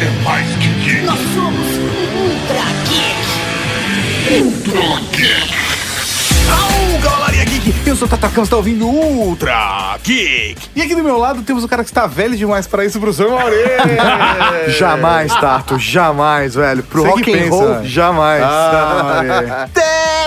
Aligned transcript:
é 0.00 0.24
mais 0.24 0.46
que 0.56 0.68
geek. 0.68 1.02
Nós 1.04 1.18
somos 1.34 1.66
Ultra 2.16 2.64
Geek. 2.88 4.42
Ultra 4.42 5.00
Geek. 5.12 5.54
Au, 6.50 6.98
Galerinha 7.00 7.44
Geek! 7.44 7.74
Eu 7.86 7.96
sou 7.96 8.06
o 8.06 8.10
Tatacão, 8.10 8.44
você 8.44 8.50
tá 8.50 8.56
ouvindo 8.56 8.86
Ultra 8.86 9.98
Geek! 10.02 10.56
E 10.74 10.82
aqui 10.82 10.94
do 10.94 11.02
meu 11.02 11.18
lado 11.18 11.42
temos 11.42 11.62
o 11.64 11.68
cara 11.68 11.82
que 11.84 11.90
está 11.90 12.06
velho 12.06 12.36
demais 12.36 12.66
para 12.66 12.84
isso, 12.84 12.98
professor 13.00 13.30
Maurê! 13.30 13.64
Jamais, 14.78 15.32
Tato, 15.34 15.78
jamais, 15.78 16.54
velho. 16.54 16.82
Pro 16.82 17.02
Você 17.02 17.22
que 17.22 17.30
rock 17.30 17.34
and 17.34 17.42
pensa. 17.44 17.56
roll, 17.56 17.84
jamais. 17.84 18.42
Ah, 18.42 19.68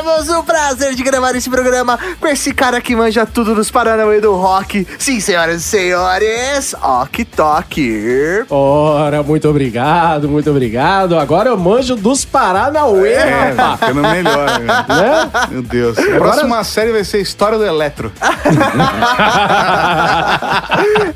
Temos 0.01 0.29
o 0.29 0.43
prazer 0.43 0.95
de 0.95 1.03
gravar 1.03 1.35
esse 1.35 1.47
programa 1.47 1.99
com 2.19 2.27
esse 2.27 2.51
cara 2.51 2.81
que 2.81 2.95
manja 2.95 3.23
tudo 3.23 3.53
dos 3.53 3.69
Paranauê 3.69 4.19
do 4.19 4.33
rock. 4.33 4.87
Sim, 4.97 5.19
senhoras 5.19 5.61
e 5.61 5.63
senhores, 5.63 6.73
Ok 6.81 7.23
Tok. 7.23 8.45
Ora, 8.49 9.21
muito 9.21 9.47
obrigado, 9.47 10.27
muito 10.27 10.49
obrigado. 10.49 11.19
Agora 11.19 11.49
eu 11.49 11.57
manjo 11.57 11.95
dos 11.95 12.25
Paranauê, 12.25 13.11
é, 13.11 13.51
rapaz. 13.51 13.79
ficando 13.79 14.01
melhor, 14.01 14.59
né? 14.59 14.85
Né? 14.89 15.29
Meu 15.51 15.61
Deus. 15.61 15.95
A 15.99 16.17
próxima 16.17 16.63
série 16.63 16.91
vai 16.91 17.03
ser 17.03 17.21
História 17.21 17.59
do 17.59 17.63
Eletro. 17.63 18.11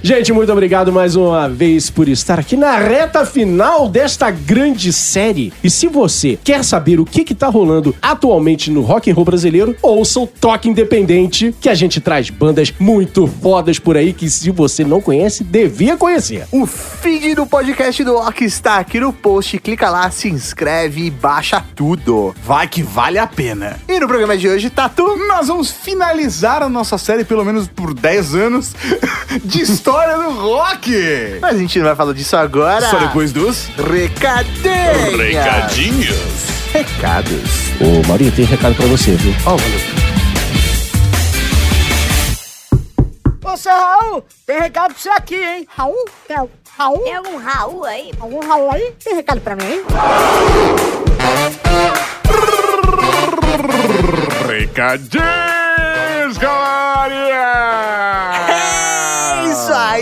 Gente, 0.04 0.32
muito 0.32 0.52
obrigado 0.52 0.94
mais 0.94 1.16
uma 1.16 1.50
vez 1.50 1.90
por 1.90 2.08
estar 2.08 2.38
aqui 2.38 2.56
na 2.56 2.78
reta 2.78 3.26
final 3.26 3.90
desta 3.90 4.30
grande 4.30 4.94
série. 4.94 5.52
E 5.64 5.72
se 5.72 5.88
você 5.88 6.38
quer 6.44 6.64
saber 6.64 7.00
o 7.00 7.06
que 7.06 7.24
que 7.24 7.34
tá 7.34 7.48
rolando 7.48 7.96
atualmente 8.00 8.75
no 8.76 8.82
rock 8.82 9.10
and 9.10 9.14
roll 9.14 9.26
brasileiro, 9.26 9.76
ouça 9.82 10.20
o 10.20 10.28
Toque 10.28 10.70
Independente, 10.70 11.56
que 11.60 11.70
a 11.70 11.74
gente 11.74 12.02
traz 12.02 12.30
bandas 12.30 12.74
muito 12.78 13.26
fodas 13.26 13.80
por 13.80 13.96
aí 13.96 14.14
que 14.14 14.30
se 14.30 14.52
você 14.52 14.84
não 14.84 15.02
conhece, 15.02 15.44
devia 15.44 15.96
conhecer. 15.98 16.46
O 16.52 16.66
feed 16.66 17.36
do 17.36 17.48
podcast 17.48 18.04
do 18.04 18.16
Ok 18.18 18.46
está 18.46 18.78
aqui 18.78 19.00
no 19.00 19.14
post. 19.14 19.58
Clica 19.60 19.90
lá, 19.90 20.12
se 20.12 20.30
inscreve 20.30 21.06
e 21.06 21.10
baixa 21.10 21.64
tudo. 21.76 22.36
Vai 22.44 22.68
que 22.68 22.84
vale 22.84 23.18
a 23.18 23.26
pena. 23.26 23.80
E 23.88 24.00
no 24.00 24.08
programa 24.08 24.38
de 24.38 24.48
hoje, 24.48 24.70
Tatu. 24.70 25.18
Nós 25.28 25.48
vamos 25.48 25.72
finalizar 25.72 26.62
a 26.62 26.70
nossa 26.70 26.98
série, 26.98 27.24
pelo 27.24 27.46
menos 27.46 27.68
por 27.68 27.94
10 27.94 28.36
anos, 28.36 28.74
de 29.44 29.62
história 29.62 30.18
do 30.18 30.32
rock. 30.32 30.92
Mas 31.42 31.56
a 31.56 31.60
gente 31.60 31.78
não 31.80 31.86
vai 31.86 31.96
falar 31.96 32.14
disso 32.14 32.36
agora. 32.36 32.90
Só 32.90 33.00
depois 33.00 33.32
dos 33.32 33.68
Recadinhos. 33.78 35.18
Recadinhos. 35.18 36.55
Recados. 36.80 37.72
Ô, 37.80 38.06
Maurinho, 38.06 38.34
tem 38.34 38.44
recado 38.44 38.76
pra 38.76 38.86
você, 38.88 39.16
viu? 39.16 39.34
Ó, 39.46 39.56
valeu. 39.56 39.80
Ô, 43.54 43.56
seu 43.58 43.72
Raul, 43.72 44.22
tem 44.46 44.60
recado 44.60 44.94
pra 44.94 45.02
você 45.02 45.10
aqui, 45.10 45.36
hein? 45.36 45.66
Raul? 45.74 45.96
Tem 46.28 46.36
al- 46.36 46.50
Raul? 46.78 47.00
Tem 47.04 47.16
algum 47.16 47.38
Raul 47.38 47.86
aí? 47.86 48.12
Algum 48.20 48.46
Raul 48.46 48.72
aí? 48.72 48.94
Tem 49.02 49.16
recado 49.16 49.40
pra 49.40 49.56
mim, 49.56 49.64
hein? 49.64 49.86
Recadinhos, 55.06 56.38
galerinha! 56.38 58.35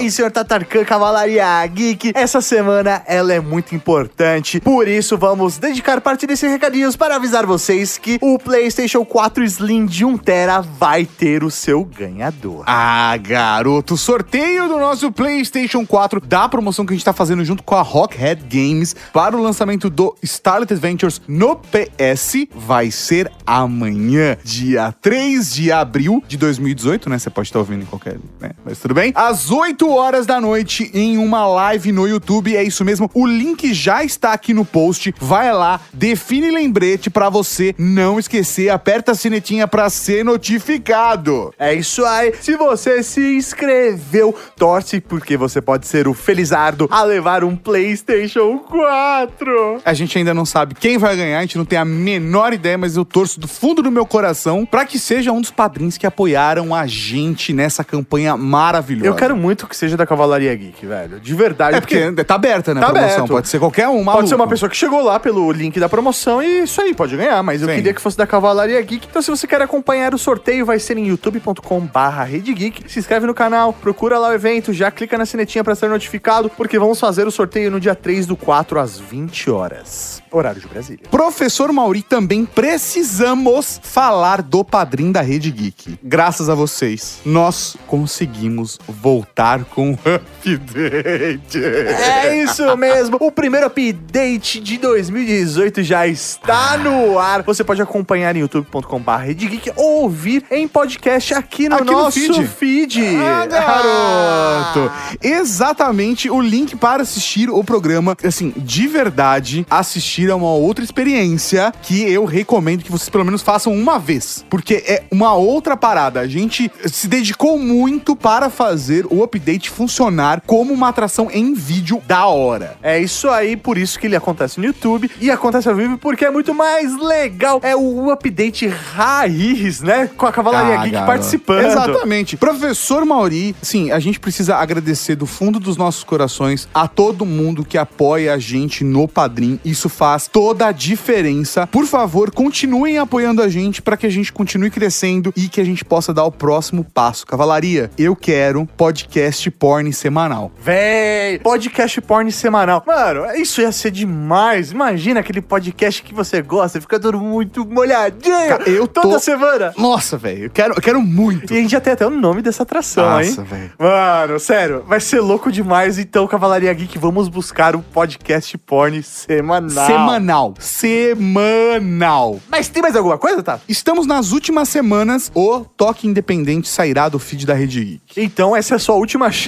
Aí, 0.03 0.11
senhor 0.11 0.29
Tatarkan 0.31 0.83
Cavalaria 0.83 1.65
Geek. 1.65 2.11
Essa 2.13 2.41
semana 2.41 3.01
ela 3.07 3.31
é 3.31 3.39
muito 3.39 3.73
importante, 3.73 4.59
por 4.59 4.85
isso 4.85 5.17
vamos 5.17 5.57
dedicar 5.57 6.01
parte 6.01 6.27
desses 6.27 6.51
recadinhos 6.51 6.97
para 6.97 7.15
avisar 7.15 7.45
vocês 7.45 7.97
que 7.97 8.19
o 8.21 8.37
PlayStation 8.37 9.05
4 9.05 9.45
Slim 9.45 9.85
de 9.85 10.05
1TB 10.05 10.65
vai 10.77 11.05
ter 11.05 11.41
o 11.41 11.49
seu 11.49 11.85
ganhador. 11.85 12.65
Ah, 12.67 13.15
garoto, 13.15 13.95
sorteio 13.95 14.67
do 14.67 14.77
nosso 14.77 15.09
PlayStation 15.09 15.85
4 15.85 16.19
da 16.19 16.49
promoção 16.49 16.85
que 16.85 16.91
a 16.91 16.97
gente 16.97 17.05
tá 17.05 17.13
fazendo 17.13 17.45
junto 17.45 17.63
com 17.63 17.75
a 17.75 17.81
Rockhead 17.81 18.43
Games 18.49 18.93
para 19.13 19.37
o 19.37 19.41
lançamento 19.41 19.89
do 19.89 20.13
Starlet 20.21 20.73
Adventures 20.73 21.21
no 21.29 21.55
PS 21.55 22.45
vai 22.53 22.91
ser 22.91 23.31
amanhã, 23.47 24.35
dia 24.43 24.93
3 25.01 25.53
de 25.53 25.71
abril 25.71 26.21
de 26.27 26.35
2018, 26.35 27.09
né? 27.09 27.17
Você 27.17 27.29
pode 27.29 27.47
estar 27.47 27.59
ouvindo 27.59 27.83
em 27.83 27.85
qualquer, 27.85 28.17
né? 28.41 28.51
Mas 28.65 28.79
tudo 28.79 28.93
bem? 28.93 29.13
Às 29.15 29.49
8 29.49 29.92
horas 29.95 30.25
da 30.25 30.39
noite 30.39 30.89
em 30.93 31.17
uma 31.17 31.45
live 31.45 31.91
no 31.91 32.07
YouTube, 32.07 32.55
é 32.55 32.63
isso 32.63 32.83
mesmo. 32.83 33.09
O 33.13 33.25
link 33.25 33.73
já 33.73 34.03
está 34.03 34.33
aqui 34.33 34.53
no 34.53 34.65
post. 34.65 35.13
Vai 35.19 35.51
lá, 35.51 35.79
define 35.93 36.51
lembrete 36.51 37.09
para 37.09 37.29
você 37.29 37.73
não 37.77 38.19
esquecer, 38.19 38.69
aperta 38.69 39.11
a 39.11 39.15
sinetinha 39.15 39.67
para 39.67 39.89
ser 39.89 40.25
notificado. 40.25 41.53
É 41.57 41.73
isso 41.73 42.05
aí. 42.05 42.33
Se 42.41 42.55
você 42.55 43.03
se 43.03 43.35
inscreveu, 43.35 44.35
torce 44.57 44.99
porque 44.99 45.37
você 45.37 45.61
pode 45.61 45.87
ser 45.87 46.07
o 46.07 46.13
felizardo 46.13 46.87
a 46.91 47.03
levar 47.03 47.43
um 47.43 47.55
PlayStation 47.55 48.59
4. 48.59 49.81
A 49.85 49.93
gente 49.93 50.17
ainda 50.17 50.33
não 50.33 50.45
sabe 50.45 50.75
quem 50.75 50.97
vai 50.97 51.15
ganhar, 51.15 51.39
a 51.39 51.41
gente 51.41 51.57
não 51.57 51.65
tem 51.65 51.77
a 51.77 51.85
menor 51.85 52.53
ideia, 52.53 52.77
mas 52.77 52.95
eu 52.95 53.05
torço 53.05 53.39
do 53.39 53.47
fundo 53.47 53.81
do 53.81 53.91
meu 53.91 54.05
coração 54.05 54.65
para 54.65 54.85
que 54.85 54.97
seja 54.97 55.31
um 55.31 55.41
dos 55.41 55.51
padrinhos 55.51 55.97
que 55.97 56.05
apoiaram 56.05 56.73
a 56.73 56.85
gente 56.87 57.53
nessa 57.53 57.83
campanha 57.83 58.35
maravilhosa. 58.35 59.07
Eu 59.07 59.15
quero 59.15 59.35
muito 59.35 59.67
que 59.67 59.75
seja 59.83 59.97
da 59.97 60.05
Cavalaria 60.05 60.55
Geek, 60.55 60.85
velho. 60.85 61.19
De 61.19 61.35
verdade. 61.35 61.77
É 61.77 61.81
porque 61.81 62.23
tá 62.23 62.35
aberta, 62.35 62.73
né? 62.73 62.81
Tá 62.81 62.87
promoção. 62.87 63.15
aberto. 63.15 63.29
Pode 63.29 63.47
ser 63.49 63.59
qualquer 63.59 63.87
um, 63.87 64.03
maluco. 64.03 64.13
Pode 64.13 64.29
ser 64.29 64.35
uma 64.35 64.47
pessoa 64.47 64.69
que 64.69 64.77
chegou 64.77 65.01
lá 65.01 65.19
pelo 65.19 65.51
link 65.51 65.79
da 65.79 65.89
promoção 65.89 66.41
e 66.41 66.63
isso 66.63 66.81
aí, 66.81 66.93
pode 66.93 67.15
ganhar. 67.15 67.41
Mas 67.43 67.61
eu 67.61 67.67
Sim. 67.67 67.75
queria 67.75 67.93
que 67.93 68.01
fosse 68.01 68.17
da 68.17 68.25
Cavalaria 68.25 68.81
Geek. 68.81 69.07
Então, 69.09 69.21
se 69.21 69.29
você 69.29 69.45
quer 69.45 69.61
acompanhar 69.61 70.13
o 70.13 70.17
sorteio, 70.17 70.65
vai 70.65 70.79
ser 70.79 70.97
em 70.97 71.07
youtube.com/barra 71.07 72.25
Geek. 72.25 72.89
Se 72.91 72.99
inscreve 72.99 73.25
no 73.25 73.33
canal, 73.33 73.73
procura 73.73 74.17
lá 74.17 74.29
o 74.29 74.33
evento, 74.33 74.71
já 74.73 74.89
clica 74.89 75.17
na 75.17 75.25
sinetinha 75.25 75.63
pra 75.63 75.75
ser 75.75 75.89
notificado, 75.89 76.49
porque 76.49 76.79
vamos 76.79 76.99
fazer 76.99 77.27
o 77.27 77.31
sorteio 77.31 77.69
no 77.69 77.79
dia 77.79 77.95
3 77.95 78.25
do 78.25 78.35
4 78.35 78.79
às 78.79 78.99
20 78.99 79.49
horas. 79.49 80.23
Horário 80.31 80.59
de 80.59 80.67
Brasília. 80.67 81.05
Professor 81.11 81.71
Mauri, 81.71 82.01
também 82.01 82.43
precisamos 82.43 83.79
falar 83.83 84.41
do 84.41 84.63
padrinho 84.63 85.13
da 85.13 85.21
Rede 85.21 85.51
Geek. 85.51 85.99
Graças 86.03 86.49
a 86.49 86.55
vocês, 86.55 87.19
nós 87.23 87.77
conseguimos 87.85 88.79
voltar 88.87 89.63
com 89.73 89.97
update. 90.05 91.57
É 91.63 92.43
isso 92.43 92.77
mesmo. 92.77 93.17
O 93.19 93.31
primeiro 93.31 93.65
update 93.65 94.59
de 94.59 94.77
2018 94.77 95.81
já 95.81 96.05
está 96.05 96.77
no 96.77 97.17
ar. 97.17 97.41
Você 97.41 97.63
pode 97.63 97.81
acompanhar 97.81 98.35
em 98.35 98.39
youtube.com.br 98.39 99.33
Geek 99.35 99.71
ou 99.75 100.03
ouvir 100.03 100.45
em 100.51 100.67
podcast 100.67 101.33
aqui 101.33 101.67
no 101.67 101.75
Aqui 101.77 101.85
no 101.85 101.91
nosso 101.91 102.19
feed. 102.19 102.47
feed. 102.47 103.01
Ah, 103.17 103.45
garoto! 103.47 104.91
Exatamente 105.21 106.29
o 106.29 106.39
link 106.39 106.75
para 106.75 107.01
assistir 107.01 107.49
o 107.49 107.63
programa. 107.63 108.15
Assim, 108.23 108.53
de 108.55 108.87
verdade, 108.87 109.65
assistir 109.69 110.29
é 110.29 110.35
uma 110.35 110.53
outra 110.53 110.83
experiência 110.83 111.73
que 111.81 112.01
eu 112.03 112.25
recomendo 112.25 112.83
que 112.83 112.91
vocês 112.91 113.09
pelo 113.09 113.25
menos 113.25 113.41
façam 113.41 113.73
uma 113.73 113.97
vez. 113.97 114.45
Porque 114.49 114.83
é 114.85 115.03
uma 115.11 115.33
outra 115.33 115.75
parada. 115.75 116.19
A 116.19 116.27
gente 116.27 116.71
se 116.85 117.07
dedicou 117.07 117.57
muito 117.57 118.15
para 118.15 118.49
fazer 118.51 119.07
o 119.09 119.23
update 119.23 119.62
funcionar 119.69 120.41
como 120.45 120.73
uma 120.73 120.89
atração 120.89 121.29
em 121.31 121.53
vídeo 121.53 122.01
da 122.07 122.25
hora. 122.27 122.77
É 122.81 122.99
isso 122.99 123.29
aí, 123.29 123.55
por 123.55 123.77
isso 123.77 123.99
que 123.99 124.07
ele 124.07 124.15
acontece 124.15 124.59
no 124.59 124.65
YouTube 124.65 125.09
e 125.19 125.29
acontece 125.31 125.67
ao 125.69 125.75
vivo 125.75 125.97
porque 125.97 126.25
é 126.25 126.31
muito 126.31 126.53
mais 126.53 126.95
legal. 126.97 127.59
É 127.63 127.75
o 127.75 128.11
update 128.11 128.67
raiz, 128.67 129.81
né? 129.81 130.09
Com 130.17 130.25
a 130.25 130.31
Cavalaria 130.31 130.73
Ah, 130.75 130.77
Geek 130.83 130.91
garoto. 130.91 131.07
participando. 131.11 131.65
Exatamente. 131.65 132.37
Professor 132.37 133.05
Mauri, 133.05 133.55
sim, 133.61 133.91
a 133.91 133.99
gente 133.99 134.19
precisa 134.19 134.55
agradecer 134.55 135.15
do 135.15 135.25
fundo 135.25 135.59
dos 135.59 135.77
nossos 135.77 136.03
corações 136.03 136.67
a 136.73 136.87
todo 136.87 137.25
mundo 137.25 137.63
que 137.65 137.77
apoia 137.77 138.33
a 138.33 138.37
gente 138.39 138.83
no 138.83 139.07
Padrim. 139.07 139.59
Isso 139.63 139.89
faz 139.89 140.27
toda 140.27 140.67
a 140.67 140.71
diferença. 140.71 141.67
Por 141.67 141.85
favor, 141.85 142.31
continuem 142.31 142.97
apoiando 142.97 143.41
a 143.41 143.47
gente 143.49 143.81
para 143.81 143.97
que 143.97 144.05
a 144.05 144.09
gente 144.09 144.31
continue 144.31 144.69
crescendo 144.69 145.33
e 145.35 145.47
que 145.47 145.61
a 145.61 145.65
gente 145.65 145.83
possa 145.85 146.13
dar 146.13 146.23
o 146.25 146.31
próximo 146.31 146.83
passo. 146.83 147.25
Cavalaria, 147.25 147.91
eu 147.97 148.15
quero 148.15 148.67
podcast 148.77 149.49
porn 149.59 149.91
semanal. 149.93 150.51
Véi, 150.59 151.39
podcast 151.39 151.99
porn 152.01 152.31
semanal. 152.31 152.83
Mano, 152.85 153.25
isso 153.35 153.61
ia 153.61 153.71
ser 153.71 153.91
demais. 153.91 154.71
Imagina 154.71 155.19
aquele 155.19 155.41
podcast 155.41 156.01
que 156.03 156.13
você 156.13 156.41
gosta, 156.41 156.81
fica 156.81 156.99
todo 156.99 157.19
muito 157.19 157.65
molhadinho. 157.65 158.47
Cara, 158.47 158.69
eu 158.69 158.87
tô- 158.87 159.01
Toda 159.01 159.19
semana. 159.19 159.73
Nossa, 159.77 160.17
velho, 160.17 160.45
eu 160.45 160.49
quero, 160.49 160.73
eu 160.75 160.81
quero 160.81 161.01
muito. 161.01 161.53
E 161.53 161.57
a 161.57 161.61
gente 161.61 161.71
já 161.71 161.81
tem 161.81 161.93
até 161.93 162.05
o 162.05 162.09
nome 162.09 162.41
dessa 162.41 162.63
atração, 162.63 163.03
Nossa, 163.03 163.41
hein? 163.41 163.47
velho. 163.49 163.71
Mano, 163.79 164.39
sério, 164.39 164.83
vai 164.87 164.99
ser 164.99 165.19
louco 165.19 165.51
demais. 165.51 165.97
Então, 165.97 166.27
Cavalaria 166.27 166.73
Geek, 166.73 166.97
vamos 166.97 167.27
buscar 167.27 167.75
o 167.75 167.81
podcast 167.81 168.57
porn 168.57 169.01
semanal. 169.03 169.85
Semanal. 169.87 170.53
Semanal. 170.59 172.39
Mas 172.49 172.67
tem 172.69 172.81
mais 172.81 172.95
alguma 172.95 173.17
coisa, 173.17 173.41
tá? 173.43 173.59
Estamos 173.67 174.05
nas 174.07 174.31
últimas 174.31 174.69
semanas. 174.69 175.31
O 175.35 175.61
Toque 175.61 176.07
Independente 176.07 176.67
sairá 176.69 177.09
do 177.09 177.19
feed 177.19 177.45
da 177.45 177.53
Rede 177.53 177.83
Geek. 177.83 178.21
Então, 178.21 178.55
essa 178.55 178.75
é 178.75 178.77
a 178.77 178.79
sua 178.79 178.95
última 178.95 179.31
chance. 179.31 179.42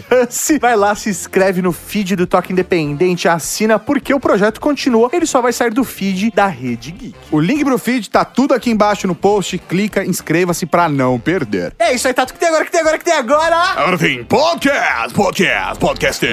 Vai 0.60 0.76
lá, 0.76 0.96
se 0.96 1.10
inscreve 1.10 1.62
no 1.62 1.72
feed 1.72 2.16
do 2.16 2.28
Toque 2.28 2.52
Independente, 2.52 3.28
assina, 3.28 3.78
porque 3.78 4.14
o 4.14 4.20
projeto 4.20 4.60
continua. 4.60 5.10
Ele 5.14 5.26
só 5.26 5.42
vai 5.42 5.54
sair 5.54 5.72
do 5.72 5.84
feed 5.84 6.32
da 6.34 6.48
Rede 6.48 6.92
Geek. 6.92 7.16
O 7.32 7.40
link 7.40 7.64
pro 7.64 7.78
feed 7.78 8.10
tá 8.10 8.26
tudo 8.26 8.54
aqui 8.54 8.70
embaixo 8.72 9.08
no 9.08 9.16
post. 9.16 9.58
Clica, 9.58 10.04
inscreva-se 10.06 10.66
pra 10.66 10.90
não 10.90 11.20
perder. 11.20 11.74
É 11.80 11.94
isso 11.94 12.08
aí, 12.08 12.14
Tato. 12.14 12.32
O 12.32 12.34
que 12.34 12.40
tem 12.40 12.50
agora? 12.50 12.66
Que 12.66 12.72
tem 12.72 12.82
agora? 12.82 12.98
Que 12.98 13.06
tem 13.06 13.14
agora? 13.14 13.56
Agora 13.56 13.98
tem 13.98 14.24
podcast, 14.24 15.14
podcast, 15.14 15.80
podcast. 15.80 16.24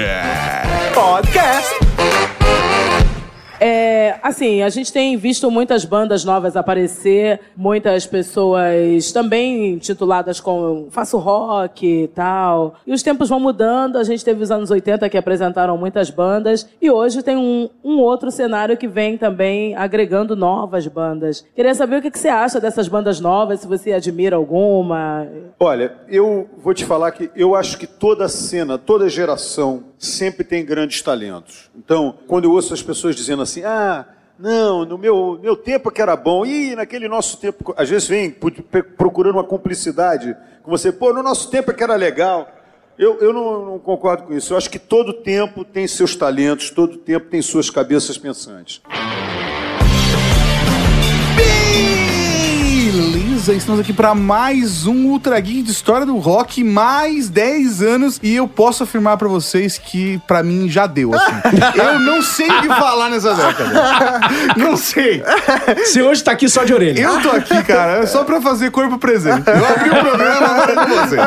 Podcast. 0.93 2.72
É, 3.59 4.15
assim, 4.21 4.61
a 4.61 4.69
gente 4.69 4.91
tem 4.91 5.15
visto 5.15 5.49
muitas 5.49 5.85
bandas 5.85 6.23
novas 6.25 6.55
aparecer, 6.55 7.39
muitas 7.55 8.05
pessoas 8.05 9.11
também 9.11 9.77
tituladas 9.77 10.39
com 10.39 10.87
faço 10.89 11.17
rock 11.17 11.85
e 11.85 12.07
tal. 12.09 12.75
E 12.85 12.93
os 12.93 13.03
tempos 13.03 13.29
vão 13.29 13.39
mudando, 13.39 13.97
a 13.97 14.03
gente 14.03 14.23
teve 14.23 14.43
os 14.43 14.51
anos 14.51 14.71
80 14.71 15.09
que 15.09 15.17
apresentaram 15.17 15.77
muitas 15.77 16.09
bandas, 16.09 16.67
e 16.81 16.89
hoje 16.89 17.23
tem 17.23 17.37
um, 17.37 17.69
um 17.83 17.99
outro 17.99 18.31
cenário 18.31 18.77
que 18.77 18.87
vem 18.87 19.17
também 19.17 19.75
agregando 19.75 20.35
novas 20.35 20.87
bandas. 20.87 21.45
Queria 21.55 21.73
saber 21.73 21.97
o 21.97 22.01
que, 22.01 22.11
que 22.11 22.19
você 22.19 22.29
acha 22.29 22.59
dessas 22.59 22.87
bandas 22.87 23.19
novas, 23.19 23.61
se 23.61 23.67
você 23.67 23.93
admira 23.93 24.35
alguma. 24.35 25.27
Olha, 25.59 25.93
eu 26.09 26.49
vou 26.57 26.73
te 26.73 26.85
falar 26.85 27.11
que 27.11 27.29
eu 27.35 27.55
acho 27.55 27.77
que 27.77 27.87
toda 27.87 28.27
cena, 28.27 28.77
toda 28.77 29.07
geração 29.09 29.92
sempre 30.05 30.43
tem 30.43 30.65
grandes 30.65 31.01
talentos. 31.01 31.69
Então, 31.75 32.17
quando 32.27 32.45
eu 32.45 32.51
ouço 32.51 32.73
as 32.73 32.81
pessoas 32.81 33.15
dizendo 33.15 33.41
assim, 33.41 33.63
ah, 33.63 34.05
não, 34.37 34.83
no 34.85 34.97
meu, 34.97 35.39
meu 35.41 35.55
tempo 35.55 35.91
que 35.91 36.01
era 36.01 36.15
bom, 36.15 36.45
e 36.45 36.75
naquele 36.75 37.07
nosso 37.07 37.37
tempo, 37.37 37.73
às 37.77 37.89
vezes 37.89 38.07
vem 38.07 38.31
procurando 38.97 39.35
uma 39.35 39.43
cumplicidade 39.43 40.35
com 40.61 40.71
você, 40.71 40.91
pô, 40.91 41.13
no 41.13 41.23
nosso 41.23 41.49
tempo 41.49 41.73
que 41.73 41.83
era 41.83 41.95
legal. 41.95 42.49
Eu, 42.97 43.19
eu 43.19 43.33
não, 43.33 43.65
não 43.65 43.79
concordo 43.79 44.23
com 44.23 44.33
isso. 44.33 44.53
Eu 44.53 44.57
acho 44.57 44.69
que 44.69 44.77
todo 44.77 45.13
tempo 45.13 45.65
tem 45.65 45.87
seus 45.87 46.15
talentos, 46.15 46.69
todo 46.69 46.97
tempo 46.97 47.27
tem 47.27 47.41
suas 47.41 47.69
cabeças 47.69 48.17
pensantes. 48.17 48.81
Beleza, 53.43 53.57
estamos 53.57 53.81
aqui 53.81 53.91
para 53.91 54.15
mais 54.15 54.87
um 54.87 55.07
Ultra 55.07 55.37
Geek 55.37 55.63
de 55.63 55.71
história 55.71 56.05
do 56.05 56.17
rock, 56.17 56.63
mais 56.63 57.29
10 57.29 57.81
anos, 57.81 58.19
e 58.23 58.33
eu 58.33 58.47
posso 58.47 58.83
afirmar 58.83 59.17
para 59.17 59.27
vocês 59.27 59.77
que 59.77 60.17
para 60.25 60.41
mim 60.41 60.69
já 60.69 60.87
deu, 60.87 61.13
assim. 61.13 61.57
eu 61.75 61.99
não 61.99 62.21
sei 62.21 62.47
o 62.47 62.61
que 62.61 62.67
falar 62.69 63.09
nessa 63.09 63.33
década. 63.33 63.73
Não 64.55 64.77
sei. 64.77 65.23
Você 65.77 66.01
hoje 66.01 66.23
tá 66.23 66.31
aqui 66.31 66.47
só 66.47 66.63
de 66.63 66.73
orelha. 66.73 67.01
Eu 67.01 67.21
tô 67.21 67.29
aqui, 67.31 67.61
cara, 67.63 68.05
só 68.07 68.23
pra 68.23 68.39
fazer 68.39 68.71
corpo 68.71 68.97
presente. 68.97 69.43
Eu 69.47 69.65
abri 69.65 69.89
o 69.89 70.01
programa 70.01 70.47
agora 70.47 70.75
com 70.75 70.95
vocês. 70.95 71.21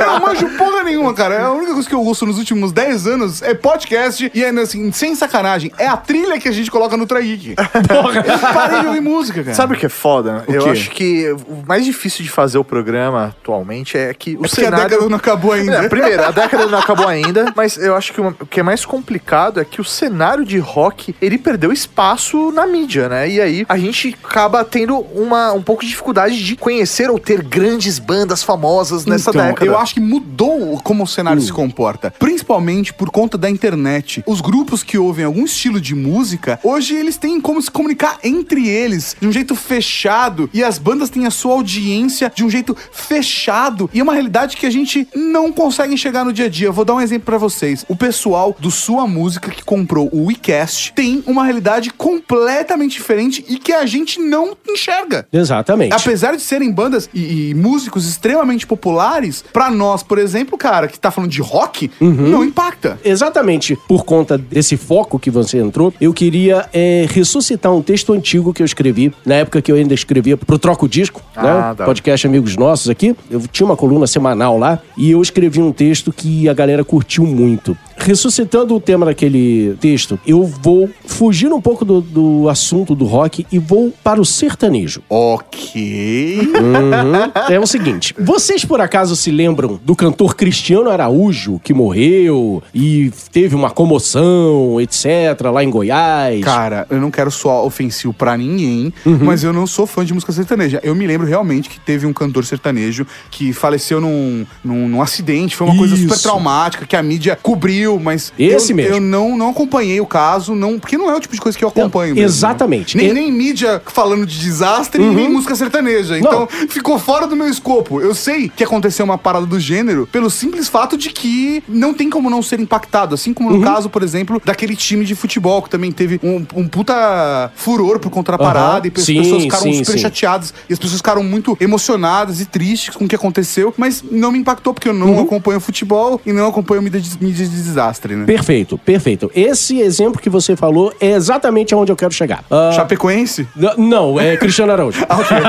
Eu 0.00 0.06
não 0.06 0.20
manjo 0.20 0.48
porra 0.56 0.82
nenhuma, 0.84 1.14
cara. 1.14 1.46
A 1.46 1.52
única 1.52 1.72
coisa 1.72 1.88
que 1.88 1.94
eu 1.94 2.02
ouço 2.02 2.26
nos 2.26 2.38
últimos 2.38 2.72
10 2.72 3.06
anos 3.06 3.42
é 3.42 3.54
podcast 3.54 4.30
e 4.32 4.44
é 4.44 4.50
assim, 4.50 4.92
sem 4.92 5.14
sacanagem, 5.14 5.72
é 5.78 5.86
a 5.86 5.96
trilha 5.96 6.38
que 6.38 6.48
a 6.48 6.52
gente 6.52 6.70
coloca 6.70 6.96
no 6.96 7.06
Trageek. 7.06 7.54
Porra, 7.88 8.24
eu 8.26 8.38
parei 8.38 8.80
de 8.80 8.86
ouvir 8.86 9.00
música, 9.00 9.42
cara. 9.42 9.54
Sabe 9.54 9.74
o 9.74 9.76
que 9.76 9.86
é 9.86 9.90
foda? 9.90 10.44
O 10.46 10.52
eu 10.52 10.64
quê? 10.64 10.70
acho 10.70 10.90
que 10.90 11.34
o 11.48 11.64
mais 11.66 11.84
difícil 11.84 12.22
de 12.24 12.30
fazer 12.30 12.58
o 12.58 12.64
programa 12.64 13.34
atualmente 13.40 13.96
é 13.96 14.12
que 14.14 14.36
o 14.36 14.44
É 14.44 14.48
porque 14.48 14.60
a 14.60 14.64
cenário... 14.64 14.88
década 14.88 15.08
não 15.08 15.16
acabou 15.16 15.52
ainda. 15.52 15.84
É, 15.84 15.88
primeiro, 15.88 16.24
a 16.24 16.30
década 16.30 16.66
não 16.66 16.78
acabou 16.78 17.06
ainda, 17.06 17.52
mas 17.56 17.76
eu 17.76 17.94
acho 17.94 18.12
que 18.12 18.20
o 18.20 18.32
que 18.46 18.60
é 18.60 18.62
mais 18.62 18.84
complicado 18.84 19.60
é 19.60 19.64
que 19.64 19.80
o 19.80 19.84
cenário 19.84 20.44
de 20.44 20.58
rock, 20.58 21.14
ele 21.20 21.38
perdeu 21.38 21.72
espaço 21.72 22.50
na 22.52 22.66
mídia, 22.66 23.08
né? 23.08 23.28
E 23.28 23.40
aí 23.40 23.66
a 23.68 23.78
gente 23.78 24.16
acaba 24.22 24.64
tendo 24.64 24.98
uma, 24.98 25.52
um 25.52 25.62
pouco 25.62 25.82
de 25.82 25.88
dificuldade 25.88 26.42
de 26.44 26.56
conhecer 26.56 27.10
ou 27.10 27.18
ter 27.18 27.42
grandes 27.42 27.98
bandas 27.98 28.42
famosas 28.42 29.04
nessa 29.06 29.30
então, 29.30 29.46
década. 29.46 29.66
eu 29.66 29.78
acho 29.78 29.94
que 29.94 30.00
mudou 30.00 30.80
como 30.82 31.04
o 31.04 31.06
cenário 31.06 31.40
Hum. 31.42 31.44
se 31.44 31.52
comporta. 31.52 32.12
Principalmente 32.18 32.92
por 32.92 33.10
conta 33.10 33.36
da 33.38 33.48
internet. 33.50 34.22
Os 34.26 34.40
grupos 34.40 34.82
que 34.82 34.98
ouvem 34.98 35.24
algum 35.24 35.44
estilo 35.44 35.80
de 35.80 35.94
música, 35.94 36.58
hoje 36.62 36.94
eles 36.94 37.16
têm 37.16 37.40
como 37.40 37.60
se 37.62 37.70
comunicar 37.70 38.18
entre 38.24 38.68
eles 38.68 39.16
de 39.20 39.26
um 39.26 39.32
jeito 39.32 39.54
fechado. 39.54 40.48
E 40.52 40.62
as 40.64 40.78
bandas 40.78 41.10
têm 41.10 41.26
a 41.26 41.30
sua 41.38 41.54
audiência 41.54 42.30
de 42.34 42.44
um 42.44 42.50
jeito 42.50 42.76
fechado. 42.92 43.88
E 43.92 44.00
é 44.00 44.02
uma 44.02 44.12
realidade 44.12 44.56
que 44.56 44.66
a 44.66 44.70
gente 44.70 45.06
não 45.14 45.52
consegue 45.52 45.94
enxergar 45.94 46.24
no 46.24 46.32
dia 46.32 46.46
a 46.46 46.48
dia. 46.48 46.66
Eu 46.68 46.72
vou 46.72 46.84
dar 46.84 46.94
um 46.94 47.00
exemplo 47.00 47.26
pra 47.26 47.38
vocês. 47.38 47.84
O 47.88 47.96
pessoal 47.96 48.54
do 48.58 48.70
Sua 48.70 49.06
Música 49.06 49.50
que 49.50 49.64
comprou 49.64 50.08
o 50.12 50.26
WeCast 50.26 50.92
tem 50.94 51.22
uma 51.26 51.44
realidade 51.44 51.90
completamente 51.90 52.92
diferente 52.92 53.44
e 53.48 53.58
que 53.58 53.72
a 53.72 53.86
gente 53.86 54.20
não 54.20 54.56
enxerga. 54.68 55.26
Exatamente. 55.32 55.92
Apesar 55.94 56.36
de 56.36 56.42
serem 56.42 56.70
bandas 56.72 57.08
e, 57.14 57.50
e 57.50 57.54
músicos 57.54 58.08
extremamente 58.08 58.66
populares, 58.66 59.44
pra 59.52 59.70
nós, 59.70 60.02
por 60.02 60.18
exemplo, 60.18 60.56
cara, 60.58 60.88
que 60.88 60.98
tá 60.98 61.10
falando 61.10 61.30
de 61.30 61.40
rock, 61.40 61.90
Uhum. 62.00 62.28
não 62.28 62.44
impacta. 62.44 62.98
Exatamente 63.04 63.76
por 63.88 64.04
conta 64.04 64.36
desse 64.38 64.76
foco 64.76 65.18
que 65.18 65.30
você 65.30 65.58
entrou, 65.58 65.92
eu 66.00 66.12
queria 66.12 66.68
é, 66.72 67.06
ressuscitar 67.08 67.72
um 67.74 67.82
texto 67.82 68.12
antigo 68.12 68.52
que 68.52 68.62
eu 68.62 68.66
escrevi, 68.66 69.12
na 69.24 69.36
época 69.36 69.60
que 69.62 69.70
eu 69.72 69.76
ainda 69.76 69.94
escrevia 69.94 70.36
pro 70.36 70.58
Troco 70.58 70.88
Disco, 70.88 71.22
Ah, 71.36 71.68
né? 71.70 71.74
tá. 71.76 71.84
Podcast 71.84 72.26
Amigos 72.26 72.56
Nossos 72.56 72.88
aqui. 72.90 73.14
Eu 73.30 73.40
tinha 73.50 73.66
uma 73.66 73.76
coluna 73.76 74.06
semanal 74.06 74.58
lá 74.58 74.78
e 74.96 75.10
eu 75.10 75.20
escrevi 75.22 75.60
um 75.60 75.72
texto 75.72 76.12
que 76.12 76.48
a 76.48 76.54
galera 76.54 76.84
curtiu 76.84 77.24
muito. 77.24 77.76
Ressuscitando 77.96 78.74
o 78.74 78.80
tema 78.80 79.06
daquele 79.06 79.76
texto, 79.80 80.18
eu 80.26 80.44
vou 80.44 80.88
fugir 81.04 81.52
um 81.52 81.60
pouco 81.60 81.84
do, 81.84 82.00
do 82.00 82.48
assunto 82.48 82.94
do 82.94 83.04
rock 83.04 83.44
e 83.50 83.58
vou 83.58 83.92
para 84.04 84.20
o 84.20 84.24
sertanejo. 84.24 85.02
Ok. 85.08 86.38
Uhum. 86.40 87.52
É 87.52 87.58
o 87.58 87.66
seguinte: 87.66 88.14
vocês 88.18 88.64
por 88.64 88.80
acaso 88.80 89.16
se 89.16 89.30
lembram 89.30 89.78
do 89.84 89.94
cantor 89.96 90.36
Cristiano 90.36 90.90
Araújo 90.90 91.60
que 91.62 91.74
morreu 91.74 92.62
e 92.74 93.10
teve 93.32 93.54
uma 93.54 93.70
comoção, 93.70 94.80
etc., 94.80 95.06
lá 95.52 95.62
em 95.64 95.70
Goiás? 95.70 96.42
Cara, 96.44 96.86
eu 96.90 97.00
não 97.00 97.10
quero 97.10 97.30
soar 97.30 97.62
ofensivo 97.64 98.12
pra 98.12 98.36
ninguém, 98.36 98.92
Uhum. 99.04 99.18
mas 99.22 99.42
eu 99.44 99.52
não 99.52 99.66
sou 99.66 99.86
fã 99.86 100.04
de 100.04 100.14
música 100.14 100.32
sertaneja. 100.32 100.80
Eu 100.82 100.94
me 100.94 101.06
lembro 101.06 101.17
realmente 101.24 101.68
que 101.68 101.78
teve 101.80 102.06
um 102.06 102.12
cantor 102.12 102.44
sertanejo 102.44 103.06
que 103.30 103.52
faleceu 103.52 104.00
num, 104.00 104.46
num, 104.64 104.88
num 104.88 105.02
acidente. 105.02 105.56
Foi 105.56 105.66
uma 105.66 105.76
coisa 105.76 105.94
Isso. 105.94 106.02
super 106.04 106.18
traumática 106.20 106.86
que 106.86 106.96
a 106.96 107.02
mídia 107.02 107.38
cobriu, 107.40 107.98
mas 107.98 108.32
Esse 108.38 108.72
eu, 108.72 108.76
mesmo. 108.76 108.94
eu 108.96 109.00
não, 109.00 109.36
não 109.36 109.50
acompanhei 109.50 110.00
o 110.00 110.06
caso, 110.06 110.54
não, 110.54 110.78
porque 110.78 110.96
não 110.96 111.10
é 111.10 111.14
o 111.16 111.20
tipo 111.20 111.34
de 111.34 111.40
coisa 111.40 111.56
que 111.56 111.64
eu 111.64 111.68
acompanho. 111.68 112.14
mesmo. 112.14 112.26
exatamente. 112.28 112.96
Nem, 112.96 113.08
E- 113.08 113.12
nem 113.12 113.32
mídia 113.32 113.80
falando 113.86 114.26
de 114.26 114.38
desastre, 114.38 115.02
nem 115.02 115.28
música 115.28 115.54
sertaneja. 115.54 116.18
Então, 116.18 116.46
ficou 116.68 116.98
fora 116.98 117.26
do 117.26 117.36
meu 117.36 117.48
escopo. 117.48 118.00
Eu 118.00 118.14
sei 118.14 118.48
que 118.54 118.64
aconteceu 118.64 119.04
uma 119.04 119.18
parada 119.18 119.46
do 119.46 119.58
gênero 119.60 120.06
pelo 120.10 120.30
simples 120.30 120.68
fato 120.68 120.96
de 120.96 121.10
que 121.10 121.62
não 121.68 121.92
tem 121.94 122.08
como 122.10 122.28
não 122.30 122.42
ser 122.42 122.60
impactado. 122.60 123.14
Assim 123.14 123.32
como 123.34 123.50
no 123.50 123.62
caso, 123.62 123.88
por 123.90 124.02
exemplo, 124.02 124.40
daquele 124.44 124.74
time 124.76 125.04
de 125.04 125.14
futebol 125.14 125.62
que 125.62 125.70
também 125.70 125.90
teve 125.92 126.20
um, 126.22 126.44
um 126.54 126.68
puta 126.68 127.50
furor 127.54 127.98
por 127.98 128.10
conta 128.10 128.32
da 128.32 128.36
Aham. 128.42 128.52
parada 128.52 128.86
e 128.88 128.92
as 128.94 129.04
Sim, 129.04 129.22
pessoas 129.22 129.42
ficaram 129.42 129.62
sim, 129.64 129.72
super 129.84 129.92
sim. 129.92 129.98
chateadas 129.98 130.54
e 130.68 130.72
as 130.72 130.78
pessoas 130.78 131.00
ficaram 131.08 131.22
muito 131.24 131.56
emocionadas 131.58 132.38
e 132.40 132.44
tristes 132.44 132.94
com 132.94 133.06
o 133.06 133.08
que 133.08 133.14
aconteceu, 133.16 133.72
mas 133.78 134.04
não 134.10 134.30
me 134.30 134.38
impactou 134.38 134.74
porque 134.74 134.88
eu 134.90 134.92
não 134.92 135.18
acompanho 135.20 135.58
futebol 135.58 136.20
e 136.26 136.32
não 136.34 136.46
acompanho 136.48 136.82
mídia 136.82 137.00
de, 137.00 137.10
mídia 137.22 137.46
de 137.46 137.62
desastre, 137.62 138.14
né? 138.14 138.26
Perfeito, 138.26 138.76
perfeito. 138.76 139.30
Esse 139.34 139.80
exemplo 139.80 140.20
que 140.20 140.28
você 140.28 140.54
falou 140.54 140.92
é 141.00 141.12
exatamente 141.12 141.72
aonde 141.72 141.90
eu 141.90 141.96
quero 141.96 142.12
chegar. 142.12 142.44
Ah, 142.50 142.72
Chapecoense? 142.74 143.48
N- 143.56 143.72
Não, 143.88 144.20
é 144.20 144.36
Cristiano 144.38 144.70
Araújo. 144.72 145.00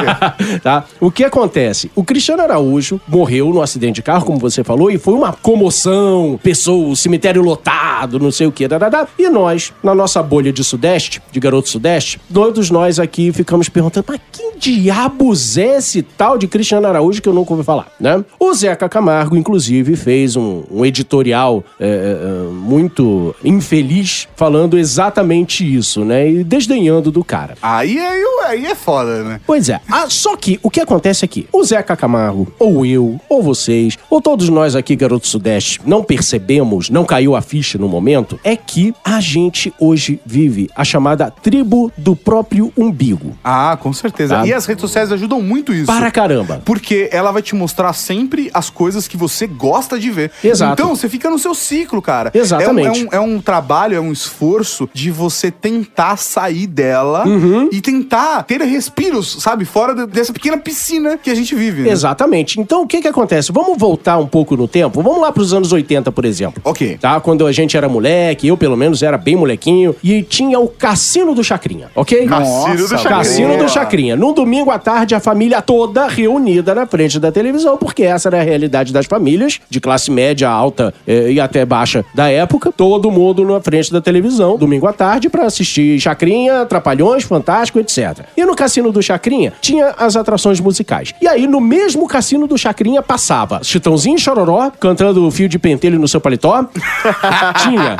tá? 0.64 0.86
O 1.00 1.12
que 1.12 1.26
acontece? 1.26 1.92
O 1.94 2.06
Cristiano 2.06 2.42
Araújo 2.42 3.02
morreu 3.06 3.50
no 3.54 3.62
acidente 3.62 3.96
de 3.96 4.02
carro, 4.02 4.24
como 4.26 4.40
você 4.40 4.64
falou, 4.64 4.90
e 4.90 4.98
foi 4.98 5.14
uma 5.14 5.34
comoção, 5.34 6.40
pessoa, 6.42 6.96
cemitério 6.96 7.42
lotado, 7.42 8.18
não 8.18 8.32
sei 8.32 8.48
o 8.48 8.52
que, 8.52 8.66
dadadá. 8.66 9.08
E 9.18 9.28
nós, 9.30 9.74
na 9.84 9.94
nossa 9.94 10.24
bolha 10.24 10.54
de 10.54 10.64
Sudeste, 10.64 11.22
de 11.34 11.40
garoto 11.40 11.68
Sudeste, 11.68 12.20
todos 12.34 12.70
nós 12.72 12.98
aqui 12.98 13.34
ficamos 13.34 13.68
perguntando, 13.68 14.06
mas 14.08 14.22
quem 14.32 14.52
diabos 14.58 15.39
é 15.58 15.78
esse 15.78 16.02
tal 16.02 16.38
de 16.38 16.48
Cristiano 16.48 16.88
Araújo 16.88 17.22
que 17.22 17.30
eu 17.30 17.34
nunca 17.34 17.54
ouvi 17.54 17.64
falar, 17.64 17.88
né? 18.00 18.24
O 18.40 18.54
Zeca 18.54 18.90
Camargo, 18.90 19.36
inclusive, 19.36 19.96
fez 19.96 20.36
um, 20.36 20.64
um 20.72 20.86
editorial 20.86 21.64
é, 21.80 21.88
é, 21.88 22.52
muito 22.52 23.36
infeliz 23.44 24.28
falando 24.36 24.78
exatamente 24.78 25.64
isso, 25.64 26.04
né? 26.04 26.30
E 26.30 26.44
desdenhando 26.44 27.12
do 27.12 27.24
cara. 27.24 27.56
Aí, 27.62 28.00
aí, 28.00 28.24
aí 28.46 28.66
é 28.66 28.76
foda, 28.76 29.24
né? 29.24 29.42
Pois 29.46 29.70
é. 29.70 29.80
Ah, 29.90 30.06
só 30.10 30.36
que 30.36 30.60
o 30.64 30.70
que 30.70 30.82
acontece 30.82 31.24
aqui? 31.26 31.48
O 31.52 31.64
Zeca 31.64 31.96
Camargo, 31.96 32.52
ou 32.58 32.86
eu, 32.86 33.20
ou 33.30 33.44
vocês, 33.44 33.98
ou 34.10 34.22
todos 34.22 34.50
nós 34.50 34.76
aqui, 34.76 34.96
Garoto 34.96 35.28
Sudeste, 35.28 35.80
não 35.86 36.04
percebemos, 36.04 36.90
não 36.90 37.06
caiu 37.06 37.36
a 37.36 37.42
ficha 37.42 37.78
no 37.78 37.88
momento, 37.88 38.40
é 38.44 38.56
que 38.56 38.94
a 39.04 39.20
gente 39.20 39.74
hoje 39.80 40.20
vive 40.26 40.70
a 40.76 40.84
chamada 40.84 41.30
tribo 41.32 41.92
do 41.98 42.16
próprio 42.16 42.72
umbigo. 42.78 43.38
Ah, 43.44 43.78
com 43.80 43.94
certeza. 43.94 44.38
Tá. 44.38 44.48
E 44.48 44.54
as 44.54 44.66
redes 44.66 44.82
sociais 44.82 45.12
ajudam 45.12 45.29
muito 45.42 45.74
isso. 45.74 45.86
Para 45.86 46.10
caramba. 46.10 46.62
Porque 46.66 47.10
ela 47.12 47.32
vai 47.32 47.42
te 47.42 47.54
mostrar 47.56 47.94
sempre 47.94 48.50
as 48.54 48.70
coisas 48.70 49.08
que 49.08 49.18
você 49.18 49.46
gosta 49.46 50.00
de 50.00 50.10
ver. 50.10 50.32
Exato. 50.44 50.74
Então, 50.74 50.96
você 50.96 51.08
fica 51.10 51.30
no 51.30 51.38
seu 51.38 51.54
ciclo, 51.54 52.02
cara. 52.02 52.32
Exatamente. 52.34 52.88
É 52.88 52.92
um, 52.92 52.96
é 53.12 53.20
um- 53.20 53.32
é 53.34 53.36
um 53.36 53.42
trabalho, 53.42 53.96
é 53.96 54.00
um 54.00 54.12
esforço 54.12 54.90
de 54.94 55.12
você 55.12 55.52
tentar 55.52 56.18
sair 56.18 56.66
dela 56.68 57.28
Uhum. 57.28 57.70
e 57.72 57.82
tentar 57.82 58.44
ter 58.44 58.62
respiros, 58.62 59.38
sabe? 59.42 59.66
Fora 59.66 59.94
de- 59.94 60.08
dessa 60.08 60.32
pequena 60.34 60.58
piscina 60.58 61.18
que 61.18 61.30
a 61.30 61.36
gente 61.36 61.54
vive. 61.56 61.82
né? 61.84 61.90
Exatamente. 61.90 62.60
Então, 62.60 62.82
o 62.84 62.88
que 62.88 63.02
que 63.02 63.08
acontece? 63.08 63.52
Vamos 63.52 63.78
voltar 63.78 64.18
um 64.18 64.28
pouco 64.28 64.56
no 64.56 64.68
tempo? 64.68 65.02
Vamos 65.02 65.22
lá 65.22 65.32
para 65.32 65.42
os 65.44 65.54
anos 65.54 65.72
80, 65.74 66.12
por 66.12 66.24
exemplo. 66.26 66.62
Ok. 66.64 66.98
Tá? 67.00 67.20
Quando 67.20 67.46
a 67.46 67.52
gente 67.52 67.76
era 67.76 67.88
moleque, 67.90 68.48
eu 68.48 68.56
pelo 68.58 68.78
menos 68.78 69.04
era 69.04 69.18
bem 69.18 69.36
molequinho, 69.36 69.96
e 70.04 70.24
tinha 70.24 70.60
o 70.60 70.68
Cassino 70.68 71.34
do 71.36 71.44
Chacrinha, 71.44 71.90
ok? 71.96 72.26
Nossa, 72.26 72.42
Cassino 72.70 72.76
do. 72.78 72.88
Chacrinha. 72.90 73.10
Cassino 73.18 73.58
do 73.58 73.70
Chacrinha. 73.70 74.16
Num 74.16 74.34
domingo 74.34 74.72
à 74.72 74.80
tarde 74.80 75.14
a 75.20 75.22
família 75.22 75.62
toda 75.62 76.08
reunida 76.08 76.74
na 76.74 76.88
frente 76.88 77.20
da 77.20 77.32
televisão, 77.32 77.78
porque 77.78 78.04
essa 78.04 78.30
era 78.30 78.40
a 78.40 78.44
realidade 78.44 78.92
das 78.92 79.06
famílias, 79.06 79.60
de 79.70 79.80
classe 79.80 80.10
média, 80.10 80.50
alta 80.50 80.94
eh, 81.06 81.34
e 81.34 81.40
até 81.40 81.66
baixa 81.66 82.04
da 82.16 82.30
época. 82.30 82.72
Todo 82.72 83.12
mundo 83.12 83.46
na 83.46 83.62
frente 83.62 83.92
da 83.92 84.02
televisão, 84.02 84.58
domingo 84.58 84.88
à 84.88 84.94
tarde, 84.94 85.30
pra 85.30 85.46
assistir 85.46 86.00
Chacrinha, 86.00 86.66
Trapalhões, 86.66 87.24
Fantástico, 87.24 87.80
etc. 87.80 88.26
E 88.36 88.46
no 88.46 88.56
cassino 88.56 88.92
do 88.92 89.02
Chacrinha 89.04 89.54
tinha 89.62 89.94
as 89.98 90.16
atrações 90.16 90.60
musicais. 90.60 91.14
E 91.22 91.28
aí, 91.28 91.46
no 91.46 91.60
mesmo 91.60 92.08
cassino 92.08 92.48
do 92.48 92.58
Chacrinha, 92.58 93.02
passava 93.02 93.62
Chitãozinho 93.62 94.16
e 94.16 94.20
Chororó 94.20 94.72
cantando 94.80 95.26
o 95.28 95.32
fio 95.32 95.50
de 95.50 95.60
pentelho 95.60 96.00
no 96.00 96.08
seu 96.08 96.22
paletó. 96.22 96.66
tinha 97.64 97.98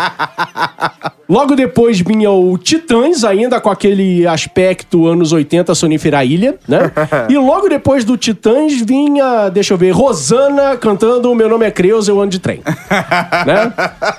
Logo 1.30 1.56
depois 1.56 2.02
vinha 2.02 2.32
o 2.32 2.58
Titãs, 2.58 3.24
ainda 3.24 3.62
com 3.62 3.70
aquele 3.70 4.26
aspecto 4.26 5.06
anos 5.06 5.32
80 5.32 5.76
Sonífera 5.76 6.26
Ilha, 6.26 6.56
né? 6.68 6.92
e 7.30 7.38
logo 7.38 7.68
depois 7.68 8.04
do 8.04 8.18
Titãs 8.18 8.82
vinha, 8.82 9.50
deixa 9.50 9.74
eu 9.74 9.78
ver, 9.78 9.92
Rosana 9.92 10.78
cantando 10.78 11.34
Meu 11.36 11.50
Nome 11.50 11.66
é 11.66 11.72
Creus, 11.72 12.08
Eu 12.08 12.20
Ando 12.20 12.32
de 12.32 12.40
Trem. 12.40 12.62
né? 13.46 13.74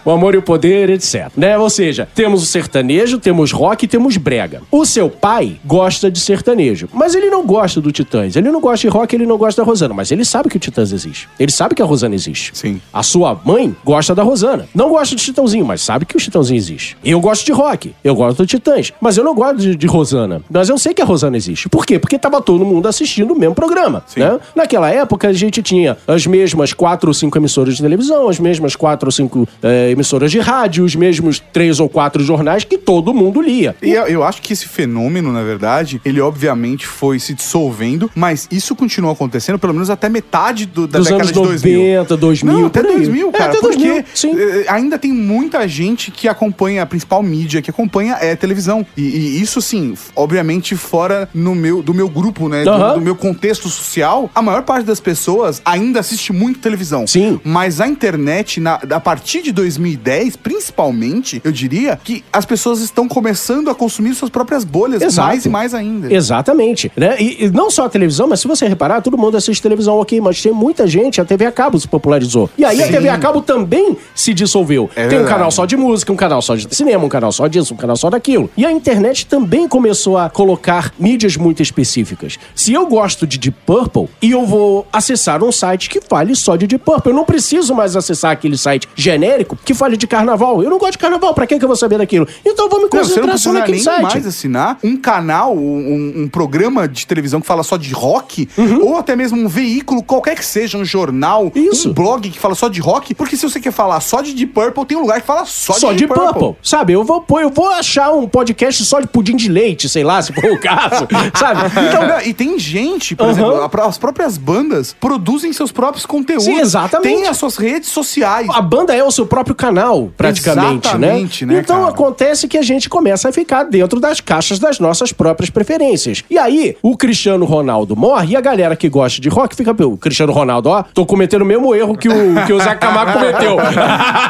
O 0.04 0.11
Amor 0.11 0.35
e 0.35 0.38
o 0.38 0.42
Poder, 0.42 0.90
etc. 0.90 1.30
Né? 1.37 1.56
Ou 1.59 1.70
seja, 1.70 2.09
temos 2.14 2.42
o 2.42 2.47
sertanejo, 2.47 3.18
temos 3.18 3.52
rock 3.52 3.85
e 3.85 3.88
temos 3.88 4.16
brega. 4.16 4.62
O 4.70 4.85
seu 4.85 5.09
pai 5.09 5.59
gosta 5.64 6.11
de 6.11 6.20
sertanejo, 6.20 6.88
mas 6.92 7.14
ele 7.14 7.30
não 7.30 7.44
gosta 7.47 7.80
do 7.80 7.92
Titãs. 7.92 8.37
Ele 8.37 8.50
não 8.50 8.61
gosta 8.61 8.88
de 8.88 8.92
rock, 8.92 9.14
ele 9.14 9.26
não 9.26 9.38
gosta 9.38 9.62
da 9.62 9.66
Rosana, 9.66 9.94
mas 9.94 10.11
ele 10.11 10.25
sabe 10.25 10.49
que 10.49 10.56
o 10.56 10.61
Titãs 10.61 10.92
existe. 10.92 11.28
Ele 11.38 11.52
sabe 11.52 11.75
que 11.75 11.82
a 11.82 11.85
Rosana 11.85 12.14
existe. 12.14 12.52
Sim. 12.54 12.80
A 12.92 13.02
sua 13.02 13.40
mãe 13.44 13.75
gosta 13.85 14.14
da 14.14 14.23
Rosana. 14.23 14.68
Não 14.75 14.90
gosta 14.90 15.14
de 15.14 15.23
Chitãozinho, 15.23 15.64
mas 15.64 15.82
sabe 15.82 16.04
que 16.04 16.16
o 16.16 16.20
Chitãozinho 16.20 16.59
existe. 16.59 16.97
Eu 17.04 17.20
gosto 17.20 17.44
de 17.44 17.52
rock, 17.52 17.94
eu 18.02 18.14
gosto 18.14 18.38
do 18.38 18.47
Titãs, 18.47 18.92
mas 19.00 19.16
eu 19.16 19.25
não 19.25 19.35
gosto 19.35 19.59
de, 19.59 19.76
de 19.76 19.87
Rosana. 19.87 20.42
Mas 20.50 20.68
eu 20.68 20.78
sei 20.78 20.94
que 20.94 21.02
a 21.02 21.04
Rosana 21.04 21.37
existe. 21.37 21.68
Por 21.68 21.87
quê? 21.87 21.99
Porque 21.99 22.18
tava 22.18 22.40
todo 22.40 22.64
mundo 22.64 22.79
assistindo 22.88 23.32
o 23.32 23.38
mesmo 23.38 23.54
programa. 23.54 24.02
Né? 24.16 24.38
Naquela 24.54 24.90
época, 24.90 25.28
a 25.28 25.32
gente 25.32 25.62
tinha 25.62 25.96
as 26.06 26.26
mesmas 26.26 26.72
quatro 26.72 27.08
ou 27.10 27.14
cinco 27.14 27.37
emissoras 27.38 27.76
de 27.76 27.82
televisão, 27.82 28.28
as 28.28 28.38
mesmas 28.38 28.76
quatro 28.76 29.08
ou 29.08 29.12
cinco 29.12 29.49
eh, 29.62 29.90
emissoras 29.90 30.30
de 30.30 30.38
rádio, 30.38 30.84
os 30.84 30.94
mesmos 30.94 31.40
três 31.52 31.80
ou 31.80 31.88
quatro 31.88 32.22
jornais 32.22 32.64
que 32.64 32.78
todo 32.78 33.12
mundo 33.14 33.40
lia. 33.40 33.75
E 33.82 33.90
eu, 33.92 34.04
eu 34.06 34.22
acho 34.25 34.40
que 34.42 34.52
esse 34.52 34.66
fenômeno, 34.68 35.32
na 35.32 35.42
verdade, 35.42 36.00
ele 36.04 36.20
obviamente 36.20 36.87
foi 36.87 37.18
se 37.18 37.34
dissolvendo, 37.34 38.10
mas 38.14 38.49
isso 38.50 38.75
continuou 38.75 39.12
acontecendo 39.12 39.58
pelo 39.58 39.72
menos 39.72 39.90
até 39.90 40.08
metade 40.08 40.66
do- 40.66 40.87
da 40.87 40.99
Dos 40.99 41.06
década 41.08 41.22
anos 41.25 41.32
de 41.32 41.40
2000. 41.40 41.80
90, 41.80 42.16
2000, 42.16 42.52
Não, 42.58 42.66
até 42.66 42.80
por 42.80 42.88
aí. 42.90 42.96
2000, 42.96 43.28
É, 43.28 43.32
cara. 43.32 43.50
até 43.52 43.60
porque 43.60 43.76
2000, 43.76 44.04
sim. 44.14 44.34
eh, 44.38 44.64
ainda 44.68 44.99
tem 44.99 45.12
muita 45.12 45.66
gente 45.68 46.10
que 46.10 46.28
acompanha 46.28 46.82
a 46.82 46.87
principal 46.87 47.22
mídia, 47.22 47.60
que 47.62 47.70
acompanha 47.70 48.16
é 48.20 48.34
televisão. 48.37 48.87
E, 48.96 49.02
e 49.02 49.40
isso, 49.42 49.60
sim, 49.60 49.94
obviamente 50.14 50.75
fora 50.76 51.28
no 51.34 51.54
meu, 51.54 51.82
do 51.82 51.92
meu 51.94 52.08
grupo, 52.08 52.49
né? 52.49 52.64
Do- 52.76 52.82
Aham. 52.84 52.94
Do, 52.94 53.00
meu 53.00 53.16
contexto 53.16 53.68
social, 53.68 54.30
a 54.34 54.40
maior 54.42 54.62
parte 54.62 54.84
das 54.86 55.00
pessoas 55.00 55.60
ainda 55.64 56.00
assiste 56.00 56.32
muito 56.32 56.58
televisão. 56.60 57.06
Sim. 57.06 57.40
Mas 57.44 57.80
a 57.80 57.86
internet, 57.88 58.60
na- 58.60 58.80
a 58.90 59.00
partir 59.00 59.42
de 59.42 59.52
2010, 59.52 60.36
principalmente, 60.36 61.40
eu 61.44 61.52
diria 61.52 61.98
que 62.02 62.24
as 62.32 62.44
pessoas 62.44 62.80
estão 62.80 63.08
começando 63.08 63.68
a 63.70 63.74
consumir 63.74 64.14
suas 64.14 64.30
próprias 64.30 64.64
bolhas, 64.64 65.02
Exato. 65.02 65.28
mais 65.28 65.44
e 65.44 65.48
mais 65.48 65.74
ainda. 65.74 66.12
Exatamente. 66.12 66.90
Né? 66.96 67.16
E, 67.20 67.44
e 67.46 67.50
não 67.50 67.70
só 67.70 67.86
a 67.86 67.88
televisão, 67.88 68.28
mas 68.28 68.40
se 68.40 68.48
você 68.48 68.66
reparar, 68.66 69.00
todo 69.02 69.18
mundo 69.18 69.36
assiste 69.36 69.60
televisão, 69.60 69.96
ok, 69.98 70.20
mas 70.20 70.40
tem 70.42 70.52
muita 70.52 70.86
gente, 70.86 71.20
a 71.20 71.24
TV 71.24 71.46
a 71.46 71.52
cabo 71.52 71.78
se 71.78 71.88
popularizou. 71.88 72.48
E 72.56 72.64
aí 72.64 72.82
a 72.82 72.86
Sim. 72.86 72.92
TV 72.92 73.08
a 73.08 73.18
cabo 73.18 73.40
também 73.42 73.96
se 74.14 74.32
dissolveu. 74.32 74.88
É 74.94 75.02
tem 75.02 75.06
um 75.06 75.10
verdade. 75.22 75.28
canal 75.30 75.50
só 75.50 75.66
de 75.66 75.76
música, 75.76 76.12
um 76.12 76.16
canal 76.16 76.40
só 76.42 76.54
de 76.54 76.72
cinema, 76.74 77.04
um 77.04 77.08
canal 77.08 77.32
só 77.32 77.46
disso, 77.46 77.74
um 77.74 77.76
canal 77.76 77.96
só 77.96 78.08
daquilo. 78.10 78.50
E 78.56 78.64
a 78.64 78.70
internet 78.72 79.26
também 79.26 79.68
começou 79.68 80.16
a 80.16 80.30
colocar 80.30 80.92
mídias 80.98 81.36
muito 81.36 81.62
específicas. 81.62 82.38
Se 82.61 82.75
eu 82.75 82.87
gosto 82.87 83.26
de 83.26 83.38
Deep 83.38 83.57
Purple 83.64 84.07
e 84.21 84.33
eu 84.33 84.45
vou 84.45 84.87
acessar 84.93 85.43
um 85.43 85.50
site 85.50 85.88
que 85.88 85.99
fale 85.99 86.37
só 86.37 86.57
de 86.57 86.67
Deep 86.67 86.85
Purple, 86.85 87.11
eu 87.11 87.17
não 87.17 87.25
preciso 87.25 87.75
mais 87.75 87.97
acessar 87.97 88.33
aquele 88.33 88.55
site 88.59 88.87
genérico 88.95 89.57
que 89.64 89.73
fale 89.73 89.97
de 89.97 90.07
carnaval. 90.07 90.62
Eu 90.62 90.69
não 90.69 90.76
gosto 90.76 90.93
de 90.93 90.99
carnaval, 90.99 91.33
pra 91.33 91.47
que 91.47 91.59
que 91.59 91.64
eu 91.64 91.69
vou 91.69 91.76
saber 91.76 91.97
daquilo? 91.97 92.29
Então 92.45 92.67
eu 92.67 92.71
vou 92.71 92.83
me 92.83 92.88
você 92.90 93.19
não 93.19 93.29
concentrar 93.29 93.38
só 93.38 93.52
naquele 93.55 93.79
nem 93.79 93.83
site. 93.83 94.02
mais 94.02 94.26
assinar 94.26 94.79
um 94.85 94.95
canal, 94.95 95.57
um, 95.57 96.12
um 96.25 96.29
programa 96.29 96.87
de 96.87 97.07
televisão 97.07 97.40
que 97.40 97.47
fala 97.47 97.62
só 97.62 97.79
de 97.79 97.95
rock, 97.95 98.47
ou 98.83 98.99
até 98.99 99.17
mesmo 99.17 99.38
um 99.40 99.49
veículo, 99.49 100.02
qualquer 100.02 100.37
que 100.37 100.45
seja, 100.45 100.76
um 100.76 100.85
jornal, 100.85 101.45
Uhum. 101.45 101.71
Isso. 101.73 101.88
um 101.88 101.95
blog 101.95 102.29
que 102.29 102.38
fala 102.38 102.55
só 102.55 102.69
de 102.69 102.79
rock, 102.83 103.14
porque 103.14 103.38
se 103.38 103.49
você 103.49 103.59
quer 103.59 103.73
falar 103.73 104.00
só 104.00 104.21
de 104.21 104.35
Deep 104.35 104.52
Purple, 104.52 104.85
tem 104.85 104.99
um 104.99 105.00
lugar 105.00 105.19
que 105.23 105.26
fala 105.26 105.47
só, 105.47 105.73
Só 105.73 105.93
de 105.95 106.07
Purple. 106.07 106.57
Sabe, 106.62 106.93
eu 106.93 107.05
vou, 107.05 107.25
eu 107.40 107.49
vou 107.49 107.71
achar 107.71 108.11
um 108.12 108.29
podcast 108.29 108.85
só 108.85 109.00
de 109.00 109.07
pudim 109.07 109.35
de 109.35 109.49
leite, 109.49 109.88
sei 109.88 110.05
lá, 110.05 110.21
se 110.21 110.31
for 110.35 110.45
o 110.45 110.61
caso. 110.61 111.09
sabe? 111.35 111.61
Então, 111.88 112.07
não, 112.07 112.21
e 112.21 112.35
tem 112.35 112.50
gente, 112.59 113.14
por 113.16 113.25
Aham. 113.25 113.33
exemplo, 113.33 113.83
as 113.83 113.99
próprias 113.99 114.37
bandas 114.37 114.95
produzem 114.99 115.52
seus 115.52 115.73
próprios 115.73 116.07
conteúdos. 116.07 116.45
Sim, 116.45 116.61
exatamente. 116.61 117.14
Tem 117.14 117.26
as 117.26 117.37
suas 117.37 117.57
redes 117.57 117.88
sociais. 117.90 118.49
A 118.50 118.61
banda 118.61 118.95
é 118.95 119.02
o 119.02 119.11
seu 119.11 119.26
próprio 119.26 119.54
canal, 119.54 120.11
praticamente, 120.16 120.88
Exatamente, 120.88 121.47
né? 121.47 121.54
né, 121.54 121.61
Então 121.61 121.80
cara? 121.80 121.90
acontece 121.90 122.49
que 122.49 122.59
a 122.59 122.62
gente 122.62 122.88
começa 122.88 123.28
a 123.28 123.33
ficar 123.33 123.64
dentro 123.64 124.00
das 124.00 124.21
caixas 124.21 124.59
das 124.59 124.78
nossas 124.78 125.12
próprias 125.12 125.50
preferências. 125.50 126.23
E 126.30 126.38
aí, 126.38 126.76
o 126.83 126.97
Cristiano 126.97 127.45
Ronaldo 127.45 127.97
morre 127.97 128.33
e 128.33 128.37
a 128.37 128.40
galera 128.40 128.76
que 128.76 128.88
gosta 128.88 129.21
de 129.21 129.28
rock 129.28 129.54
fica, 129.57 129.75
pô, 129.75 129.85
o 129.87 129.97
Cristiano 129.97 130.33
Ronaldo, 130.33 130.69
ó, 130.71 130.83
tô 130.83 131.04
cometendo 131.07 131.42
o 131.42 131.47
mesmo 131.47 131.75
erro 131.75 131.97
que 131.97 132.09
o, 132.09 132.47
que 132.47 132.52
o 132.52 132.61
Zé 132.61 132.75
Camargo 132.75 133.12
cometeu. 133.12 133.57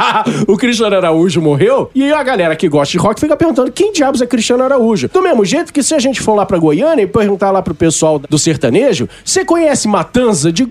o 0.48 0.56
Cristiano 0.56 0.96
Araújo 0.96 1.40
morreu 1.40 1.90
e 1.94 2.12
a 2.12 2.22
galera 2.22 2.56
que 2.56 2.68
gosta 2.68 2.92
de 2.92 2.98
rock 2.98 3.20
fica 3.20 3.36
perguntando 3.36 3.70
quem 3.72 3.92
diabos 3.92 4.20
é 4.20 4.26
Cristiano 4.26 4.64
Araújo. 4.64 5.08
Do 5.08 5.22
mesmo 5.22 5.44
jeito 5.44 5.72
que 5.72 5.82
se 5.82 5.94
a 5.94 5.98
gente 5.98 6.20
for 6.20 6.34
lá 6.34 6.44
pra 6.46 6.58
Goiânia 6.58 7.02
e 7.02 7.06
perguntar 7.06 7.50
lá 7.50 7.62
pro 7.62 7.74
pessoal 7.74 7.99
do 8.28 8.38
sertanejo, 8.38 9.08
você 9.24 9.44
conhece 9.44 9.86
Matanza? 9.88 10.52
De... 10.52 10.64
O 10.64 10.70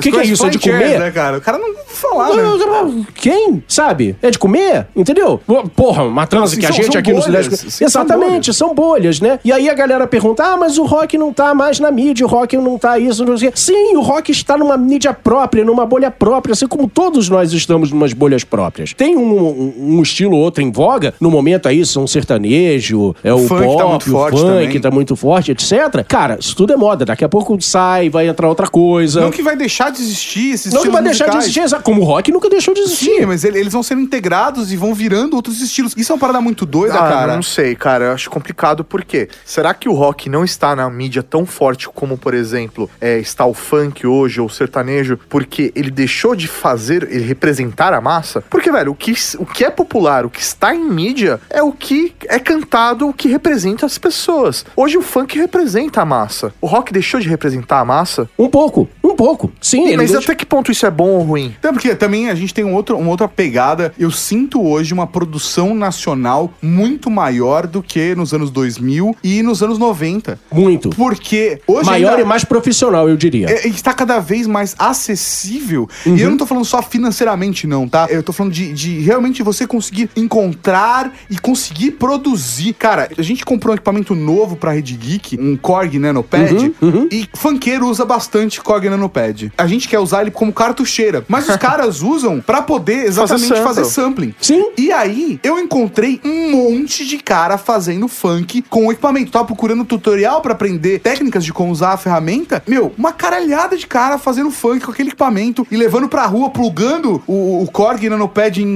que, 0.00 0.10
que 0.10 0.16
é 0.18 0.24
isso? 0.24 0.44
É 0.46 0.50
de 0.50 0.58
comer? 0.58 0.98
Né, 0.98 1.10
cara? 1.10 1.38
O 1.38 1.40
cara 1.40 1.58
não 1.58 1.74
falar, 1.86 2.34
né? 2.34 3.04
Quem? 3.14 3.62
Sabe? 3.66 4.16
É 4.22 4.30
de 4.30 4.38
comer? 4.38 4.86
Entendeu? 4.94 5.40
Porra, 5.76 6.04
matança 6.08 6.54
Sim, 6.54 6.60
que 6.60 6.66
a 6.66 6.70
gente 6.70 6.96
aqui 6.96 7.12
no 7.12 7.20
bolhas. 7.20 7.44
Sudeste. 7.46 7.70
Sim, 7.70 7.88
são 7.88 8.02
Exatamente, 8.02 8.54
são 8.54 8.74
bolhas. 8.74 9.20
né? 9.20 9.38
E 9.44 9.52
aí 9.52 9.68
a 9.68 9.74
galera 9.74 10.06
pergunta: 10.06 10.42
ah, 10.44 10.56
mas 10.56 10.78
o 10.78 10.84
rock 10.84 11.16
não 11.18 11.32
tá 11.32 11.54
mais 11.54 11.78
na 11.80 11.90
mídia, 11.90 12.24
o 12.26 12.28
rock 12.28 12.56
não 12.56 12.78
tá 12.78 12.98
isso, 12.98 13.24
não 13.24 13.36
sei. 13.36 13.48
o 13.48 13.52
quê." 13.52 13.58
Sim, 13.58 13.96
o 13.96 14.00
rock 14.00 14.30
está 14.32 14.56
numa 14.56 14.76
mídia 14.76 15.12
própria, 15.12 15.64
numa 15.64 15.84
bolha 15.86 16.10
própria, 16.10 16.52
assim 16.52 16.66
como 16.66 16.88
todos 16.88 17.28
nós 17.28 17.52
estamos 17.52 17.90
numas 17.90 18.12
bolhas 18.12 18.44
próprias. 18.44 18.92
Tem 18.94 19.16
um, 19.16 19.38
um- 19.48 19.74
um 19.98 20.02
estilo 20.02 20.36
ou 20.36 20.42
outro 20.42 20.62
em 20.62 20.70
voga, 20.72 21.14
no 21.20 21.30
momento 21.30 21.68
aí, 21.68 21.84
são 21.84 22.06
sertanejo, 22.06 23.14
é 23.22 23.32
o, 23.32 23.38
funk 23.46 23.64
pop, 23.64 23.76
tá 23.78 23.86
muito 23.88 24.06
o 24.06 24.10
forte 24.10 24.38
funk 24.40 24.50
também. 24.66 24.80
tá 24.80 24.90
muito 24.90 25.16
forte, 25.16 25.52
etc. 25.52 26.04
Cara, 26.06 26.38
isso 26.40 26.56
tudo 26.56 26.69
é 26.72 26.76
moda. 26.76 27.04
Daqui 27.04 27.24
a 27.24 27.28
pouco 27.28 27.60
sai, 27.60 28.08
vai 28.10 28.28
entrar 28.28 28.48
outra 28.48 28.66
coisa. 28.68 29.20
Não 29.20 29.30
que 29.30 29.42
vai 29.42 29.56
deixar 29.56 29.90
de 29.90 30.00
existir 30.02 30.52
esses 30.54 30.72
Não 30.72 30.82
que 30.82 30.88
vai 30.90 31.02
deixar 31.02 31.24
de 31.24 31.36
musicais. 31.36 31.44
existir, 31.44 31.60
exato, 31.60 31.82
como 31.82 32.02
o 32.02 32.04
rock 32.04 32.30
nunca 32.32 32.48
deixou 32.48 32.74
de 32.74 32.80
existir. 32.80 33.20
Sim, 33.20 33.26
mas 33.26 33.44
ele- 33.44 33.58
eles 33.58 33.72
vão 33.72 33.82
sendo 33.82 34.00
integrados 34.00 34.72
e 34.72 34.76
vão 34.76 34.94
virando 34.94 35.34
outros 35.36 35.60
estilos. 35.60 35.94
Isso 35.96 36.12
é 36.12 36.14
uma 36.14 36.20
parada 36.20 36.40
muito 36.40 36.64
doida, 36.66 36.94
Ah, 36.94 37.08
cara. 37.08 37.34
não 37.34 37.42
sei, 37.42 37.74
cara. 37.74 38.06
Eu 38.06 38.12
acho 38.12 38.30
complicado 38.30 38.84
porque 38.84 39.28
será 39.44 39.72
que 39.74 39.88
o 39.88 39.92
rock 39.92 40.28
não 40.28 40.44
está 40.44 40.74
na 40.76 40.88
mídia 40.90 41.22
tão 41.22 41.44
forte 41.46 41.88
como, 41.88 42.16
por 42.16 42.34
exemplo, 42.34 42.88
é, 43.00 43.18
está 43.18 43.44
o 43.46 43.54
funk 43.54 44.06
hoje 44.06 44.40
ou 44.40 44.46
o 44.46 44.50
sertanejo, 44.50 45.18
porque 45.28 45.72
ele 45.74 45.90
deixou 45.90 46.34
de 46.34 46.46
fazer, 46.48 47.02
ele 47.10 47.24
representar 47.24 47.92
a 47.92 48.00
massa? 48.00 48.42
Porque, 48.48 48.70
velho, 48.70 48.92
o 48.92 48.94
que, 48.94 49.12
o 49.38 49.46
que 49.46 49.64
é 49.64 49.70
popular, 49.70 50.24
o 50.24 50.30
que 50.30 50.40
está 50.40 50.74
em 50.74 50.84
mídia, 50.84 51.40
é 51.50 51.62
o 51.62 51.72
que 51.72 52.14
é 52.28 52.38
cantado, 52.38 53.08
o 53.08 53.12
que 53.12 53.28
representa 53.28 53.86
as 53.86 53.98
pessoas. 53.98 54.64
Hoje 54.76 54.96
o 54.98 55.02
funk 55.02 55.38
representa 55.38 56.02
a 56.02 56.04
massa. 56.04 56.52
O 56.60 56.66
rock 56.66 56.92
deixou 56.92 57.20
de 57.20 57.28
representar 57.28 57.80
a 57.80 57.84
massa? 57.84 58.28
Um 58.38 58.48
pouco, 58.48 58.88
um 59.02 59.14
pouco. 59.16 59.50
Sim, 59.60 59.96
Mas 59.96 60.10
deixa- 60.10 60.24
até 60.24 60.34
que 60.34 60.44
ponto 60.46 60.70
isso 60.70 60.84
é 60.86 60.90
bom 60.90 61.08
ou 61.10 61.22
ruim? 61.22 61.54
Até 61.58 61.72
porque 61.72 61.94
também 61.94 62.28
a 62.28 62.34
gente 62.34 62.52
tem 62.52 62.64
um 62.64 62.74
outro, 62.74 62.96
uma 62.98 63.10
outra 63.10 63.28
pegada. 63.28 63.92
Eu 63.98 64.10
sinto 64.10 64.62
hoje 64.62 64.92
uma 64.94 65.06
produção 65.06 65.74
nacional 65.74 66.52
muito 66.62 67.10
maior 67.10 67.66
do 67.66 67.82
que 67.82 68.14
nos 68.14 68.32
anos 68.34 68.50
2000 68.50 69.16
e 69.22 69.42
nos 69.42 69.62
anos 69.62 69.78
90. 69.78 70.38
muito. 70.52 70.90
Porque 70.90 71.60
hoje 71.66 71.86
Maior 71.86 72.10
ainda 72.10 72.22
e 72.22 72.24
mais 72.24 72.44
profissional, 72.44 73.08
eu 73.08 73.16
diria. 73.16 73.46
é- 73.50 73.66
está 73.68 73.92
cada 73.94 74.18
vez 74.18 74.46
mais 74.46 74.74
acessível. 74.78 75.88
Uhum. 76.06 76.16
E 76.16 76.20
eu 76.22 76.30
não 76.30 76.36
tô 76.36 76.46
falando 76.46 76.64
só 76.64 76.82
financeiramente, 76.82 77.66
não, 77.66 77.88
tá? 77.88 78.06
Eu 78.10 78.22
tô 78.22 78.32
falando 78.32 78.52
de, 78.52 78.72
de 78.72 79.00
realmente 79.00 79.42
você 79.42 79.66
conseguir 79.66 80.10
encontrar 80.16 81.12
e 81.28 81.38
conseguir 81.38 81.92
produzir. 81.92 82.72
Cara, 82.74 83.08
a 83.16 83.22
gente 83.22 83.44
comprou 83.44 83.72
um 83.72 83.76
equipamento 83.76 84.14
novo 84.14 84.56
pra 84.56 84.72
Rede 84.72 84.94
Geek, 84.96 85.38
um 85.40 85.56
Korg 85.56 85.98
Nanopad, 85.98 86.49
Uhum, 86.80 87.08
e 87.10 87.28
funkeiro 87.34 87.86
usa 87.88 88.04
bastante 88.04 88.60
Korg 88.60 88.88
Nanopad. 88.88 89.52
A 89.56 89.66
gente 89.66 89.88
quer 89.88 89.98
usar 89.98 90.22
ele 90.22 90.30
como 90.30 90.52
cartucheira. 90.52 91.24
Mas 91.28 91.48
os 91.48 91.56
caras 91.58 92.02
usam 92.02 92.40
pra 92.40 92.62
poder 92.62 93.06
exatamente 93.06 93.48
sample. 93.48 93.62
fazer 93.64 93.84
sampling. 93.84 94.34
Sim. 94.40 94.70
E 94.76 94.92
aí, 94.92 95.38
eu 95.42 95.58
encontrei 95.58 96.20
um 96.24 96.50
monte 96.50 97.06
de 97.06 97.18
cara 97.18 97.58
fazendo 97.58 98.08
funk 98.08 98.62
com 98.68 98.86
o 98.86 98.92
equipamento. 98.92 99.30
Tava 99.32 99.44
procurando 99.44 99.84
tutorial 99.84 100.40
pra 100.40 100.52
aprender 100.52 101.00
técnicas 101.00 101.44
de 101.44 101.52
como 101.52 101.70
usar 101.72 101.92
a 101.92 101.96
ferramenta. 101.96 102.62
Meu, 102.66 102.92
uma 102.98 103.12
caralhada 103.12 103.76
de 103.76 103.86
cara 103.86 104.18
fazendo 104.18 104.50
funk 104.50 104.84
com 104.84 104.90
aquele 104.92 105.08
equipamento 105.10 105.66
e 105.70 105.76
levando 105.76 106.08
pra 106.08 106.26
rua, 106.26 106.50
plugando 106.50 107.22
o, 107.26 107.62
o 107.62 107.70
Korg 107.70 108.08
Nanopad 108.08 108.58
em- 108.62 108.66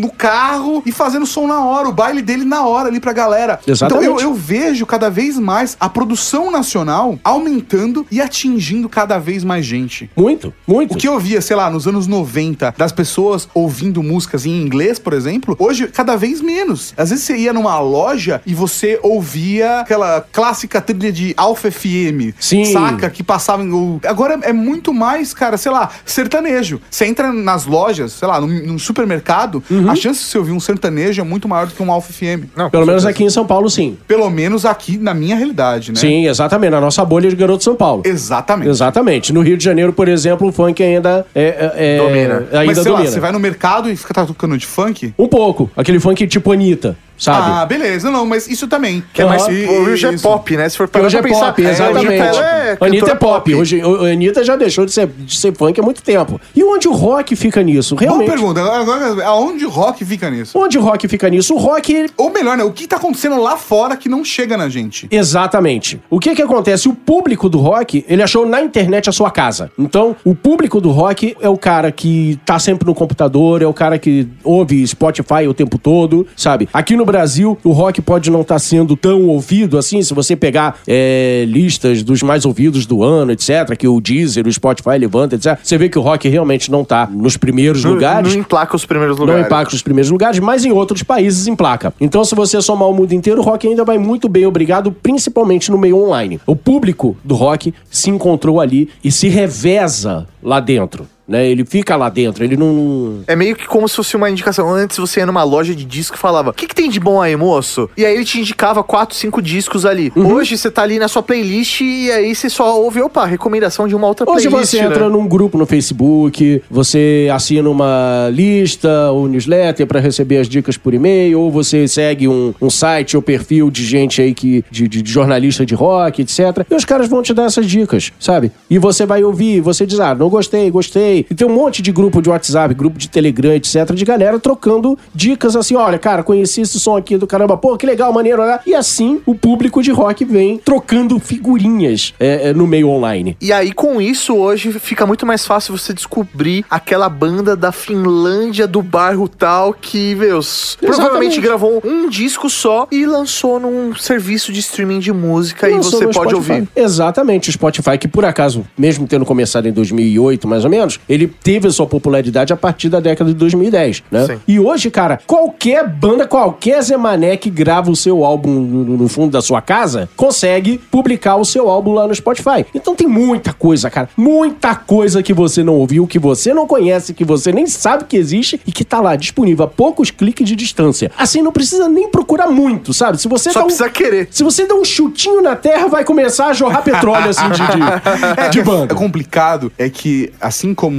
no 0.00 0.10
carro 0.10 0.82
e 0.86 0.92
fazendo 0.92 1.26
som 1.26 1.46
na 1.46 1.64
hora, 1.64 1.88
o 1.88 1.92
baile 1.92 2.22
dele 2.22 2.44
na 2.44 2.64
hora 2.66 2.88
ali 2.88 3.00
pra 3.00 3.12
galera. 3.12 3.60
Exatamente. 3.66 4.06
Então 4.08 4.18
eu, 4.20 4.28
eu 4.28 4.34
vejo 4.34 4.84
cada 4.86 5.10
vez 5.10 5.38
mais 5.38 5.76
a 5.80 5.88
produção 5.88 6.50
nacional 6.50 7.18
aumentando 7.24 8.06
e 8.10 8.20
atingindo 8.20 8.88
cada 8.88 9.18
vez 9.18 9.42
mais 9.42 9.64
gente. 9.64 10.10
Muito, 10.16 10.52
muito. 10.66 10.94
O 10.94 10.96
que 10.96 11.08
eu 11.08 11.18
via, 11.18 11.40
sei 11.40 11.56
lá, 11.56 11.70
nos 11.70 11.86
anos 11.88 12.06
90, 12.06 12.74
das 12.76 12.92
pessoas 12.92 13.48
ouvindo 13.54 14.02
músicas 14.02 14.44
em 14.46 14.60
inglês, 14.62 14.98
por 14.98 15.12
exemplo, 15.12 15.56
hoje 15.58 15.88
cada 15.88 16.16
vez 16.16 16.40
menos. 16.40 16.92
Às 16.96 17.10
vezes 17.10 17.24
você 17.24 17.36
ia 17.36 17.52
numa 17.52 17.78
loja 17.80 18.40
e 18.46 18.54
você 18.54 18.98
ouvia 19.02 19.80
aquela 19.80 20.20
clássica 20.32 20.80
trilha 20.80 21.10
de 21.12 21.34
Alpha 21.36 21.70
FM. 21.70 22.34
Sim. 22.38 22.64
Saca? 22.66 23.08
Que 23.10 23.22
passava 23.22 23.62
em. 23.62 23.72
o- 23.72 24.00
Agora 24.04 24.38
é 24.42 24.52
muito 24.52 24.92
mais, 24.92 25.32
cara, 25.32 25.56
sei 25.56 25.72
lá, 25.72 25.90
sertanejo. 26.04 26.80
Você 26.90 27.06
entra 27.06 27.32
nas 27.32 27.64
lojas, 27.66 28.12
sei 28.12 28.28
lá, 28.28 28.40
num, 28.40 28.46
num 28.66 28.78
supermercado, 28.78 29.62
Uhum. 29.70 29.90
a 29.90 29.94
chance 29.96 30.20
de 30.20 30.26
você 30.26 30.38
ouvir 30.38 30.52
um 30.52 30.60
sertanejo 30.60 31.20
é 31.20 31.24
muito 31.24 31.48
maior 31.48 31.66
do 31.66 31.74
que 31.74 31.82
um 31.82 31.90
Alpha 31.90 32.12
FM. 32.12 32.44
Não, 32.56 32.70
Pelo 32.70 32.86
menos 32.86 33.02
certeza. 33.02 33.08
aqui 33.10 33.24
em 33.24 33.30
São 33.30 33.46
Paulo, 33.46 33.70
sim. 33.70 33.96
Pelo 34.06 34.28
menos 34.30 34.64
aqui 34.66 34.98
na 34.98 35.14
minha 35.14 35.36
realidade, 35.36 35.92
né? 35.92 35.98
Sim, 35.98 36.26
exatamente. 36.26 36.70
Na 36.70 36.80
nossa 36.80 37.04
bolha 37.04 37.13
de 37.22 37.36
garoto 37.36 37.62
São 37.64 37.74
Paulo. 37.76 38.02
Exatamente. 38.04 38.68
Exatamente. 38.70 39.32
No 39.32 39.40
Rio 39.42 39.56
de 39.56 39.64
Janeiro, 39.64 39.92
por 39.92 40.08
exemplo, 40.08 40.48
o 40.48 40.52
funk 40.52 40.82
ainda 40.82 41.24
é. 41.34 41.42
é- 41.42 41.72
é- 41.76 41.98
Domina. 41.98 42.34
Ainda 42.52 42.64
Mas 42.66 42.74
sei 42.78 42.84
domina. 42.84 43.04
lá, 43.04 43.10
você 43.10 43.20
vai 43.20 43.32
no 43.32 43.38
mercado 43.40 43.90
e 43.90 43.96
fica 43.96 44.26
tocando 44.26 44.56
de 44.58 44.66
funk? 44.66 45.12
Um 45.18 45.26
pouco. 45.28 45.70
Aquele 45.76 45.98
funk 46.00 46.26
tipo 46.26 46.52
Anitta, 46.52 46.96
sabe? 47.18 47.50
Ah, 47.52 47.66
beleza. 47.66 48.10
Não, 48.10 48.26
mas 48.26 48.48
isso 48.48 48.66
também. 48.68 49.02
Que 49.12 49.22
é 49.22 49.24
mais, 49.24 49.42
Aham. 49.42 49.52
o 49.52 49.82
hoje 49.90 50.06
é 50.06 50.18
pop, 50.18 50.56
né? 50.56 50.68
Se 50.68 50.76
for 50.76 50.86
Que 50.86 50.92
parar 50.94 51.06
hoje 51.06 51.16
é 51.16 51.22
pensar, 51.22 51.46
pop, 51.46 51.64
é, 51.64 51.70
exatamente. 51.70 52.06
hoje 52.06 52.16
ela 52.16 52.44
é 52.46 52.76
Anitta 52.80 53.10
é 53.10 53.14
pop. 53.14 53.54
Hoje, 53.54 53.82
o- 53.82 54.04
a 54.04 54.08
Anitta 54.08 54.42
já 54.44 54.56
deixou 54.56 54.84
de 54.86 54.92
ser, 54.92 55.06
de 55.06 55.36
ser 55.38 55.54
funk 55.56 55.78
há 55.78 55.82
muito 55.82 56.02
tempo. 56.02 56.40
E 56.54 56.62
onde 56.64 56.88
o 56.88 56.92
rock 56.92 57.34
fica 57.36 57.62
nisso? 57.62 57.94
Boa 57.94 58.06
Realmente. 58.08 58.30
pergunta. 58.30 58.60
Agora, 58.60 58.80
agora, 59.10 59.24
aonde 59.26 59.64
o 59.64 59.70
rock 59.70 60.04
fica 60.04 60.30
nisso? 60.30 60.58
Onde 60.58 60.78
o 60.78 60.80
rock 60.82 61.06
fica 61.08 61.28
nisso? 61.28 61.54
O 61.54 61.58
rock, 61.58 61.92
ele- 61.92 62.10
Ou 62.16 62.30
melhor, 62.30 62.56
né? 62.56 62.64
O 62.64 62.72
que 62.72 62.86
tá 62.86 62.96
acontecendo 62.96 63.40
lá 63.40 63.56
fora 63.56 63.96
que 63.96 64.08
não 64.08 64.24
chega 64.24 64.56
na 64.56 64.68
gente? 64.68 65.06
Exatamente. 65.10 66.00
O 66.08 66.18
que 66.20 66.34
que 66.34 66.42
acontece? 66.42 66.88
O 66.88 66.94
público 66.94 67.48
do 67.48 67.58
rock, 67.58 68.04
ele 68.08 68.22
achou 68.22 68.46
na 68.46 68.62
internet 68.62 69.08
a 69.08 69.12
sua 69.12 69.30
casa. 69.30 69.70
Então, 69.78 70.16
o 70.24 70.34
público 70.34 70.80
do 70.80 70.90
rock 70.90 71.36
é 71.40 71.48
o 71.48 71.56
cara 71.56 71.90
que 71.92 72.38
tá 72.46 72.58
sempre 72.58 72.86
no 72.86 72.94
computador, 72.94 73.62
é 73.62 73.66
o 73.66 73.74
cara 73.74 73.98
que 73.98 74.26
ouve 74.42 74.86
Spotify 74.86 75.46
o 75.48 75.54
tempo 75.54 75.76
todo, 75.78 76.26
sabe? 76.36 76.68
Aqui 76.72 76.96
no 76.96 77.03
Brasil, 77.04 77.56
o 77.62 77.72
rock 77.72 78.00
pode 78.02 78.30
não 78.30 78.40
estar 78.42 78.58
sendo 78.58 78.96
tão 78.96 79.26
ouvido 79.28 79.78
assim, 79.78 80.02
se 80.02 80.12
você 80.14 80.34
pegar 80.36 80.78
é, 80.86 81.44
listas 81.48 82.02
dos 82.02 82.22
mais 82.22 82.44
ouvidos 82.44 82.86
do 82.86 83.02
ano, 83.02 83.32
etc., 83.32 83.76
que 83.78 83.86
o 83.88 84.00
Deezer, 84.00 84.46
o 84.46 84.52
Spotify 84.52 84.98
levanta, 84.98 85.34
etc., 85.36 85.58
você 85.62 85.76
vê 85.78 85.88
que 85.88 85.98
o 85.98 86.02
rock 86.02 86.28
realmente 86.28 86.70
não 86.70 86.84
tá 86.84 87.06
nos 87.10 87.36
primeiros 87.36 87.84
Não, 87.84 87.92
lugares. 87.92 88.32
não 88.34 88.40
emplaca 88.40 88.76
os 88.76 88.84
primeiros 88.84 89.16
Não 89.18 89.26
lugares. 89.26 89.46
impacta 89.46 89.74
os 89.74 89.82
primeiros 89.82 90.10
lugares, 90.10 90.38
mas 90.40 90.64
em 90.64 90.72
outros 90.72 91.02
países 91.02 91.46
emplaca. 91.46 91.92
Então, 92.00 92.24
se 92.24 92.34
você 92.34 92.60
somar 92.60 92.88
o 92.88 92.94
mundo 92.94 93.12
inteiro, 93.12 93.40
o 93.40 93.44
rock 93.44 93.66
ainda 93.66 93.84
vai 93.84 93.98
muito 93.98 94.28
bem, 94.28 94.46
obrigado, 94.46 94.92
principalmente 94.92 95.70
no 95.70 95.78
meio 95.78 95.96
online. 95.98 96.40
O 96.46 96.56
público 96.56 97.16
do 97.24 97.34
rock 97.34 97.72
se 97.90 98.10
encontrou 98.10 98.60
ali 98.60 98.88
e 99.02 99.10
se 99.10 99.28
reveza 99.28 100.26
lá 100.42 100.60
dentro. 100.60 101.06
Né? 101.26 101.48
Ele 101.48 101.64
fica 101.64 101.96
lá 101.96 102.08
dentro, 102.10 102.44
ele 102.44 102.56
não. 102.56 103.20
É 103.26 103.34
meio 103.34 103.56
que 103.56 103.66
como 103.66 103.88
se 103.88 103.96
fosse 103.96 104.14
uma 104.14 104.28
indicação. 104.28 104.70
Antes 104.70 104.98
você 104.98 105.20
ia 105.20 105.26
numa 105.26 105.42
loja 105.42 105.74
de 105.74 105.84
disco 105.84 106.16
e 106.16 106.18
falava: 106.18 106.50
O 106.50 106.52
que, 106.52 106.66
que 106.66 106.74
tem 106.74 106.90
de 106.90 107.00
bom 107.00 107.20
aí, 107.20 107.34
moço? 107.34 107.88
E 107.96 108.04
aí 108.04 108.14
ele 108.14 108.24
te 108.24 108.38
indicava 108.38 108.82
quatro, 108.84 109.16
cinco 109.16 109.40
discos 109.40 109.86
ali. 109.86 110.12
Uhum. 110.14 110.34
Hoje 110.34 110.58
você 110.58 110.70
tá 110.70 110.82
ali 110.82 110.98
na 110.98 111.08
sua 111.08 111.22
playlist 111.22 111.80
e 111.80 112.10
aí 112.10 112.34
você 112.34 112.50
só 112.50 112.78
ouve, 112.80 113.00
opa, 113.00 113.24
recomendação 113.24 113.88
de 113.88 113.94
uma 113.94 114.06
outra 114.06 114.30
Hoje 114.30 114.48
playlist. 114.48 114.70
você 114.72 114.80
né? 114.82 114.86
entra 114.86 115.08
num 115.08 115.26
grupo 115.26 115.56
no 115.56 115.64
Facebook, 115.66 116.62
você 116.70 117.28
assina 117.32 117.70
uma 117.70 118.28
lista 118.30 119.10
ou 119.10 119.26
newsletter 119.26 119.86
para 119.86 120.00
receber 120.00 120.38
as 120.38 120.48
dicas 120.48 120.76
por 120.76 120.92
e-mail, 120.92 121.40
ou 121.40 121.50
você 121.50 121.88
segue 121.88 122.28
um, 122.28 122.52
um 122.60 122.68
site 122.68 123.16
ou 123.16 123.22
perfil 123.22 123.70
de 123.70 123.84
gente 123.84 124.20
aí 124.20 124.34
que 124.34 124.64
de, 124.70 124.86
de- 124.88 125.00
de 125.02 125.10
jornalista 125.10 125.64
de 125.64 125.74
rock, 125.74 126.20
etc. 126.22 126.66
E 126.70 126.74
os 126.74 126.84
caras 126.84 127.08
vão 127.08 127.22
te 127.22 127.32
dar 127.32 127.44
essas 127.44 127.66
dicas, 127.66 128.12
sabe? 128.18 128.52
E 128.68 128.78
você 128.78 129.06
vai 129.06 129.24
ouvir, 129.24 129.60
você 129.60 129.86
diz, 129.86 130.00
ah, 130.00 130.14
não 130.14 130.28
gostei, 130.28 130.70
gostei. 130.70 131.13
E 131.30 131.34
tem 131.34 131.46
um 131.46 131.52
monte 131.54 131.80
de 131.82 131.92
grupo 131.92 132.20
de 132.22 132.28
WhatsApp, 132.28 132.74
grupo 132.74 132.98
de 132.98 133.08
Telegram, 133.08 133.52
etc, 133.52 133.92
de 133.94 134.04
galera 134.04 134.38
trocando 134.38 134.98
dicas 135.14 135.56
assim, 135.56 135.74
olha, 135.76 135.98
cara, 135.98 136.22
conheci 136.22 136.60
esse 136.62 136.78
som 136.80 136.96
aqui 136.96 137.16
do 137.16 137.26
caramba, 137.26 137.56
pô, 137.56 137.76
que 137.76 137.86
legal, 137.86 138.12
maneiro, 138.12 138.44
né? 138.44 138.58
E 138.66 138.74
assim 138.74 139.20
o 139.26 139.34
público 139.34 139.82
de 139.82 139.90
rock 139.90 140.24
vem 140.24 140.58
trocando 140.58 141.18
figurinhas 141.18 142.14
é, 142.18 142.48
é, 142.50 142.52
no 142.54 142.66
meio 142.66 142.88
online. 142.88 143.36
E 143.40 143.52
aí, 143.52 143.72
com 143.72 144.00
isso, 144.00 144.34
hoje 144.34 144.72
fica 144.72 145.06
muito 145.06 145.24
mais 145.26 145.44
fácil 145.46 145.76
você 145.76 145.92
descobrir 145.92 146.64
aquela 146.70 147.08
banda 147.08 147.54
da 147.56 147.70
Finlândia, 147.72 148.66
do 148.66 148.82
bairro 148.82 149.28
tal, 149.28 149.72
que, 149.74 150.14
meu, 150.14 150.38
s- 150.40 150.76
provavelmente 150.78 151.40
gravou 151.40 151.80
um 151.84 152.08
disco 152.08 152.48
só 152.50 152.86
e 152.90 153.06
lançou 153.06 153.58
num 153.60 153.94
serviço 153.94 154.52
de 154.52 154.60
streaming 154.60 154.98
de 154.98 155.12
música 155.12 155.68
e 155.68 155.74
Lançou 155.74 155.92
você 156.00 156.04
pode 156.08 156.30
Spotify. 156.30 156.52
ouvir. 156.52 156.68
Exatamente, 156.76 157.48
o 157.48 157.52
Spotify, 157.52 157.98
que 157.98 158.08
por 158.08 158.24
acaso, 158.24 158.64
mesmo 158.76 159.06
tendo 159.06 159.24
começado 159.24 159.66
em 159.66 159.72
2008, 159.72 160.46
mais 160.48 160.64
ou 160.64 160.70
menos, 160.70 160.98
ele 161.08 161.26
teve 161.26 161.68
a 161.68 161.70
sua 161.70 161.86
popularidade 161.86 162.52
a 162.52 162.56
partir 162.56 162.88
da 162.88 163.00
década 163.00 163.30
de 163.30 163.36
2010, 163.36 164.02
né? 164.10 164.26
Sim. 164.26 164.36
E 164.46 164.58
hoje, 164.60 164.90
cara, 164.90 165.18
qualquer 165.26 165.86
banda, 165.88 166.26
qualquer 166.26 166.80
Zé 166.82 166.96
Mané 166.96 167.36
que 167.36 167.50
grava 167.50 167.90
o 167.90 167.96
seu 167.96 168.24
álbum 168.24 168.50
no, 168.50 168.96
no 168.96 169.08
fundo 169.08 169.32
da 169.32 169.42
sua 169.42 169.60
casa, 169.60 170.08
consegue 170.16 170.78
publicar 170.78 171.36
o 171.36 171.44
seu 171.44 171.68
álbum 171.68 171.92
lá 171.92 172.06
no 172.06 172.14
Spotify. 172.14 172.64
Então 172.74 172.94
tem 172.94 173.06
muita 173.06 173.52
coisa, 173.52 173.90
cara, 173.90 174.08
muita 174.16 174.74
coisa 174.74 175.22
que 175.22 175.32
você 175.32 175.62
não 175.62 175.74
ouviu, 175.74 176.06
que 176.06 176.18
você 176.18 176.52
não 176.54 176.66
conhece, 176.66 177.12
que 177.14 177.24
você 177.24 177.52
nem 177.52 177.66
sabe 177.66 178.04
que 178.04 178.16
existe 178.16 178.60
e 178.66 178.72
que 178.72 178.84
tá 178.84 179.00
lá 179.00 179.16
disponível 179.16 179.64
a 179.64 179.68
poucos 179.68 180.10
cliques 180.10 180.46
de 180.48 180.56
distância. 180.56 181.10
Assim, 181.18 181.42
não 181.42 181.52
precisa 181.52 181.88
nem 181.88 182.08
procurar 182.08 182.48
muito, 182.48 182.92
sabe? 182.94 183.20
Se 183.20 183.28
você 183.28 183.50
Só 183.50 183.60
dá 183.60 183.64
um- 183.64 183.66
precisa 183.68 183.88
querer. 183.90 184.28
se 184.30 184.42
você 184.42 184.66
der 184.66 184.74
um 184.74 184.84
chutinho 184.84 185.42
na 185.42 185.56
terra, 185.56 185.86
vai 185.88 186.04
começar 186.04 186.46
a 186.46 186.52
jorrar 186.52 186.82
petróleo, 186.82 187.30
assim, 187.30 187.48
de, 187.50 187.56
de, 187.58 188.50
de 188.52 188.60
É 188.60 188.62
banda. 188.62 188.94
complicado 188.94 189.72
é 189.78 189.88
que, 189.88 190.32
assim 190.40 190.74
como 190.74 190.93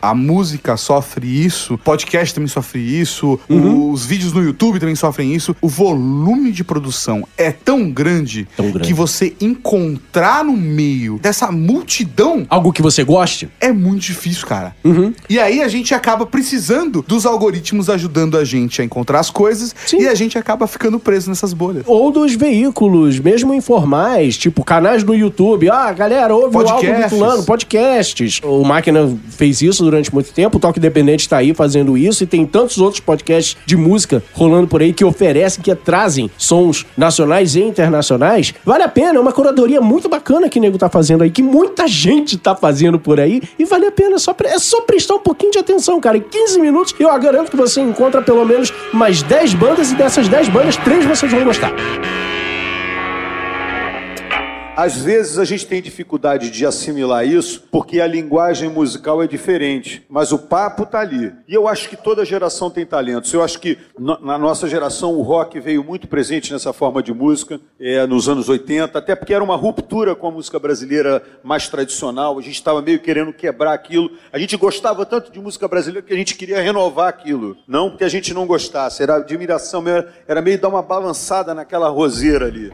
a 0.00 0.14
música 0.14 0.76
sofre 0.76 1.26
isso, 1.44 1.78
podcast 1.78 2.34
também 2.34 2.48
sofre 2.48 2.80
isso, 2.80 3.38
Uhum. 3.48 3.90
os 3.90 4.04
vídeos 4.04 4.32
no 4.32 4.42
YouTube 4.42 4.78
também 4.80 4.94
sofrem 4.94 5.34
isso, 5.34 5.54
o 5.60 5.68
volume 5.68 6.52
de 6.52 6.62
produção 6.64 7.26
é 7.36 7.50
tão 7.50 7.90
grande, 7.90 8.46
Tão 8.56 8.70
grande. 8.70 8.86
que 8.88 8.94
você 8.94 9.34
encontrar 9.40 10.44
no 10.44 10.52
meio 10.56 11.18
dessa 11.22 11.50
multidão 11.52 12.46
Algo 12.48 12.72
que 12.72 12.82
você 12.82 13.04
goste? 13.04 13.48
é 13.60 13.72
muito 13.72 14.02
difícil, 14.02 14.46
cara. 14.46 14.74
Uhum. 14.84 15.12
E 15.28 15.38
aí 15.38 15.62
a 15.62 15.68
gente 15.68 15.94
acaba 15.94 16.24
precisando 16.26 17.04
dos 17.06 17.26
algoritmos 17.26 17.88
ajudando 17.90 18.36
a 18.38 18.44
gente 18.44 18.80
a 18.80 18.84
encontrar 18.84 19.20
as 19.20 19.30
coisas 19.30 19.74
Sim. 19.86 20.02
e 20.02 20.08
a 20.08 20.14
gente 20.14 20.38
acaba 20.38 20.66
ficando 20.66 20.98
preso 20.98 21.28
nessas 21.28 21.52
bolhas. 21.52 21.84
Ou 21.86 22.10
dos 22.10 22.34
veículos, 22.34 23.18
mesmo 23.18 23.52
informais, 23.54 24.36
tipo 24.36 24.64
canais 24.64 25.02
no 25.04 25.14
YouTube. 25.14 25.68
Ah, 25.70 25.92
galera, 25.92 26.34
ouve 26.34 26.56
o 26.56 26.60
álbum 26.60 26.72
do 26.72 26.76
Podcasts. 26.80 27.10
fulano, 27.18 27.42
podcasts. 27.44 28.40
O 28.42 28.64
Máquina 28.64 29.18
fez 29.30 29.62
isso 29.62 29.82
durante 29.84 30.12
muito 30.12 30.32
tempo, 30.32 30.56
o 30.56 30.60
Toque 30.60 30.78
Independente 30.78 31.28
tá 31.28 31.38
aí 31.38 31.54
fazendo 31.54 31.96
isso, 31.96 32.24
e 32.24 32.26
tem 32.26 32.44
tantos 32.46 32.78
outros 32.78 33.00
podcasts 33.00 33.56
de 33.66 33.76
música 33.76 34.22
rolando 34.32 34.66
por 34.68 34.80
aí 34.82 34.92
que 34.92 35.04
oferecem, 35.04 35.62
que 35.62 35.74
trazem 35.74 36.30
sons 36.36 36.86
nacionais 36.96 37.54
e 37.54 37.60
internacionais. 37.60 38.54
Vale 38.64 38.82
a 38.82 38.88
pena, 38.88 39.18
é 39.18 39.20
uma 39.20 39.32
curadoria 39.32 39.80
muito 39.80 40.08
bacana 40.08 40.48
que 40.48 40.58
o 40.58 40.62
nego 40.62 40.78
tá 40.78 40.88
fazendo 40.88 41.22
aí, 41.22 41.30
que 41.30 41.42
muita 41.42 41.86
gente 41.86 42.36
tá 42.36 42.54
fazendo 42.54 42.98
por 42.98 43.20
aí, 43.20 43.42
e 43.58 43.64
vale 43.64 43.86
a 43.86 43.92
pena, 43.92 44.18
só, 44.18 44.32
pre- 44.32 44.48
é 44.48 44.58
só 44.58 44.80
prestar 44.82 45.14
um 45.14 45.20
pouquinho 45.20 45.52
de 45.52 45.58
atenção, 45.58 46.00
cara. 46.00 46.16
Em 46.16 46.22
15 46.22 46.60
minutos, 46.60 46.94
eu 46.98 47.08
garanto 47.18 47.50
que 47.50 47.56
você 47.56 47.80
encontra 47.80 48.22
pelo 48.22 48.44
menos 48.44 48.72
mais 48.92 49.22
10 49.22 49.54
bandas, 49.54 49.92
e 49.92 49.94
dessas 49.94 50.28
10 50.28 50.48
bandas, 50.48 50.76
três 50.76 51.04
vocês 51.04 51.30
vão 51.30 51.44
gostar. 51.44 51.72
Às 54.78 54.98
vezes 54.98 55.40
a 55.40 55.44
gente 55.44 55.66
tem 55.66 55.82
dificuldade 55.82 56.52
de 56.52 56.64
assimilar 56.64 57.26
isso 57.26 57.64
porque 57.68 58.00
a 58.00 58.06
linguagem 58.06 58.68
musical 58.68 59.20
é 59.20 59.26
diferente, 59.26 60.06
mas 60.08 60.30
o 60.30 60.38
papo 60.38 60.86
tá 60.86 61.00
ali. 61.00 61.32
E 61.48 61.52
eu 61.52 61.66
acho 61.66 61.88
que 61.88 61.96
toda 61.96 62.24
geração 62.24 62.70
tem 62.70 62.86
talentos. 62.86 63.32
Eu 63.32 63.42
acho 63.42 63.58
que 63.58 63.76
na 63.98 64.38
nossa 64.38 64.68
geração 64.68 65.16
o 65.16 65.22
rock 65.22 65.58
veio 65.58 65.82
muito 65.82 66.06
presente 66.06 66.52
nessa 66.52 66.72
forma 66.72 67.02
de 67.02 67.12
música, 67.12 67.60
é, 67.80 68.06
nos 68.06 68.28
anos 68.28 68.48
80, 68.48 68.96
até 68.96 69.16
porque 69.16 69.34
era 69.34 69.42
uma 69.42 69.56
ruptura 69.56 70.14
com 70.14 70.28
a 70.28 70.30
música 70.30 70.60
brasileira 70.60 71.24
mais 71.42 71.66
tradicional. 71.66 72.38
A 72.38 72.42
gente 72.42 72.54
estava 72.54 72.80
meio 72.80 73.00
querendo 73.00 73.32
quebrar 73.32 73.72
aquilo. 73.72 74.12
A 74.32 74.38
gente 74.38 74.56
gostava 74.56 75.04
tanto 75.04 75.32
de 75.32 75.40
música 75.40 75.66
brasileira 75.66 76.06
que 76.06 76.14
a 76.14 76.16
gente 76.16 76.36
queria 76.36 76.62
renovar 76.62 77.08
aquilo. 77.08 77.56
Não 77.66 77.90
porque 77.90 78.04
a 78.04 78.08
gente 78.08 78.32
não 78.32 78.46
gostasse, 78.46 79.02
era 79.02 79.16
admiração, 79.16 79.82
mesmo, 79.82 80.08
era 80.28 80.40
meio 80.40 80.60
dar 80.60 80.68
uma 80.68 80.82
balançada 80.82 81.52
naquela 81.52 81.88
roseira 81.88 82.46
ali. 82.46 82.72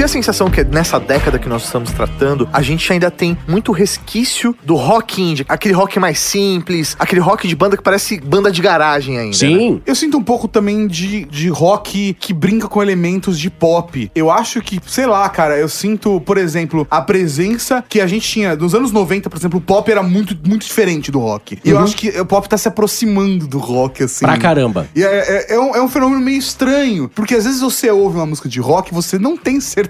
Eu 0.00 0.06
tenho 0.06 0.08
a 0.08 0.24
sensação 0.24 0.48
que 0.48 0.64
nessa 0.64 0.98
década 0.98 1.38
que 1.38 1.46
nós 1.46 1.62
estamos 1.64 1.92
tratando, 1.92 2.48
a 2.54 2.62
gente 2.62 2.90
ainda 2.90 3.10
tem 3.10 3.36
muito 3.46 3.70
resquício 3.70 4.56
do 4.64 4.74
rock 4.74 5.20
indie, 5.20 5.44
aquele 5.46 5.74
rock 5.74 6.00
mais 6.00 6.18
simples, 6.18 6.96
aquele 6.98 7.20
rock 7.20 7.46
de 7.46 7.54
banda 7.54 7.76
que 7.76 7.82
parece 7.82 8.18
banda 8.18 8.50
de 8.50 8.62
garagem 8.62 9.18
ainda. 9.18 9.26
né? 9.26 9.34
Sim. 9.34 9.82
Eu 9.84 9.94
sinto 9.94 10.16
um 10.16 10.22
pouco 10.22 10.48
também 10.48 10.86
de, 10.86 11.26
de 11.26 11.50
rock 11.50 12.16
que 12.18 12.32
brinca 12.32 12.66
com 12.66 12.82
elementos 12.82 13.38
de 13.38 13.50
pop. 13.50 14.10
Eu 14.14 14.30
acho 14.30 14.62
que, 14.62 14.80
sei 14.86 15.04
lá, 15.04 15.28
cara, 15.28 15.58
eu 15.58 15.68
sinto, 15.68 16.18
por 16.22 16.38
exemplo, 16.38 16.86
a 16.90 17.02
presença 17.02 17.84
que 17.86 18.00
a 18.00 18.06
gente 18.06 18.26
tinha 18.26 18.56
nos 18.56 18.74
anos 18.74 18.92
90, 18.92 19.28
por 19.28 19.36
exemplo, 19.36 19.58
o 19.58 19.62
pop 19.62 19.90
era 19.92 20.02
muito, 20.02 20.34
muito 20.48 20.64
diferente 20.64 21.10
do 21.10 21.18
rock. 21.18 21.58
E 21.62 21.68
eu 21.68 21.78
acho 21.78 21.94
que 21.94 22.08
o 22.18 22.24
pop 22.24 22.48
tá 22.48 22.56
se 22.56 22.66
aproximando 22.66 23.46
do 23.46 23.58
rock, 23.58 24.04
assim. 24.04 24.24
Pra 24.24 24.38
caramba. 24.38 24.88
E 24.96 25.04
é, 25.04 25.50
é- 25.50 25.54
é 25.56 25.60
um, 25.60 25.76
é 25.76 25.82
um 25.82 25.88
fenômeno 25.90 26.22
meio 26.22 26.38
estranho, 26.38 27.06
porque 27.14 27.34
às 27.34 27.44
vezes 27.44 27.60
você 27.60 27.90
ouve 27.90 28.16
uma 28.16 28.24
música 28.24 28.48
de 28.48 28.60
rock 28.60 28.92
e 28.92 28.94
você 28.94 29.18
não 29.18 29.36
tem 29.36 29.60
certeza 29.60 29.89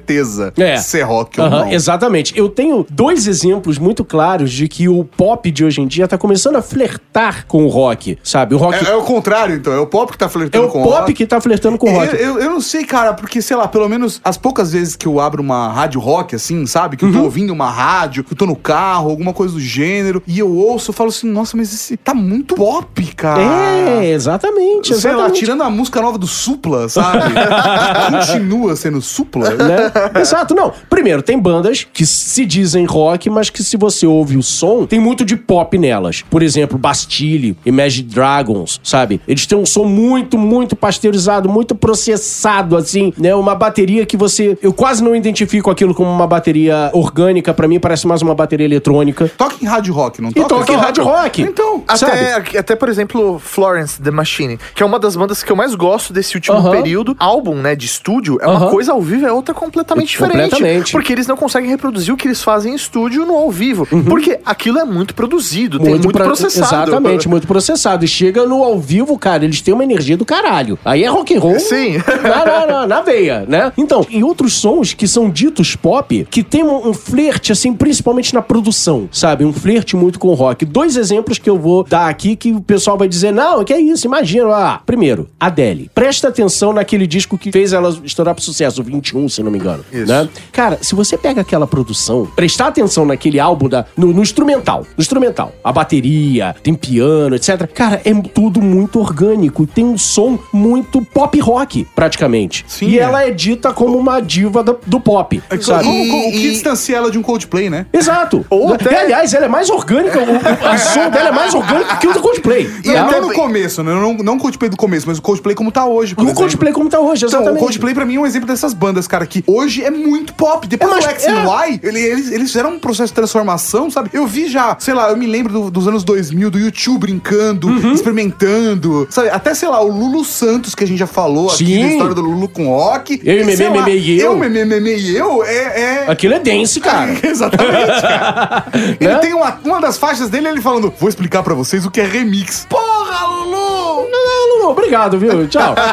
É. 0.57 0.77
se 0.77 0.99
é 1.01 1.03
rock 1.03 1.41
ou 1.41 1.49
não. 1.51 1.71
exatamente. 1.71 2.37
Eu 2.37 2.49
tenho 2.49 2.87
dois 2.91 3.27
exemplos 3.27 3.79
muito 3.79 4.05
claros 4.05 4.51
de 4.51 4.69
que 4.69 4.89
o 4.89 5.05
pop 5.05 5.51
de 5.51 5.65
hoje 5.65 5.81
em 5.81 5.87
dia 5.87 6.07
tá 6.09 6.17
começando 6.19 6.57
a 6.57 6.63
flertar 6.63 7.47
com 7.47 7.65
o 7.65 7.69
rock, 7.69 8.19
sabe? 8.23 8.55
O 8.55 8.59
rock 8.59 8.85
É, 8.85 8.91
é 8.91 8.95
o 8.95 9.03
contrário, 9.03 9.55
então. 9.55 9.73
É 9.73 9.79
o 9.79 9.87
pop 9.87 10.13
que 10.13 10.19
tá 10.19 10.27
é, 10.27 10.29
flertando 10.29 10.67
o 10.67 10.71
com 10.71 10.83
pop 10.83 11.01
rock. 11.01 11.13
que 11.15 11.27
tá 11.27 11.41
flertando 11.41 11.79
com 11.79 11.89
o 11.91 11.93
rock. 11.95 12.15
Eu, 12.15 12.21
eu, 12.21 12.39
eu 12.41 12.51
não 12.51 12.61
sei, 12.61 12.85
cara, 12.85 13.13
porque, 13.15 13.41
sei 13.43 13.57
lá, 13.57 13.67
pelo 13.69 13.89
menos 13.89 14.21
as 14.25 14.37
poucas 14.37 14.73
vezes 14.73 14.97
que 14.97 15.07
eu 15.07 15.21
abro 15.21 15.43
uma 15.43 15.73
rádio 15.73 16.01
rock, 16.01 16.35
assim, 16.35 16.67
sabe? 16.67 16.97
Que 16.97 17.05
eu 17.05 17.09
Uhum. 17.09 17.15
tô 17.15 17.23
ouvindo 17.25 17.53
uma 17.53 17.71
rádio, 17.71 18.23
que 18.25 18.33
eu 18.33 18.37
tô 18.37 18.47
no 18.47 18.55
carro, 18.57 19.11
alguma 19.11 19.33
coisa 19.33 19.55
do 19.55 19.61
gênero, 19.61 20.23
e 20.27 20.39
eu 20.39 20.55
ouço, 20.57 20.91
eu 20.91 20.95
falo 20.95 21.09
assim, 21.11 21.29
nossa, 21.29 21.57
mas 21.57 21.73
esse 21.73 21.97
tá 21.97 22.15
muito 22.15 22.55
pop, 22.55 23.07
cara. 23.15 23.41
É, 23.43 24.11
exatamente, 24.11 24.95
Sei 24.95 25.11
lá, 25.11 25.17
exatamente. 25.19 25.39
tirando 25.41 25.63
a 25.63 25.71
música 25.71 26.01
nova 26.01 26.17
do 26.19 26.27
Supla, 26.27 26.89
sabe? 26.89 27.33
Continua 28.11 28.77
sendo 28.77 29.01
Supla. 29.01 29.51
né? 29.51 29.80
Exato, 30.19 30.55
não. 30.55 30.73
Primeiro, 30.89 31.23
tem 31.23 31.39
bandas 31.39 31.87
que 31.93 32.05
se 32.07 32.45
dizem 32.45 32.85
rock, 32.85 33.29
mas 33.31 33.51
que 33.51 33.63
se 33.63 33.77
você 33.77 34.07
ouve 34.07 34.37
o 34.37 34.43
som, 34.43 34.87
tem 34.87 35.01
muito 35.01 35.25
de 35.25 35.37
pop 35.37 35.77
nelas. 35.79 36.23
Por 36.29 36.43
exemplo, 36.43 36.79
Bastille, 36.79 37.57
Imagine 37.65 38.09
Dragons, 38.09 38.81
sabe? 38.83 39.21
Eles 39.27 39.47
têm 39.47 39.57
um 39.59 39.67
som 39.67 39.85
muito, 39.85 40.37
muito 40.39 40.75
pasteurizado, 40.77 41.49
muito 41.49 41.75
processado, 41.75 42.77
assim, 42.77 43.13
né? 43.19 43.35
Uma 43.35 43.55
bateria 43.55 44.05
que 44.07 44.17
você... 44.17 44.59
Eu 44.63 44.73
quase 44.73 45.03
não 45.03 45.15
identifico 45.15 45.71
aquilo 45.71 45.95
como 45.95 46.11
uma 46.11 46.27
bateria 46.27 46.91
orgânica, 46.93 47.53
pra 47.55 47.67
mim 47.69 47.79
parece 47.81 48.07
mais 48.07 48.23
uma 48.23 48.35
bateria 48.35 48.65
eletrônica. 48.67 49.31
Toca 49.37 49.57
em 49.63 49.67
rádio 49.67 49.93
rock, 49.95 50.21
não 50.21 50.31
E 50.31 50.35
toca? 50.35 50.49
toca 50.49 50.73
em 50.73 50.77
rádio 50.77 51.05
rock. 51.05 51.43
Então, 51.43 51.83
Até, 51.87 52.35
até, 52.59 52.77
por 52.77 52.89
exemplo, 52.89 53.39
Florence 53.39 54.01
The 54.01 54.11
Machine, 54.11 54.59
que 54.75 54.83
é 54.83 54.87
uma 54.87 54.99
das 54.99 55.17
bandas 55.17 55.43
que 55.43 55.51
eu 55.51 55.57
mais 55.57 55.75
gosto 55.75 56.13
desse 56.13 56.35
último 56.37 56.57
Aham. 56.59 56.71
período. 56.71 57.17
Álbum, 57.19 57.55
né, 57.55 57.75
de 57.75 57.87
estúdio, 57.87 58.39
é 58.41 58.47
uma 58.47 58.57
Aham. 58.57 58.71
coisa 58.71 58.93
ao 58.93 59.01
vivo, 59.01 59.27
é 59.27 59.33
outra 59.33 59.55
completamente 59.71 60.09
diferente. 60.09 60.51
completamente. 60.51 60.93
Porque 60.93 61.13
eles 61.13 61.27
não 61.27 61.37
conseguem 61.37 61.71
reproduzir 61.71 62.13
o 62.13 62.17
que 62.17 62.27
eles 62.27 62.43
fazem 62.43 62.73
em 62.73 62.77
estúdio 62.77 63.25
no 63.25 63.37
ao 63.37 63.51
vivo. 63.51 63.87
Porque 64.09 64.39
aquilo 64.45 64.79
é 64.79 64.85
muito 64.85 65.15
produzido, 65.15 65.79
tem 65.79 65.91
muito 65.91 66.11
pra- 66.11 66.25
processado. 66.25 66.91
Exatamente, 66.91 67.29
muito 67.29 67.47
processado. 67.47 68.05
E 68.05 68.09
chega 68.09 68.45
no 68.47 68.63
ao 68.65 68.79
vivo, 68.79 69.19
cara, 69.19 69.45
eles 69.45 69.61
têm 69.61 69.73
uma 69.75 69.85
energia 69.85 70.17
do 70.17 70.25
caralho. 70.25 70.79
Aí 70.85 71.05
é 71.05 71.09
rock 71.09 71.35
and 71.35 71.41
roll. 71.41 71.59
Sim. 71.61 71.97
Na, 72.23 72.45
na, 72.45 72.67
na, 72.67 72.87
na 72.87 73.01
veia, 73.03 73.45
né? 73.49 73.73
Então, 73.77 74.07
e 74.11 74.23
outros 74.23 74.55
sons 74.55 74.93
que 74.95 75.07
são 75.07 75.31
ditos 75.31 75.77
pop, 75.77 76.27
que 76.31 76.43
tem 76.43 76.63
um, 76.65 76.89
um 76.89 76.93
flerte, 76.95 77.53
assim, 77.53 77.73
principalmente 77.73 78.35
na 78.35 78.43
produção, 78.43 79.09
sabe? 79.13 79.45
Um 79.45 79.53
flerte 79.53 79.97
muito 79.97 80.19
com 80.19 80.29
o 80.29 80.35
rock. 80.35 80.65
Dois 80.65 80.97
exemplos 80.97 81.39
que 81.39 81.49
eu 81.49 81.59
vou 81.59 81.85
dar 81.85 82.09
aqui 82.09 82.37
que 82.37 82.53
o 82.53 82.61
pessoal 82.61 82.97
vai 82.99 83.09
dizer, 83.09 83.33
não, 83.33 83.65
que 83.65 83.73
é 83.73 83.81
isso, 83.81 84.07
imagina 84.07 84.45
lá. 84.47 84.83
Primeiro, 84.85 85.29
Adele. 85.39 85.91
Presta 85.95 86.29
atenção 86.29 86.73
naquele 86.73 87.07
disco 87.07 87.39
que 87.39 87.51
fez 87.53 87.73
ela 87.73 87.91
estourar 88.05 88.35
pro 88.35 88.43
sucesso, 88.45 88.81
o 88.81 88.85
21, 88.85 89.29
se 89.29 89.43
não 89.43 89.51
me 89.51 89.59
engano. 89.61 89.85
Isso. 89.93 90.07
Né? 90.13 90.29
Cara, 90.53 90.79
se 90.81 90.95
você 90.95 91.17
pega 91.17 91.41
aquela 91.41 91.67
produção, 91.67 92.27
prestar 92.35 92.69
atenção 92.69 93.05
naquele 93.05 93.39
álbum, 93.39 93.69
da, 93.69 93.85
no, 93.97 94.13
no 94.13 94.23
instrumental, 94.23 94.87
no 94.97 95.01
instrumental, 95.03 95.53
a 95.63 95.73
bateria, 95.73 96.55
tem 96.63 96.75
piano, 96.75 97.35
etc. 97.37 97.67
Cara, 97.73 98.01
é 98.05 98.13
tudo 98.15 98.61
muito 98.61 98.99
orgânico, 98.99 99.67
tem 99.67 99.85
um 99.85 99.99
som 99.99 100.39
muito 100.53 101.03
pop 101.05 101.39
rock, 101.41 101.87
praticamente. 101.95 102.65
Sim, 102.69 102.89
e 102.89 102.99
é. 102.99 103.03
ela 103.03 103.25
é 103.25 103.31
dita 103.31 103.73
como 103.73 103.97
uma 103.99 104.21
diva 104.21 104.63
do, 104.63 104.79
do 104.87 105.01
pop, 105.01 105.43
É 105.51 105.57
que- 105.57 105.65
sabe? 105.65 105.87
o, 105.87 105.91
o- 105.91 106.29
o 106.29 106.33
que 106.33 106.47
E- 106.47 106.51
distancia 106.51 106.97
ela 106.97 107.11
de 107.11 107.19
um 107.19 107.23
Coldplay, 107.23 107.69
né? 107.71 107.87
Exato. 107.93 108.45
Ou 108.51 108.71
E, 108.71 108.73
até- 108.75 109.01
aliás, 109.05 109.33
ela 109.35 109.47
é 109.47 109.49
mais 109.49 109.71
orgânica, 109.71 110.19
o, 110.19 110.23
o 110.33 110.67
a 110.69 110.79
som 110.79 111.11
dela 111.11 111.29
é 111.29 111.33
mais 111.33 111.55
orgânico 111.55 111.99
que 111.99 112.07
o 112.09 112.13
do 112.13 112.21
Coldplay. 112.21 112.71
E 112.85 112.93
tá? 112.93 113.03
até 113.07 113.21
no 113.21 113.33
começo, 113.33 113.83
né? 113.83 113.93
Não, 113.93 114.15
não 114.15 114.37
o 114.37 114.39
Coldplay 114.39 114.71
do 114.71 114.77
começo, 114.77 115.07
mas 115.07 115.19
o 115.19 115.23
Coldplay 115.23 115.55
como 115.55 115.71
tá 115.71 115.85
hoje, 115.87 116.15
por 116.15 116.23
O 116.23 116.25
exemplo. 116.25 116.41
Coldplay 116.43 116.73
como 116.73 116.89
tá 116.89 116.99
hoje, 117.01 117.25
Então, 117.27 117.41
exatamente. 117.41 117.61
o 117.61 117.65
Coldplay 117.65 117.95
pra 117.95 118.05
mim 118.05 118.17
é 118.17 118.21
um 118.21 118.27
exemplo 118.27 118.47
dessas 118.49 118.73
bandas, 118.75 119.07
cara, 119.07 119.27
que 119.27 119.43
hoje 119.55 119.85
é 119.85 119.91
muito 119.91 120.35
pop. 120.35 120.67
Depois 120.67 121.05
É, 121.05 121.09
do 121.09 121.11
X 121.15 121.25
é. 121.27 121.31
Y, 121.33 121.81
ele- 121.83 122.01
eles, 122.01 122.31
eles 122.31 122.49
fizeram 122.49 122.71
um 122.75 122.79
processo 122.79 123.09
de 123.09 123.15
transformação, 123.15 123.91
sabe? 123.91 124.11
Eu 124.13 124.27
vi 124.27 124.49
já, 124.49 124.77
sei 124.79 124.95
lá, 124.95 125.11
eu 125.11 125.17
me 125.17 125.27
lembro 125.27 125.53
do- 125.53 125.71
dos 125.71 125.87
anos 125.89 126.05
2000, 126.05 126.51
do 126.51 126.59
YouTube 126.59 127.01
brincando, 127.01 127.69
Uhum. 127.69 127.93
experimentando, 127.93 129.07
sabe? 129.11 129.29
Até, 129.31 129.55
sei 129.55 129.69
lá, 129.69 129.81
o 129.83 129.89
Lulu 129.91 130.25
Santos, 130.25 130.75
que 130.75 130.85
a 130.85 130.87
gente 130.87 130.99
já 130.99 131.07
falou 131.07 131.49
aqui, 131.49 131.65
Sim. 131.67 131.81
da 131.83 131.89
história 131.89 132.15
do 132.15 132.21
Lulu 132.21 132.49
com 132.49 132.69
rock. 132.69 133.21
Eu 133.25 133.35
e 133.35 133.41
lá, 133.41 133.47
Memê 133.47 133.97
e 133.99 134.21
eu. 134.21 134.33
Eu, 134.33 134.39
Memê, 134.39 134.65
Memê 134.65 134.97
e 134.97 135.17
eu, 135.17 135.45
é... 135.45 135.55
é... 135.81 136.05
Aquilo 136.11 136.35
é 136.35 136.39
dance, 136.39 136.81
cara. 136.81 137.11
Exatamente, 137.27 138.01
cara. 138.03 138.65
Ele 139.01 139.13
Né? 139.13 139.19
tem 139.19 139.35
uma, 139.35 139.59
uma 139.65 139.81
das 139.81 139.97
faixas 139.97 140.29
dele, 140.29 140.49
ele 140.49 140.61
falando, 140.61 140.93
vou 140.99 141.09
explicar 141.09 141.43
pra 141.43 141.55
vocês 141.55 141.85
o 141.87 141.91
que 141.91 142.01
é 142.01 142.05
remix. 142.07 142.67
Porra, 142.69 143.27
Lulu! 143.27 144.09
Não, 144.11 144.49
não, 144.49 144.59
não, 144.61 144.71
obrigado, 144.71 145.19
viu? 145.19 145.47
Tchau. 145.49 145.75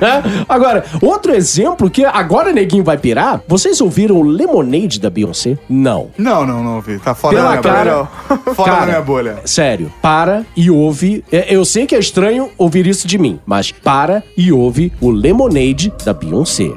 É? 0.00 0.44
Agora, 0.48 0.84
outro 1.00 1.34
exemplo 1.34 1.90
que 1.90 2.04
agora 2.04 2.41
neguinho 2.50 2.82
vai 2.82 2.96
pirar. 2.96 3.42
Vocês 3.46 3.80
ouviram 3.80 4.16
o 4.16 4.22
Lemonade 4.22 4.98
da 4.98 5.10
Beyoncé? 5.10 5.58
Não. 5.68 6.08
Não, 6.16 6.46
não, 6.46 6.64
não 6.64 6.76
ouvi. 6.76 6.98
Tá 6.98 7.14
fora 7.14 7.36
Pela 7.36 7.44
da 7.44 7.50
minha 7.60 7.62
cara- 7.62 7.94
bolha. 7.94 8.08
Fora 8.54 8.70
Cara, 8.70 8.80
da 8.80 8.86
minha 8.86 9.02
bolha. 9.02 9.36
Sério, 9.44 9.92
para 10.00 10.44
e 10.56 10.70
ouve. 10.70 11.22
é, 11.30 11.54
Eu 11.54 11.64
sei 11.64 11.86
que 11.86 11.94
é 11.94 11.98
estranho 11.98 12.50
ouvir 12.58 12.86
isso 12.86 13.06
de 13.06 13.18
mim, 13.18 13.38
mas 13.46 13.70
para 13.70 14.22
e 14.36 14.50
ouve 14.50 14.92
o 15.00 15.10
Lemonade 15.10 15.92
da 16.04 16.12
Beyoncé. 16.14 16.70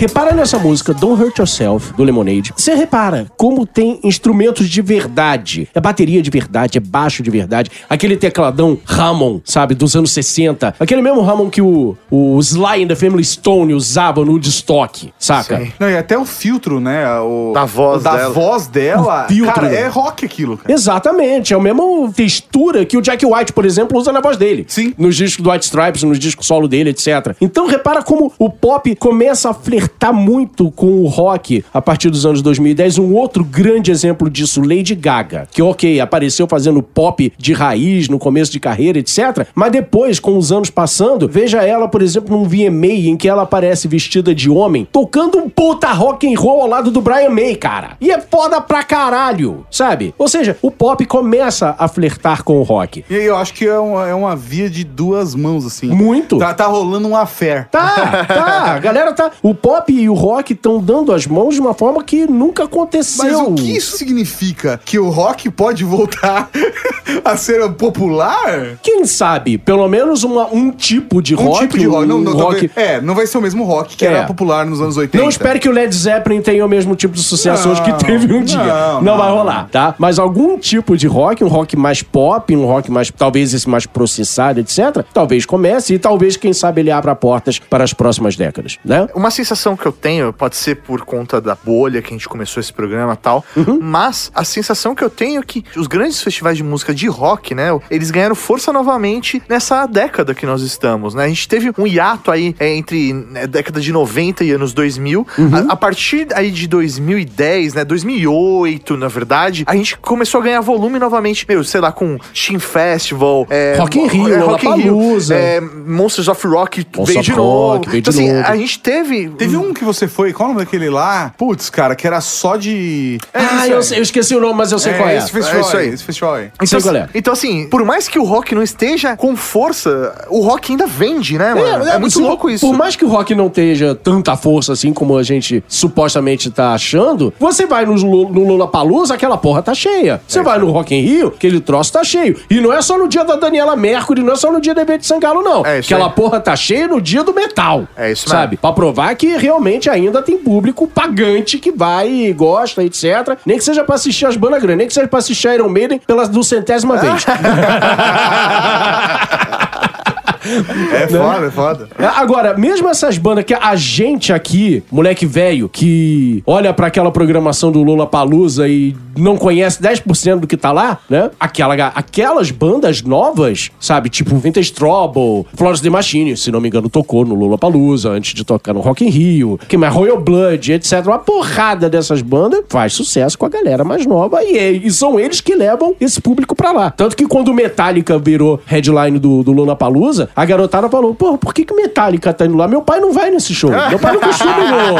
Repara 0.00 0.32
nessa 0.32 0.58
música 0.58 0.94
Don't 0.94 1.22
Hurt 1.22 1.36
Yourself, 1.38 1.92
do 1.92 2.02
Lemonade. 2.02 2.54
Você 2.56 2.72
repara 2.72 3.26
como 3.36 3.66
tem 3.66 4.00
instrumentos 4.02 4.66
de 4.66 4.80
verdade. 4.80 5.68
É 5.74 5.78
bateria 5.78 6.22
de 6.22 6.30
verdade, 6.30 6.78
é 6.78 6.80
baixo 6.80 7.22
de 7.22 7.30
verdade. 7.30 7.70
Aquele 7.86 8.16
tecladão 8.16 8.78
Hammond, 8.88 9.42
sabe, 9.44 9.74
dos 9.74 9.94
anos 9.94 10.10
60. 10.12 10.74
Aquele 10.80 11.02
mesmo 11.02 11.20
Hammond 11.20 11.50
que 11.50 11.60
o, 11.60 11.98
o 12.10 12.40
Sly 12.40 12.84
and 12.84 12.86
the 12.86 12.94
Family 12.94 13.22
Stone 13.22 13.74
usava 13.74 14.24
no 14.24 14.32
Woodstock, 14.32 15.12
saca? 15.18 15.58
Sim. 15.58 15.72
Não, 15.78 15.90
e 15.90 15.98
até 15.98 16.16
o 16.16 16.24
filtro, 16.24 16.80
né? 16.80 17.06
O, 17.20 17.52
Da 17.52 17.66
voz 17.66 18.02
da 18.02 18.16
dela. 18.16 18.32
voz 18.32 18.66
dela. 18.68 19.26
O 19.26 19.28
filtro, 19.28 19.52
cara, 19.54 19.70
é 19.70 19.86
rock 19.86 20.24
aquilo, 20.24 20.56
cara. 20.56 20.72
Exatamente, 20.72 21.52
é 21.52 21.56
a 21.58 21.60
mesma 21.60 22.10
textura 22.16 22.86
que 22.86 22.96
o 22.96 23.02
Jack 23.02 23.26
White, 23.26 23.52
por 23.52 23.66
exemplo, 23.66 23.98
usa 23.98 24.10
na 24.10 24.22
voz 24.22 24.38
dele. 24.38 24.64
Sim. 24.66 24.94
Nos 24.96 25.14
discos 25.14 25.44
do 25.44 25.50
White 25.50 25.66
Stripes, 25.66 26.02
nos 26.04 26.18
discos 26.18 26.46
solo 26.46 26.66
dele, 26.66 26.88
etc. 26.88 27.36
Então 27.38 27.66
repara 27.66 28.02
como 28.02 28.32
o 28.38 28.48
pop 28.48 28.96
começa 28.96 29.50
a 29.50 29.52
flertar 29.52 29.89
flertar 29.90 30.12
muito 30.12 30.70
com 30.70 31.02
o 31.02 31.06
rock 31.06 31.64
a 31.72 31.82
partir 31.82 32.10
dos 32.10 32.24
anos 32.24 32.42
2010. 32.42 32.98
Um 32.98 33.14
outro 33.14 33.44
grande 33.44 33.90
exemplo 33.90 34.30
disso, 34.30 34.60
Lady 34.60 34.94
Gaga, 34.94 35.48
que, 35.50 35.62
ok, 35.62 36.00
apareceu 36.00 36.46
fazendo 36.46 36.82
pop 36.82 37.32
de 37.36 37.52
raiz 37.52 38.08
no 38.08 38.18
começo 38.18 38.52
de 38.52 38.60
carreira, 38.60 38.98
etc. 38.98 39.46
Mas 39.54 39.72
depois, 39.72 40.20
com 40.20 40.36
os 40.36 40.52
anos 40.52 40.70
passando, 40.70 41.28
veja 41.28 41.62
ela, 41.62 41.88
por 41.88 42.02
exemplo, 42.02 42.36
num 42.36 42.44
VMA 42.44 43.08
em 43.10 43.16
que 43.16 43.28
ela 43.28 43.42
aparece 43.42 43.88
vestida 43.88 44.34
de 44.34 44.48
homem, 44.50 44.86
tocando 44.90 45.38
um 45.38 45.48
puta 45.48 45.92
rock 45.92 46.32
and 46.32 46.38
roll 46.38 46.62
ao 46.62 46.68
lado 46.68 46.90
do 46.90 47.00
Brian 47.00 47.30
May, 47.30 47.54
cara. 47.54 47.96
E 48.00 48.10
é 48.10 48.20
foda 48.20 48.60
pra 48.60 48.82
caralho, 48.82 49.66
sabe? 49.70 50.14
Ou 50.18 50.28
seja, 50.28 50.56
o 50.62 50.70
pop 50.70 51.04
começa 51.06 51.74
a 51.78 51.88
flertar 51.88 52.42
com 52.44 52.58
o 52.58 52.62
rock. 52.62 53.04
E 53.08 53.14
aí 53.16 53.24
eu 53.24 53.36
acho 53.36 53.54
que 53.54 53.66
é 53.66 53.78
uma, 53.78 54.08
é 54.08 54.14
uma 54.14 54.36
via 54.36 54.70
de 54.70 54.84
duas 54.84 55.34
mãos, 55.34 55.66
assim. 55.66 55.88
Muito. 55.88 56.38
Tá, 56.38 56.54
tá 56.54 56.66
rolando 56.66 57.08
um 57.08 57.16
affair. 57.16 57.68
Tá, 57.70 58.24
tá. 58.26 58.74
A 58.74 58.78
galera 58.78 59.12
tá. 59.12 59.30
O 59.42 59.54
pop 59.54 59.79
e 59.88 60.08
o 60.08 60.14
rock 60.14 60.52
estão 60.52 60.80
dando 60.80 61.12
as 61.12 61.26
mãos 61.26 61.54
de 61.54 61.60
uma 61.60 61.74
forma 61.74 62.02
que 62.02 62.26
nunca 62.26 62.64
aconteceu. 62.64 63.24
Mas 63.24 63.48
o 63.48 63.54
que 63.54 63.76
isso 63.76 63.96
significa? 63.96 64.80
Que 64.84 64.98
o 64.98 65.08
rock 65.08 65.50
pode 65.50 65.84
voltar 65.84 66.50
a 67.24 67.36
ser 67.36 67.60
popular? 67.72 68.78
Quem 68.82 69.04
sabe? 69.04 69.58
Pelo 69.58 69.86
menos 69.88 70.24
uma- 70.24 70.46
um 70.52 70.70
tipo 70.70 71.22
de 71.22 71.34
Um 71.34 71.38
rock. 71.48 71.60
tipo 71.60 71.78
de 71.78 71.86
rock. 71.86 72.06
Não, 72.06 72.20
não, 72.20 72.32
um 72.32 72.36
rock... 72.36 72.68
talvez- 72.68 72.72
é, 72.76 73.00
não 73.00 73.14
vai 73.14 73.26
ser 73.26 73.38
o 73.38 73.40
mesmo 73.42 73.64
rock 73.64 73.96
que 73.96 74.04
É. 74.06 74.08
era 74.12 74.26
popular 74.26 74.64
nos 74.66 74.80
anos 74.80 74.96
80. 74.96 75.22
Não 75.22 75.28
espere 75.28 75.58
que 75.58 75.68
o 75.68 75.72
Led 75.72 75.94
Zeppelin 75.94 76.40
tenha 76.40 76.64
o 76.64 76.68
mesmo 76.68 76.94
tipo 76.96 77.14
de 77.14 77.22
sucesso 77.22 77.64
Não, 77.66 77.72
hoje 77.72 77.82
que 77.82 77.92
teve 78.04 78.32
um 78.32 78.42
dia. 78.42 78.58
não, 78.58 78.94
Não, 78.94 79.02
não, 79.02 79.18
vai 79.18 79.30
rolar, 79.30 79.68
tá? 79.70 79.94
Mas 79.98 80.18
algum 80.18 80.58
tipo 80.58 80.96
de 80.96 81.06
rock, 81.06 81.42
um 81.44 81.48
rock 81.48 81.76
mais 81.76 82.02
pop, 82.02 82.54
um 82.56 82.64
rock 82.66 82.90
mais, 82.90 83.10
talvez 83.10 83.52
esse 83.54 83.68
mais 83.68 83.86
processado, 83.86 84.60
etc. 84.60 85.04
Talvez 85.12 85.44
comece 85.44 85.94
e 85.94 85.98
talvez, 85.98 86.36
quem 86.36 86.52
sabe, 86.52 86.80
ele 86.80 86.90
abra 86.90 87.14
portas 87.14 87.58
para 87.58 87.84
as 87.84 87.92
próximas 87.92 88.36
décadas, 88.36 88.78
né? 88.84 89.06
Uma 89.14 89.30
sensação 89.30 89.69
que 89.76 89.86
eu 89.86 89.92
tenho, 89.92 90.32
pode 90.32 90.56
ser 90.56 90.76
por 90.76 91.02
conta 91.02 91.40
da 91.40 91.54
bolha 91.54 92.00
que 92.02 92.08
a 92.08 92.12
gente 92.12 92.28
começou 92.28 92.60
esse 92.60 92.72
programa 92.72 93.14
e 93.14 93.16
tal, 93.16 93.44
Uhum. 93.56 93.78
mas 93.80 94.30
a 94.34 94.44
sensação 94.44 94.94
que 94.94 95.02
eu 95.02 95.10
tenho 95.10 95.40
é 95.40 95.44
que 95.44 95.64
os 95.76 95.86
grandes 95.86 96.22
festivais 96.22 96.56
de 96.56 96.62
música 96.62 96.94
de 96.94 97.06
rock, 97.08 97.54
né, 97.54 97.68
eles 97.90 98.10
ganharam 98.10 98.34
força 98.34 98.72
novamente 98.72 99.42
nessa 99.48 99.86
década 99.86 100.34
que 100.34 100.46
nós 100.46 100.62
estamos, 100.62 101.14
né? 101.14 101.24
A 101.24 101.28
gente 101.28 101.48
teve 101.48 101.72
um 101.78 101.86
hiato 101.86 102.30
aí 102.30 102.54
é, 102.58 102.74
entre 102.74 103.12
né, 103.12 103.46
década 103.46 103.80
de 103.80 103.92
90 103.92 104.44
e 104.44 104.50
anos 104.52 104.72
2000. 104.72 105.26
Uhum. 105.38 105.54
A, 105.68 105.72
a 105.72 105.76
partir 105.76 106.28
aí 106.34 106.50
de 106.50 106.66
2010, 106.68 107.74
né, 107.74 107.84
2008, 107.84 108.96
na 108.96 109.08
verdade, 109.08 109.64
a 109.66 109.74
gente 109.76 109.96
começou 109.98 110.40
a 110.40 110.44
ganhar 110.44 110.60
volume 110.60 110.98
novamente, 110.98 111.44
meu, 111.48 111.62
sei 111.64 111.80
lá, 111.80 111.92
com 111.92 112.18
Steam 112.34 112.60
Festival, 112.60 113.46
é, 113.50 113.76
Rock 113.78 113.98
in 113.98 114.06
Rio, 114.06 114.34
é, 114.34 114.38
Rock 114.38 114.66
in 114.66 114.74
Rio, 114.74 115.18
é, 115.32 115.60
Monsters 115.60 116.28
of 116.28 116.46
Rock 116.46 116.86
Monsters 116.96 117.08
veio 117.08 117.22
de 117.22 117.32
novo. 117.32 117.72
Rock 117.74 117.88
veio 117.88 118.02
de 118.02 118.10
então, 118.10 118.22
assim, 118.24 118.32
novo. 118.32 118.48
a 118.48 118.56
gente 118.56 118.78
teve. 118.80 119.28
Teve 119.30 119.56
um 119.60 119.72
que 119.74 119.84
você 119.84 120.08
foi, 120.08 120.32
qual 120.32 120.48
o 120.48 120.52
nome 120.52 120.64
daquele 120.64 120.88
lá? 120.90 121.32
Putz, 121.36 121.70
cara, 121.70 121.94
que 121.94 122.06
era 122.06 122.20
só 122.20 122.56
de. 122.56 123.18
ah, 123.34 123.66
eu, 123.68 123.82
sei- 123.82 123.98
eu 123.98 124.02
esqueci 124.02 124.34
o 124.34 124.40
nome, 124.40 124.54
mas 124.54 124.72
eu 124.72 124.78
sei 124.78 124.94
qual 124.94 125.08
é. 125.08 125.16
Esse 125.18 125.30
festival 125.30 125.58
É 125.60 125.66
isso 125.66 125.76
aí. 125.76 125.88
Esse 125.88 126.04
festival 126.04 126.34
aí. 126.34 126.50
Sei 126.64 126.78
Então, 126.78 126.80
qual 126.92 126.96
é. 127.02 127.08
então, 127.14 127.32
assim, 127.32 127.68
por 127.68 127.84
mais 127.84 128.08
que 128.08 128.18
o 128.18 128.24
rock 128.24 128.54
não 128.54 128.62
esteja 128.62 129.16
com 129.16 129.36
força, 129.36 130.26
o 130.28 130.40
rock 130.40 130.72
ainda 130.72 130.86
vende, 130.86 131.38
né, 131.38 131.54
mano? 131.54 131.86
É, 131.86 131.98
muito 131.98 132.12
se- 132.14 132.20
louco 132.22 132.48
isso. 132.50 132.66
Por 132.66 132.76
mais 132.76 132.96
que 132.96 133.04
o 133.04 133.08
rock 133.08 133.34
não 133.34 133.46
esteja 133.48 133.94
tanta 133.94 134.36
força 134.36 134.72
assim 134.72 134.92
como 134.92 135.16
a 135.16 135.22
gente 135.22 135.62
supostamente 135.68 136.50
tá 136.50 136.72
achando, 136.72 137.32
você 137.38 137.66
vai 137.66 137.84
no, 137.84 137.94
no 137.94 138.44
Lollapalooza, 138.46 139.14
aquela 139.14 139.36
porra 139.36 139.62
tá 139.62 139.74
cheia. 139.74 140.20
Você 140.26 140.42
vai 140.42 140.58
no 140.58 140.70
Rock 140.70 140.94
in 140.94 141.00
Rio, 141.02 141.28
aquele 141.28 141.60
troço 141.60 141.92
tá 141.92 142.04
cheio. 142.04 142.38
E 142.48 142.60
não 142.60 142.72
é 142.72 142.80
só 142.80 142.96
no 142.98 143.08
dia 143.08 143.24
da 143.24 143.36
Daniela 143.36 143.74
Mercury, 143.76 144.22
não 144.22 144.32
é 144.32 144.36
só 144.36 144.50
no 144.52 144.60
dia 144.60 144.74
da 144.74 144.82
Ivete 144.82 145.06
Sangalo, 145.06 145.42
não. 145.42 145.64
É 145.66 145.80
isso 145.80 145.92
aquela 145.92 146.08
aí. 146.08 146.14
porra 146.14 146.40
tá 146.40 146.54
cheia 146.56 146.86
no 146.88 147.00
dia 147.00 147.22
do 147.24 147.34
metal. 147.34 147.86
É 147.96 148.10
isso 148.12 148.26
mesmo. 148.28 148.38
Sabe? 148.40 148.56
Pra 148.56 148.72
provar 148.72 149.14
que 149.16 149.36
realmente 149.50 149.90
ainda 149.90 150.22
tem 150.22 150.38
público 150.38 150.86
pagante 150.86 151.58
que 151.58 151.72
vai 151.72 152.08
e 152.08 152.32
gosta, 152.32 152.84
etc. 152.84 153.36
Nem 153.44 153.58
que 153.58 153.64
seja 153.64 153.82
pra 153.82 153.96
assistir 153.96 154.26
as 154.26 154.36
bandas 154.36 154.62
grandes, 154.62 154.78
nem 154.78 154.86
que 154.86 154.94
seja 154.94 155.08
pra 155.08 155.18
assistir 155.18 155.48
Iron 155.48 155.68
Maiden 155.68 156.00
pela 156.06 156.28
duzentésima 156.28 156.96
vez. 156.96 157.26
É 160.92 161.06
foda, 161.06 161.46
é 161.46 161.50
foda. 161.50 161.88
É, 161.98 162.04
Agora, 162.04 162.56
mesmo 162.56 162.88
essas 162.88 163.16
bandas 163.18 163.44
que 163.44 163.54
a 163.54 163.74
gente 163.76 164.32
aqui, 164.32 164.82
moleque 164.90 165.24
velho, 165.26 165.68
que 165.68 166.42
olha 166.46 166.72
pra 166.72 166.86
aquela 166.88 167.10
programação 167.10 167.70
do 167.70 167.82
Lula 167.82 168.06
Palusa 168.06 168.68
e 168.68 168.94
não 169.16 169.36
conhece 169.36 169.80
10% 169.82 170.40
do 170.40 170.46
que 170.46 170.56
tá 170.56 170.72
lá, 170.72 170.98
né? 171.08 171.30
Aquela, 171.38 171.74
aquelas 171.88 172.50
bandas 172.50 173.02
novas, 173.02 173.70
sabe? 173.78 174.08
Tipo 174.08 174.36
Vintage 174.36 174.72
Trouble, 174.72 175.46
Florence 175.54 175.82
The 175.82 175.90
Machine, 175.90 176.36
se 176.36 176.50
não 176.50 176.60
me 176.60 176.68
engano, 176.68 176.88
tocou 176.88 177.24
no 177.24 177.34
Lula 177.34 177.58
Palusa 177.58 178.10
antes 178.10 178.34
de 178.34 178.44
tocar 178.44 178.72
no 178.72 178.80
Rock 178.80 179.04
in 179.04 179.10
Rio, 179.10 179.58
que 179.68 179.76
mais 179.76 179.92
Royal 179.92 180.20
Blood, 180.20 180.72
etc. 180.72 181.04
Uma 181.06 181.18
porrada 181.18 181.88
dessas 181.88 182.22
bandas 182.22 182.64
faz 182.68 182.92
sucesso 182.94 183.38
com 183.38 183.46
a 183.46 183.48
galera 183.48 183.84
mais 183.84 184.06
nova 184.06 184.42
e, 184.42 184.56
é- 184.56 184.72
e 184.72 184.90
são 184.90 185.18
eles 185.20 185.40
que 185.40 185.54
levam 185.54 185.94
esse 186.00 186.20
público 186.20 186.54
pra 186.54 186.72
lá. 186.72 186.90
Tanto 186.90 187.16
que 187.16 187.26
quando 187.26 187.48
o 187.48 187.54
Metallica 187.54 188.18
virou 188.18 188.60
headline 188.66 189.18
do, 189.18 189.42
do 189.42 189.52
Lula 189.52 189.76
Palusa, 189.76 190.29
a 190.34 190.44
garotada 190.44 190.88
falou: 190.88 191.14
Pô, 191.14 191.36
por 191.38 191.52
que, 191.54 191.64
que 191.64 191.72
o 191.72 191.76
Metallica 191.76 192.32
tá 192.32 192.46
indo 192.46 192.56
lá? 192.56 192.66
Meu 192.68 192.82
pai 192.82 193.00
não 193.00 193.12
vai 193.12 193.30
nesse 193.30 193.54
show. 193.54 193.70
Meu 193.70 193.98
pai 193.98 194.12
não 194.12 194.20
costuma 194.20 194.52
ir 194.60 194.70
no. 194.70 194.98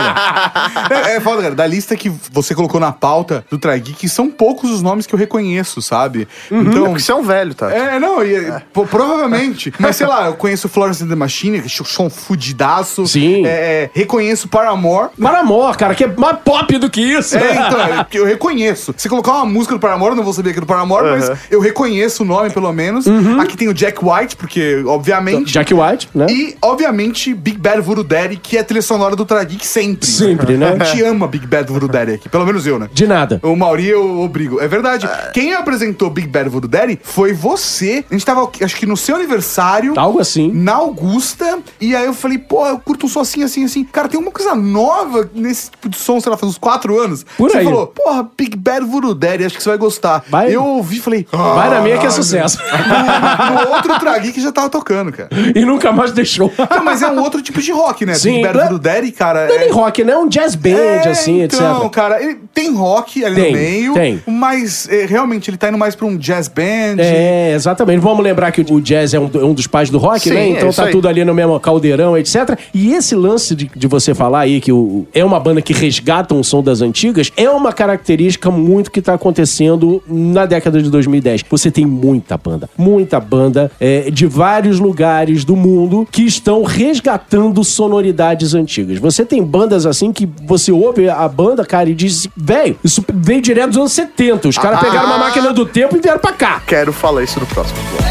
É, 0.95 1.17
é 1.17 1.21
foda, 1.21 1.43
cara. 1.43 1.55
Da 1.55 1.67
lista 1.67 1.97
que 1.97 2.11
você 2.33 2.55
colocou 2.55 2.81
na 2.81 2.93
pauta 2.93 3.45
do 3.51 3.59
Try 3.59 3.79
Geek, 3.81 4.09
são 4.09 4.29
poucos 4.31 4.71
os 4.71 4.83
nomes 4.83 5.07
que 5.07 5.15
eu 5.15 5.19
reconheço, 5.19 5.81
sabe? 5.83 6.27
É 6.51 6.55
Então. 6.55 6.85
porque 6.87 7.01
você 7.01 7.13
é 7.13 7.15
um 7.15 7.23
velho, 7.23 7.55
tá? 7.55 7.71
É, 7.73 7.99
não, 7.99 8.23
e, 8.25 8.53
pô, 8.73 8.85
provavelmente. 8.87 9.73
Mas 9.79 9.97
sei 9.97 10.07
lá, 10.07 10.27
eu 10.27 10.35
conheço 10.35 10.69
Florence 10.69 11.03
and 11.03 11.09
the 11.09 11.15
Machine, 11.15 11.61
que 11.63 11.69
são 11.69 12.07
um 12.07 12.11
fudidaço. 12.11 13.07
Sim. 13.07 13.47
É, 13.47 13.51
é, 13.51 13.91
reconheço 13.93 14.49
Paramore. 14.49 15.11
Paramore, 15.21 15.77
cara, 15.77 15.95
que 15.95 16.05
é 16.05 16.09
mais 16.09 16.39
pop 16.45 16.79
do 16.79 16.89
que 16.91 17.01
isso. 17.01 17.37
É, 17.37 17.53
então, 17.55 17.81
é, 17.81 18.05
que 18.05 18.19
eu 18.19 18.25
reconheço. 18.25 18.95
Se 18.97 19.09
colocar 19.09 19.33
uma 19.33 19.47
música 19.47 19.75
do 19.75 19.81
Paramore, 19.81 20.11
eu 20.13 20.17
não 20.17 20.25
vou 20.25 20.33
saber 20.33 20.53
que 20.53 20.59
é 20.59 20.61
do 20.61 20.67
Paramore, 20.67 21.11
mas 21.11 21.31
eu 21.51 21.61
reconheço 21.61 22.23
o 22.23 22.27
nome, 22.27 22.51
pelo 22.51 22.73
menos. 22.73 23.07
Aqui 23.41 23.57
tem 23.57 23.69
o 23.69 23.75
Jack 23.75 23.99
White, 24.05 24.37
porque, 24.37 24.83
obviamente. 24.87 25.20
Jack 25.45 25.73
White, 25.75 26.09
né? 26.15 26.27
E, 26.29 26.57
obviamente, 26.63 27.35
Big 27.35 27.59
Bad 27.59 27.83
Daddy, 28.07 28.37
que 28.37 28.57
é 28.57 28.61
a 28.61 28.65
trilha 28.65 28.83
sonora 28.83 29.17
do 29.17 29.25
Trageek 29.25 29.67
sempre. 29.67 30.07
Sempre, 30.07 30.57
né? 30.57 30.77
A 30.81 30.85
gente 30.85 31.03
ama 31.03 31.27
Big 31.27 31.47
Bad 31.47 31.71
Daddy 31.89 32.13
aqui, 32.15 32.29
pelo 32.29 32.47
menos 32.47 32.67
eu, 32.67 32.79
né? 32.79 32.89
De 32.93 33.07
nada. 33.07 33.41
O 33.43 33.55
Mauri 33.57 33.89
eu 33.89 34.21
obrigo. 34.21 34.61
É 34.61 34.69
verdade. 34.69 35.09
Quem 35.33 35.55
apresentou 35.55 36.11
Big 36.11 36.29
Bad 36.29 36.51
Daddy 36.69 36.99
foi 37.03 37.33
você. 37.33 38.05
A 38.11 38.15
gente 38.15 38.25
tava, 38.25 38.51
acho 38.63 38.77
que 38.77 38.87
no 38.87 38.97
seu 38.97 39.17
aniversário. 39.17 39.95
Algo 39.97 40.21
assim. 40.21 40.51
Na 40.53 40.75
Augusta. 40.75 41.59
E 41.81 41.95
aí 41.95 42.07
eu 42.07 42.15
falei, 42.15 42.39
pô, 42.39 42.67
eu 42.67 42.79
curto 42.79 43.07
um 43.07 43.09
som 43.09 43.21
assim, 43.21 43.43
assim, 43.43 43.65
assim. 43.65 43.85
Cara, 43.85 44.09
tem 44.09 44.19
uma 44.19 44.31
coisa 44.31 44.55
nova 44.55 45.29
nesse 45.35 45.71
tipo 45.71 45.89
de 45.89 45.97
som, 45.97 46.21
sei 46.21 46.31
lá, 46.31 46.37
faz 46.37 46.51
uns 46.51 46.59
quatro 46.59 46.99
anos. 47.01 47.25
Por 47.37 47.51
você 47.51 47.59
aí. 47.59 47.65
falou, 47.65 47.87
porra, 47.87 48.29
Big 48.37 48.57
Bad 48.57 48.87
Daddy, 49.15 49.45
acho 49.45 49.57
que 49.57 49.63
você 49.63 49.69
vai 49.71 49.79
gostar. 49.79 50.25
Vai. 50.29 50.55
Eu 50.55 50.65
ouvi 50.65 50.97
e 50.97 51.01
falei, 51.01 51.27
Vai 51.31 51.71
na 51.71 51.81
minha 51.81 51.99
que 51.99 52.05
é 52.05 52.09
"Ah, 52.09 52.13
sucesso. 52.13 52.59
No, 52.59 53.55
no 53.65 53.75
outro 53.75 53.95
que 54.33 54.41
já 54.41 54.53
tava 54.53 54.69
tocando, 54.69 55.10
cara. 55.13 55.29
e 55.55 55.65
nunca 55.65 55.93
mais 55.93 56.13
deixou. 56.13 56.53
Não, 56.71 56.85
mas 56.85 57.03
é 57.03 57.09
um 57.09 57.21
outro 57.21 57.41
tipo 57.43 57.61
de 57.61 57.73
rock, 57.73 58.05
né? 58.07 58.15
Sim, 58.15 58.33
Big 58.35 58.43
Bad 58.45 58.55
não 58.55 58.61
é- 58.61 58.69
Voodoo 58.69 58.79
Daddy, 58.79 59.13
cara. 59.13 59.47
Não 59.47 59.55
é 59.55 59.57
é- 59.57 59.61
nem 59.61 59.71
rock, 59.73 60.05
né? 60.05 60.13
É 60.13 60.19
um 60.19 60.29
jazz 60.29 60.55
band, 60.55 60.71
é, 60.71 61.09
assim, 61.09 61.43
então, 61.43 61.79
etc. 61.79 61.91
cara, 61.91 62.23
ele 62.23 62.39
tem 62.55 62.73
rock 62.75 63.25
ali 63.25 63.35
Tem, 63.37 63.53
no 63.53 63.59
meio, 63.59 63.95
tem. 63.95 64.23
mas 64.27 64.89
é, 64.89 65.07
realmente 65.07 65.51
ele 65.51 65.57
tá 65.57 65.69
indo 65.69 65.79
mais 65.79 65.95
pra 65.95 66.07
um 66.07 66.17
jazz 66.17 66.49
band. 66.49 66.97
É, 66.99 67.53
exatamente. 67.55 68.01
Vamos 68.01 68.23
lembrar 68.25 68.51
que 68.53 68.61
o 68.61 68.81
jazz 68.81 69.15
é 69.15 69.21
um, 69.21 69.31
é 69.35 69.45
um 69.45 69.55
dos 69.55 69.67
pais 69.67 69.91
do 69.91 69.99
rock, 69.99 70.21
Sim, 70.21 70.31
né? 70.35 70.41
é 70.41 70.49
Então 70.51 70.69
isso 70.69 70.81
tá 70.81 70.87
aí. 70.87 70.93
tudo 70.93 71.09
ali 71.09 71.25
no 71.25 71.35
mesmo 71.35 71.59
caldeirão, 71.61 72.17
etc. 72.17 72.59
E 72.75 72.93
esse 72.95 73.15
lance 73.15 73.55
de, 73.55 73.71
de 73.75 73.87
você 73.87 74.15
falar 74.15 74.41
aí 74.41 74.61
que 74.61 74.73
o, 74.73 75.07
é 75.15 75.25
uma 75.25 75.39
banda 75.41 75.63
que 75.63 75.73
resgata 75.73 76.35
um 76.35 76.43
som 76.43 76.63
das 76.63 76.81
antigas 76.81 77.31
é 77.37 77.49
uma 77.49 77.73
característica 77.73 78.51
muito 78.51 78.91
que 78.91 79.01
tá 79.01 79.15
acontecendo 79.15 80.03
na 80.07 80.47
década 80.47 80.83
de 80.83 80.91
2010. 80.91 81.45
Você 81.51 81.71
tem 81.71 81.87
muita 81.87 82.37
banda, 82.37 82.69
muita 82.77 83.19
banda 83.21 83.71
é, 83.81 84.11
de 84.11 84.27
vários 84.27 84.79
lugares 84.79 85.00
do 85.47 85.57
mundo 85.57 86.07
que 86.11 86.23
estão 86.27 86.63
resgatando 86.63 87.65
sonoridades 87.65 88.53
antigas. 88.55 88.99
Você 88.99 89.25
tem 89.25 89.43
bandas 89.43 89.87
assim 89.87 90.13
que 90.13 90.27
você 90.45 90.71
ouve 90.71 91.09
a 91.09 91.27
banda, 91.27 91.65
cara, 91.65 91.89
e 91.89 91.95
diz, 91.95 92.29
velho, 92.37 92.79
isso 92.85 93.03
veio 93.15 93.41
direto 93.41 93.69
dos 93.69 93.79
anos 93.79 93.93
70. 93.93 94.49
Os 94.49 94.59
caras 94.59 94.79
Ah. 94.79 94.85
pegaram 94.85 95.07
uma 95.07 95.19
máquina 95.19 95.53
do 95.53 95.65
tempo 95.65 95.97
e 95.97 96.01
vieram 96.01 96.19
pra 96.21 96.33
cá. 96.33 96.61
Quero 96.67 96.93
falar 96.93 97.23
isso 97.23 97.41
no 97.41 97.47
próximo 97.47 97.79
bloco. 97.91 98.11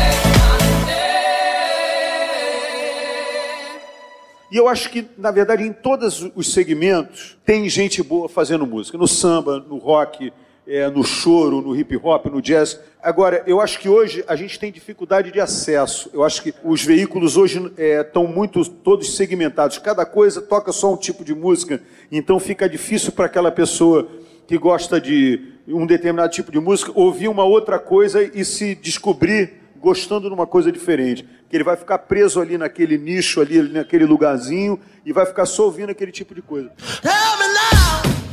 E 4.52 4.58
eu 4.58 4.68
acho 4.68 4.90
que, 4.90 5.06
na 5.16 5.30
verdade, 5.30 5.64
em 5.64 5.72
todos 5.72 6.28
os 6.36 6.52
segmentos, 6.52 7.38
tem 7.46 7.70
gente 7.70 8.02
boa 8.02 8.28
fazendo 8.28 8.66
música. 8.66 8.98
No 8.98 9.08
samba, 9.08 9.64
no 9.70 9.78
rock, 9.78 10.34
é, 10.70 10.88
no 10.88 11.04
choro, 11.04 11.62
no 11.62 11.76
hip 11.76 11.98
hop, 11.98 12.28
no 12.28 12.40
jazz. 12.40 12.80
Agora, 13.02 13.42
eu 13.48 13.60
acho 13.60 13.80
que 13.80 13.90
hoje 13.90 14.24
a 14.28 14.36
gente 14.36 14.60
tem 14.60 14.72
dificuldade 14.72 15.32
de 15.32 15.42
acesso. 15.42 16.12
Eu 16.14 16.24
acho 16.24 16.44
que 16.44 16.54
os 16.64 16.86
veículos 16.86 17.36
hoje 17.36 17.72
estão 17.76 18.28
muito 18.28 18.64
todos 18.64 19.16
segmentados. 19.16 19.80
Cada 19.80 20.06
coisa 20.06 20.42
toca 20.42 20.72
só 20.72 20.94
um 20.94 20.98
tipo 20.98 21.26
de 21.26 21.34
música. 21.34 21.82
Então 22.12 22.40
fica 22.40 22.70
difícil 22.70 23.12
para 23.12 23.26
aquela 23.26 23.52
pessoa 23.52 24.08
que 24.46 24.58
gosta 24.60 25.02
de 25.02 25.42
um 25.68 25.88
determinado 25.88 26.32
tipo 26.32 26.52
de 26.52 26.60
música 26.60 26.92
ouvir 26.94 27.30
uma 27.30 27.44
outra 27.44 27.80
coisa 27.80 28.22
e 28.22 28.46
se 28.46 28.76
descobrir 28.76 29.54
gostando 29.78 30.28
de 30.28 30.34
uma 30.34 30.46
coisa 30.46 30.72
diferente. 30.72 31.28
Que 31.50 31.58
ele 31.58 31.64
vai 31.64 31.78
ficar 31.78 31.98
preso 32.00 32.40
ali 32.40 32.60
naquele 32.60 32.98
nicho, 32.98 33.42
ali 33.42 33.62
naquele 33.62 34.06
lugarzinho, 34.06 34.80
e 35.04 35.12
vai 35.12 35.26
ficar 35.26 35.48
só 35.48 35.66
ouvindo 35.66 35.90
aquele 35.90 36.12
tipo 36.12 36.36
de 36.36 36.44
coisa. 36.44 36.72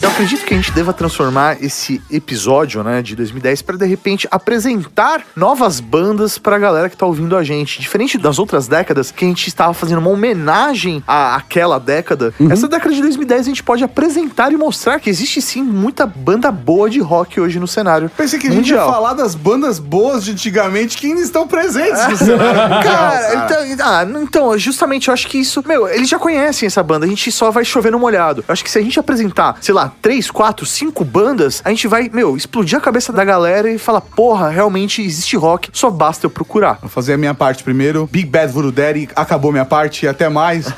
Eu 0.06 0.12
acredito 0.12 0.44
que 0.44 0.54
a 0.54 0.56
gente 0.56 0.70
deva 0.70 0.92
transformar 0.92 1.60
esse 1.60 2.00
episódio, 2.08 2.80
né, 2.84 3.02
de 3.02 3.16
2010 3.16 3.60
para 3.62 3.76
de 3.76 3.86
repente 3.86 4.28
apresentar 4.30 5.20
novas 5.34 5.80
bandas 5.80 6.38
pra 6.38 6.60
galera 6.60 6.88
que 6.88 6.96
tá 6.96 7.04
ouvindo 7.04 7.36
a 7.36 7.42
gente. 7.42 7.80
Diferente 7.80 8.16
das 8.16 8.38
outras 8.38 8.68
décadas 8.68 9.10
que 9.10 9.24
a 9.24 9.28
gente 9.28 9.48
estava 9.48 9.74
fazendo 9.74 9.98
uma 9.98 10.10
homenagem 10.10 11.02
à 11.08 11.34
aquela 11.34 11.80
década, 11.80 12.32
essa 12.48 12.68
década 12.68 12.94
de 12.94 13.02
2010 13.02 13.40
a 13.40 13.44
gente 13.44 13.64
pode 13.64 13.82
apresentar 13.82 14.52
e 14.52 14.56
mostrar 14.56 15.00
que 15.00 15.10
existe 15.10 15.42
sim 15.42 15.60
muita 15.60 16.06
banda 16.06 16.52
boa 16.52 16.88
de 16.88 17.00
rock 17.00 17.40
hoje 17.40 17.58
no 17.58 17.66
cenário. 17.66 18.08
Pensei 18.16 18.38
que 18.38 18.46
a 18.46 18.52
gente 18.52 18.70
ia 18.70 18.78
falar 18.78 19.12
das 19.12 19.34
bandas 19.34 19.80
boas 19.80 20.24
de 20.24 20.30
antigamente 20.30 20.96
que 20.98 21.08
ainda 21.08 21.20
estão 21.20 21.48
presentes 21.48 22.08
no 22.08 22.16
cenário 22.16 22.84
Cara, 22.84 23.44
então, 23.44 23.84
ah, 23.84 24.06
então, 24.22 24.56
justamente, 24.56 25.08
eu 25.08 25.14
acho 25.14 25.26
que 25.26 25.36
isso. 25.36 25.64
Meu, 25.66 25.88
eles 25.88 26.08
já 26.08 26.18
conhecem 26.18 26.68
essa 26.68 26.80
banda, 26.80 27.04
a 27.06 27.08
gente 27.08 27.32
só 27.32 27.50
vai 27.50 27.64
chover 27.64 27.90
no 27.90 27.98
molhado. 27.98 28.44
Eu 28.46 28.52
acho 28.52 28.62
que 28.62 28.70
se 28.70 28.78
a 28.78 28.82
gente 28.82 29.00
apresentar, 29.00 29.56
sei 29.60 29.74
lá, 29.74 29.95
três, 30.00 30.30
quatro, 30.30 30.64
cinco 30.66 31.04
bandas, 31.04 31.60
a 31.64 31.70
gente 31.70 31.86
vai, 31.88 32.10
meu, 32.12 32.36
explodir 32.36 32.78
a 32.78 32.80
cabeça 32.80 33.12
da 33.12 33.24
galera 33.24 33.70
e 33.70 33.78
falar, 33.78 34.00
porra, 34.00 34.48
realmente 34.48 35.02
existe 35.02 35.36
rock, 35.36 35.70
só 35.72 35.90
basta 35.90 36.26
eu 36.26 36.30
procurar. 36.30 36.78
Vou 36.80 36.90
fazer 36.90 37.14
a 37.14 37.16
minha 37.18 37.34
parte 37.34 37.62
primeiro. 37.64 38.08
Big 38.10 38.26
Bad 38.28 38.52
Voodoo 38.52 38.72
Daddy, 38.72 39.08
acabou 39.16 39.50
minha 39.52 39.64
parte, 39.64 40.06
até 40.06 40.28
mais. 40.28 40.66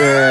É, 0.00 0.30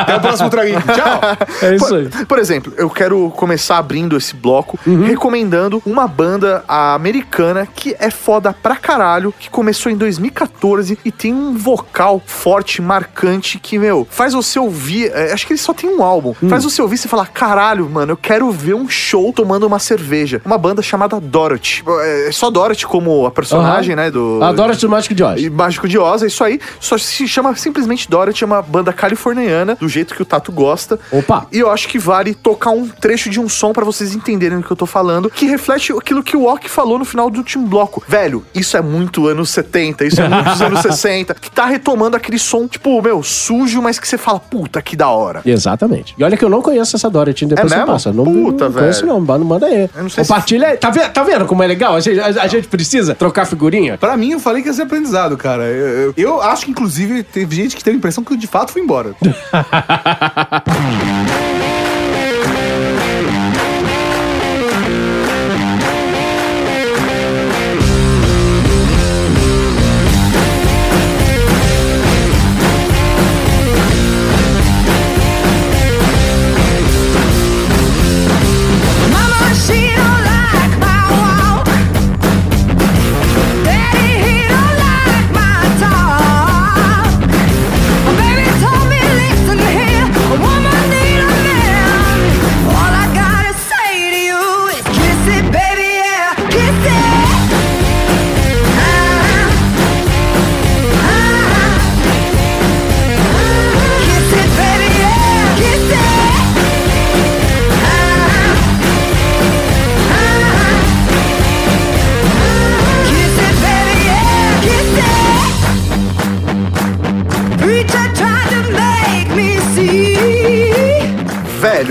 Até 0.00 0.16
o 0.16 0.20
próximo 0.20 0.50
traguinho. 0.50 0.80
Tchau! 0.82 1.20
É 1.68 1.74
isso 1.74 1.94
aí. 1.94 2.08
Por, 2.08 2.26
por 2.26 2.38
exemplo, 2.38 2.72
eu 2.76 2.88
quero 2.88 3.30
começar 3.36 3.78
abrindo 3.78 4.16
esse 4.16 4.34
bloco 4.34 4.78
Uhum. 4.86 5.04
recomendando 5.04 5.82
uma 5.84 6.06
banda 6.06 6.64
americana 6.68 7.66
que 7.66 7.94
é 7.98 8.10
foda 8.10 8.52
pra 8.52 8.76
caralho, 8.76 9.34
que 9.38 9.50
começou 9.50 9.90
em 9.90 9.96
2014 9.96 10.98
e 11.04 11.10
tem 11.10 11.34
um 11.34 11.56
vocal 11.56 12.22
forte, 12.24 12.80
marcante, 12.80 13.58
que, 13.58 13.78
meu, 13.78 14.06
faz 14.10 14.32
você 14.32 14.58
ouvir. 14.58 15.10
é, 15.12 15.32
acho 15.32 15.46
que 15.46 15.52
ele 15.52 15.58
só 15.60 15.72
tem 15.74 15.88
um 15.90 16.02
álbum. 16.02 16.34
Hum. 16.42 16.48
Faz 16.48 16.64
você 16.64 16.80
ouvir 16.80 16.94
e 16.94 16.98
você 16.98 17.08
falar: 17.08 17.26
caralho, 17.28 17.57
mano, 17.88 18.12
eu 18.12 18.16
quero 18.16 18.50
ver 18.50 18.74
um 18.74 18.88
show 18.88 19.32
tomando 19.32 19.66
uma 19.66 19.78
cerveja. 19.78 20.40
Uma 20.44 20.56
banda 20.58 20.80
chamada 20.82 21.20
Dorothy. 21.20 21.82
É 22.26 22.30
só 22.32 22.50
Dorothy 22.50 22.86
como 22.86 23.26
a 23.26 23.30
personagem, 23.30 23.94
Aham. 23.94 24.02
né? 24.04 24.10
Do, 24.10 24.38
A 24.42 24.52
Dorothy 24.52 24.80
do 24.82 24.88
Mágico 24.90 25.14
de 25.14 25.22
Oz. 25.22 25.48
Mágico 25.48 25.88
de 25.88 25.98
Oz, 25.98 26.22
é 26.22 26.26
isso 26.26 26.42
aí. 26.44 26.60
Só 26.80 26.96
se 26.96 27.26
chama 27.26 27.54
simplesmente 27.56 28.08
Dorothy, 28.08 28.44
é 28.44 28.46
uma 28.46 28.62
banda 28.62 28.92
californiana, 28.92 29.76
do 29.76 29.88
jeito 29.88 30.14
que 30.14 30.22
o 30.22 30.24
Tato 30.24 30.52
gosta. 30.52 30.98
Opa. 31.10 31.46
E 31.52 31.58
eu 31.58 31.70
acho 31.70 31.88
que 31.88 31.98
vale 31.98 32.34
tocar 32.34 32.70
um 32.70 32.86
trecho 32.88 33.28
de 33.30 33.40
um 33.40 33.48
som 33.48 33.72
pra 33.72 33.84
vocês 33.84 34.14
entenderem 34.14 34.58
o 34.58 34.62
que 34.62 34.70
eu 34.70 34.76
tô 34.76 34.86
falando, 34.86 35.28
que 35.30 35.46
reflete 35.46 35.92
aquilo 35.92 36.22
que 36.22 36.36
o 36.36 36.46
Ok 36.46 36.68
falou 36.68 36.98
no 36.98 37.04
final 37.04 37.28
do 37.30 37.38
último 37.38 37.66
bloco. 37.66 38.02
Velho, 38.06 38.44
isso 38.54 38.76
é 38.76 38.80
muito 38.80 39.26
anos 39.26 39.50
70, 39.50 40.04
isso 40.04 40.20
é 40.20 40.28
muito 40.28 40.62
anos 40.62 40.80
60, 40.82 41.34
que 41.34 41.50
tá 41.50 41.66
retomando 41.66 42.16
aquele 42.16 42.38
som, 42.38 42.66
tipo, 42.68 43.00
meu, 43.02 43.22
sujo, 43.22 43.80
mas 43.82 43.98
que 43.98 44.06
você 44.06 44.16
fala, 44.18 44.38
puta, 44.40 44.80
que 44.82 44.96
da 44.96 45.08
hora. 45.08 45.42
Exatamente. 45.44 46.14
E 46.18 46.24
olha 46.24 46.36
que 46.36 46.44
eu 46.44 46.48
não 46.50 46.62
conheço 46.62 46.96
essa 46.96 47.08
Dorothy, 47.10 47.44
depois 47.48 47.66
É 47.66 47.68
você 47.74 47.80
mesmo? 47.80 47.92
passa. 47.92 48.12
Não, 48.12 48.24
Puta, 48.24 48.66
não 48.66 48.72
conheço 48.72 49.00
velho. 49.00 49.12
não, 49.14 49.20
manda, 49.20 49.44
manda 49.44 49.66
aí. 49.66 49.88
Eu 49.94 50.02
não 50.02 50.08
sei 50.10 50.24
se- 50.24 50.28
Compartilha 50.28 50.68
aí. 50.68 50.76
Tá 50.76 50.90
vendo, 50.90 51.10
tá 51.10 51.22
vendo 51.24 51.46
como 51.46 51.62
é 51.62 51.66
legal? 51.66 51.96
A 51.96 52.00
gente, 52.00 52.20
a- 52.20 52.42
a 52.42 52.46
gente 52.46 52.68
precisa 52.68 53.14
trocar 53.14 53.46
figurinha? 53.46 53.96
Pra 53.98 54.16
mim, 54.16 54.32
eu 54.32 54.40
falei 54.40 54.62
que 54.62 54.68
ia 54.68 54.74
ser 54.74 54.82
aprendizado, 54.82 55.36
cara. 55.36 55.64
Eu, 55.64 55.86
eu- 55.86 56.14
eu 56.16 56.42
acho 56.42 56.64
que, 56.64 56.70
inclusive, 56.70 57.22
teve 57.22 57.56
gente 57.56 57.76
que 57.76 57.82
teve 57.82 57.96
a 57.96 57.98
impressão 57.98 58.22
que 58.22 58.32
eu 58.32 58.36
de 58.36 58.46
fato 58.46 58.72
fui 58.72 58.82
embora. 58.82 59.14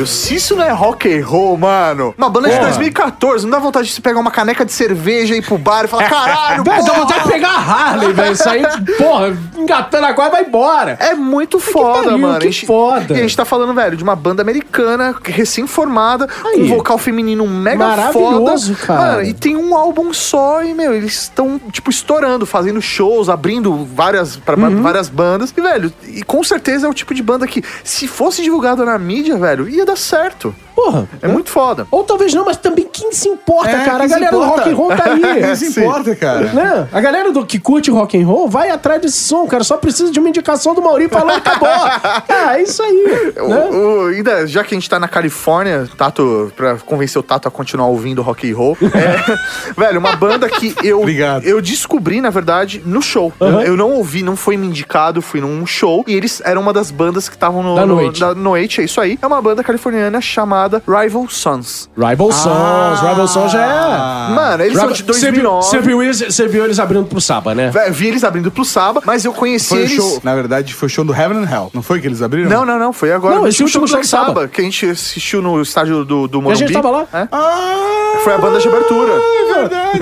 se 0.08 0.36
isso 0.36 0.56
não 0.56 0.64
é 0.64 0.72
rock 0.72 1.14
and 1.14 1.26
roll, 1.26 1.58
mano. 1.58 2.16
Uma 2.18 2.30
banda 2.30 2.48
é 2.48 2.52
Porra. 2.52 2.62
de 2.72 2.78
2014. 2.78 3.17
14, 3.20 3.46
não 3.46 3.52
dá 3.52 3.60
vontade 3.60 3.88
de 3.88 3.94
você 3.94 4.02
pegar 4.02 4.20
uma 4.20 4.30
caneca 4.30 4.64
de 4.64 4.72
cerveja 4.72 5.36
e 5.36 5.40
ir 5.40 5.42
pro 5.42 5.58
bar 5.58 5.86
e 5.86 5.88
falar, 5.88 6.04
é. 6.04 6.10
caralho, 6.10 6.64
velho, 6.64 6.86
dá 6.86 6.94
vontade 6.94 7.24
de 7.24 7.30
pegar 7.30 7.50
a 7.50 7.58
Harley, 7.60 8.14
velho. 8.14 8.34
Isso 8.34 8.48
aí, 8.48 8.62
porra, 8.98 9.38
engatando 9.58 10.06
agora 10.06 10.30
vai 10.30 10.44
embora. 10.44 10.98
É 11.00 11.16
muito 11.16 11.60
foda, 11.60 12.00
que 12.00 12.06
pariu, 12.06 12.20
mano. 12.20 12.40
Que 12.40 12.46
muito 12.46 12.66
foda. 12.66 13.14
E 13.14 13.18
a 13.18 13.22
gente 13.22 13.36
tá 13.36 13.44
falando, 13.44 13.74
velho, 13.74 13.98
de 13.98 14.04
uma 14.04 14.16
banda 14.16 14.42
americana, 14.42 15.16
recém-formada, 15.24 16.28
com 16.28 16.60
um 16.60 16.68
vocal 16.68 16.98
feminino 16.98 17.48
mega 17.48 17.88
Maravilhoso, 17.88 18.76
foda. 18.76 19.00
cara. 19.00 19.24
E 19.24 19.34
tem 19.34 19.56
um 19.58 19.76
álbum 19.76 20.14
só 20.14 20.64
e, 20.64 20.74
meu, 20.74 20.94
eles 20.94 21.24
estão, 21.24 21.60
tipo, 21.72 21.90
estourando, 21.90 22.46
fazendo 22.46 22.82
shows, 22.82 23.30
abrindo 23.30 23.86
várias, 23.86 24.38
pra, 24.38 24.56
uhum. 24.56 24.82
várias 24.82 25.10
bandas. 25.10 25.54
E, 25.56 25.62
velho, 25.62 25.92
e 26.04 26.24
com 26.24 26.44
certeza 26.44 26.86
é 26.86 26.90
o 26.90 26.94
tipo 26.94 27.14
de 27.14 27.24
banda 27.24 27.48
que, 27.48 27.64
se 27.84 28.08
fosse 28.08 28.44
divulgado 28.44 28.86
na 28.86 28.98
mídia, 28.98 29.38
velho, 29.38 29.68
ia 29.68 29.86
dar 29.86 29.98
certo. 29.98 30.56
Porra. 30.78 31.08
É 31.24 31.28
né? 31.28 31.34
muito 31.34 31.50
foda. 31.50 31.88
Ou 31.90 32.04
talvez 32.04 32.32
não, 32.36 32.46
mas 32.46 32.56
também 32.58 32.88
quem 32.94 33.12
se 33.12 33.28
importa, 33.28 33.72
É, 33.72 33.84
cara? 33.84 34.04
A 34.04 34.08
galera 34.08 34.32
do 34.32 34.44
rock 34.44 34.70
and 34.70 34.76
roll 34.76 34.90
tá 34.90 35.04
aí. 35.12 35.18
Quem 35.48 35.56
se 35.56 35.80
importa, 35.82 36.16
cara? 36.16 36.54
Né? 36.54 36.88
A 36.92 37.02
galera 37.02 37.32
do 37.32 37.44
que 37.44 37.58
curte 37.60 37.90
rock 37.90 38.16
and 38.22 38.28
roll 38.28 38.48
vai 38.48 38.70
atrás 38.70 39.02
desse 39.02 39.18
som, 39.18 39.48
cara. 39.48 39.64
Só 39.64 39.76
precisa 39.78 40.12
de 40.12 40.20
uma 40.20 40.30
indicação 40.30 40.76
do 40.76 40.82
Mauri 40.82 41.10
falando 41.10 41.38
acabou. 41.38 41.68
ah, 41.68 42.58
é 42.60 42.62
isso 42.62 42.84
aí. 42.84 43.34
O- 43.40 43.48
né? 43.48 43.70
o- 43.72 44.08
ainda, 44.10 44.46
já 44.46 44.64
que 44.64 44.76
a 44.76 44.78
gente 44.78 44.88
tá 44.88 45.00
na 45.00 45.08
Califórnia, 45.08 45.90
Tato, 45.98 46.52
pra 46.56 46.76
convencer 46.78 47.20
o 47.20 47.24
Tato 47.24 47.48
a 47.48 47.52
continuar 47.52 47.88
ouvindo 47.88 48.22
rock 48.22 48.52
and 48.52 48.56
roll, 48.56 48.78
é, 48.94 49.72
velho, 49.76 50.00
uma 50.00 50.16
banda 50.16 50.48
que 50.48 50.76
eu, 50.84 51.00
Obrigado. 51.02 51.44
eu 51.44 51.60
descobri, 51.60 52.22
na 52.22 52.30
verdade, 52.30 52.84
no 52.86 53.02
show. 53.02 53.34
Aham. 53.42 53.64
Eu 53.64 53.76
não 53.76 53.92
ouvi, 53.94 54.22
não 54.22 54.36
foi 54.36 54.56
me 54.58 54.68
indicado, 54.68 55.24
fui 55.24 55.42
num 55.42 55.66
show 55.66 56.04
e 56.08 56.14
eles 56.14 56.40
eram 56.46 56.62
uma 56.62 56.72
das 56.74 56.92
bandas 56.92 57.28
que 57.28 57.36
estavam 57.36 57.64
no, 57.64 57.74
Da 57.76 57.86
no- 57.86 57.96
noite. 57.96 58.20
da 58.20 58.36
noite, 58.36 58.82
é 58.82 58.84
isso 58.84 59.02
aí. 59.02 59.18
É 59.20 59.26
uma 59.26 59.42
banda 59.42 59.64
californiana 59.64 60.22
chamada 60.22 60.67
Rival 60.88 61.28
Sons. 61.30 61.90
Rival 61.98 62.32
Sons. 62.32 63.00
Rival 63.02 63.28
Sons 63.28 63.52
já 63.52 63.66
Ah. 63.66 64.28
é. 64.30 64.34
Mano, 64.36 64.64
eles 64.64 64.74
são 64.74 64.88
Rival- 64.88 64.96
de 64.98 65.04
Você 65.04 65.32
viu, 65.32 65.42
2009. 65.44 65.64
você 65.68 65.80
viu 65.80 66.04
eles, 66.04 66.20
você 66.22 66.48
viu 66.48 66.64
eles 66.66 66.80
abrindo 66.80 67.06
pro 67.06 67.20
Saba, 67.22 67.56
né? 67.56 67.72
Vi 67.92 68.08
eles 68.08 68.24
abrindo 68.24 68.52
pro 68.52 68.66
Saba, 68.66 69.02
mas 69.06 69.24
eu 69.26 69.34
conheci 69.34 69.70
Foi 69.70 69.80
eles... 69.80 69.92
show, 69.94 70.20
na 70.24 70.36
verdade, 70.36 70.74
foi 70.74 70.88
o 70.88 70.90
show 70.90 71.06
do 71.06 71.14
Heaven 71.14 71.38
and 71.44 71.50
Hell. 71.50 71.72
Não 71.74 71.82
foi 71.82 72.00
que 72.02 72.08
eles 72.08 72.22
abriram? 72.22 72.50
Não, 72.50 72.66
não, 72.66 72.78
não, 72.80 72.92
foi 72.94 73.12
agora. 73.12 73.36
Não, 73.36 73.48
esse 73.48 73.64
último 73.64 73.88
show 73.88 74.00
do 74.00 74.06
Saba. 74.08 74.48
Que 74.48 74.62
a 74.62 74.64
gente 74.64 74.86
assistiu 74.90 75.42
no 75.42 75.62
estádio 75.62 76.04
do, 76.06 76.28
do 76.28 76.38
E 76.38 76.40
a 76.40 76.44
Morumbi. 76.44 76.60
gente 76.60 76.74
tava 76.74 76.90
lá. 76.90 77.08
É? 77.14 77.28
Ah, 77.32 78.20
Foi 78.24 78.34
a 78.34 78.38
banda 78.38 78.60
de 78.60 78.68
abertura. 78.68 79.12
é 79.14 79.54
verdade. 79.54 79.98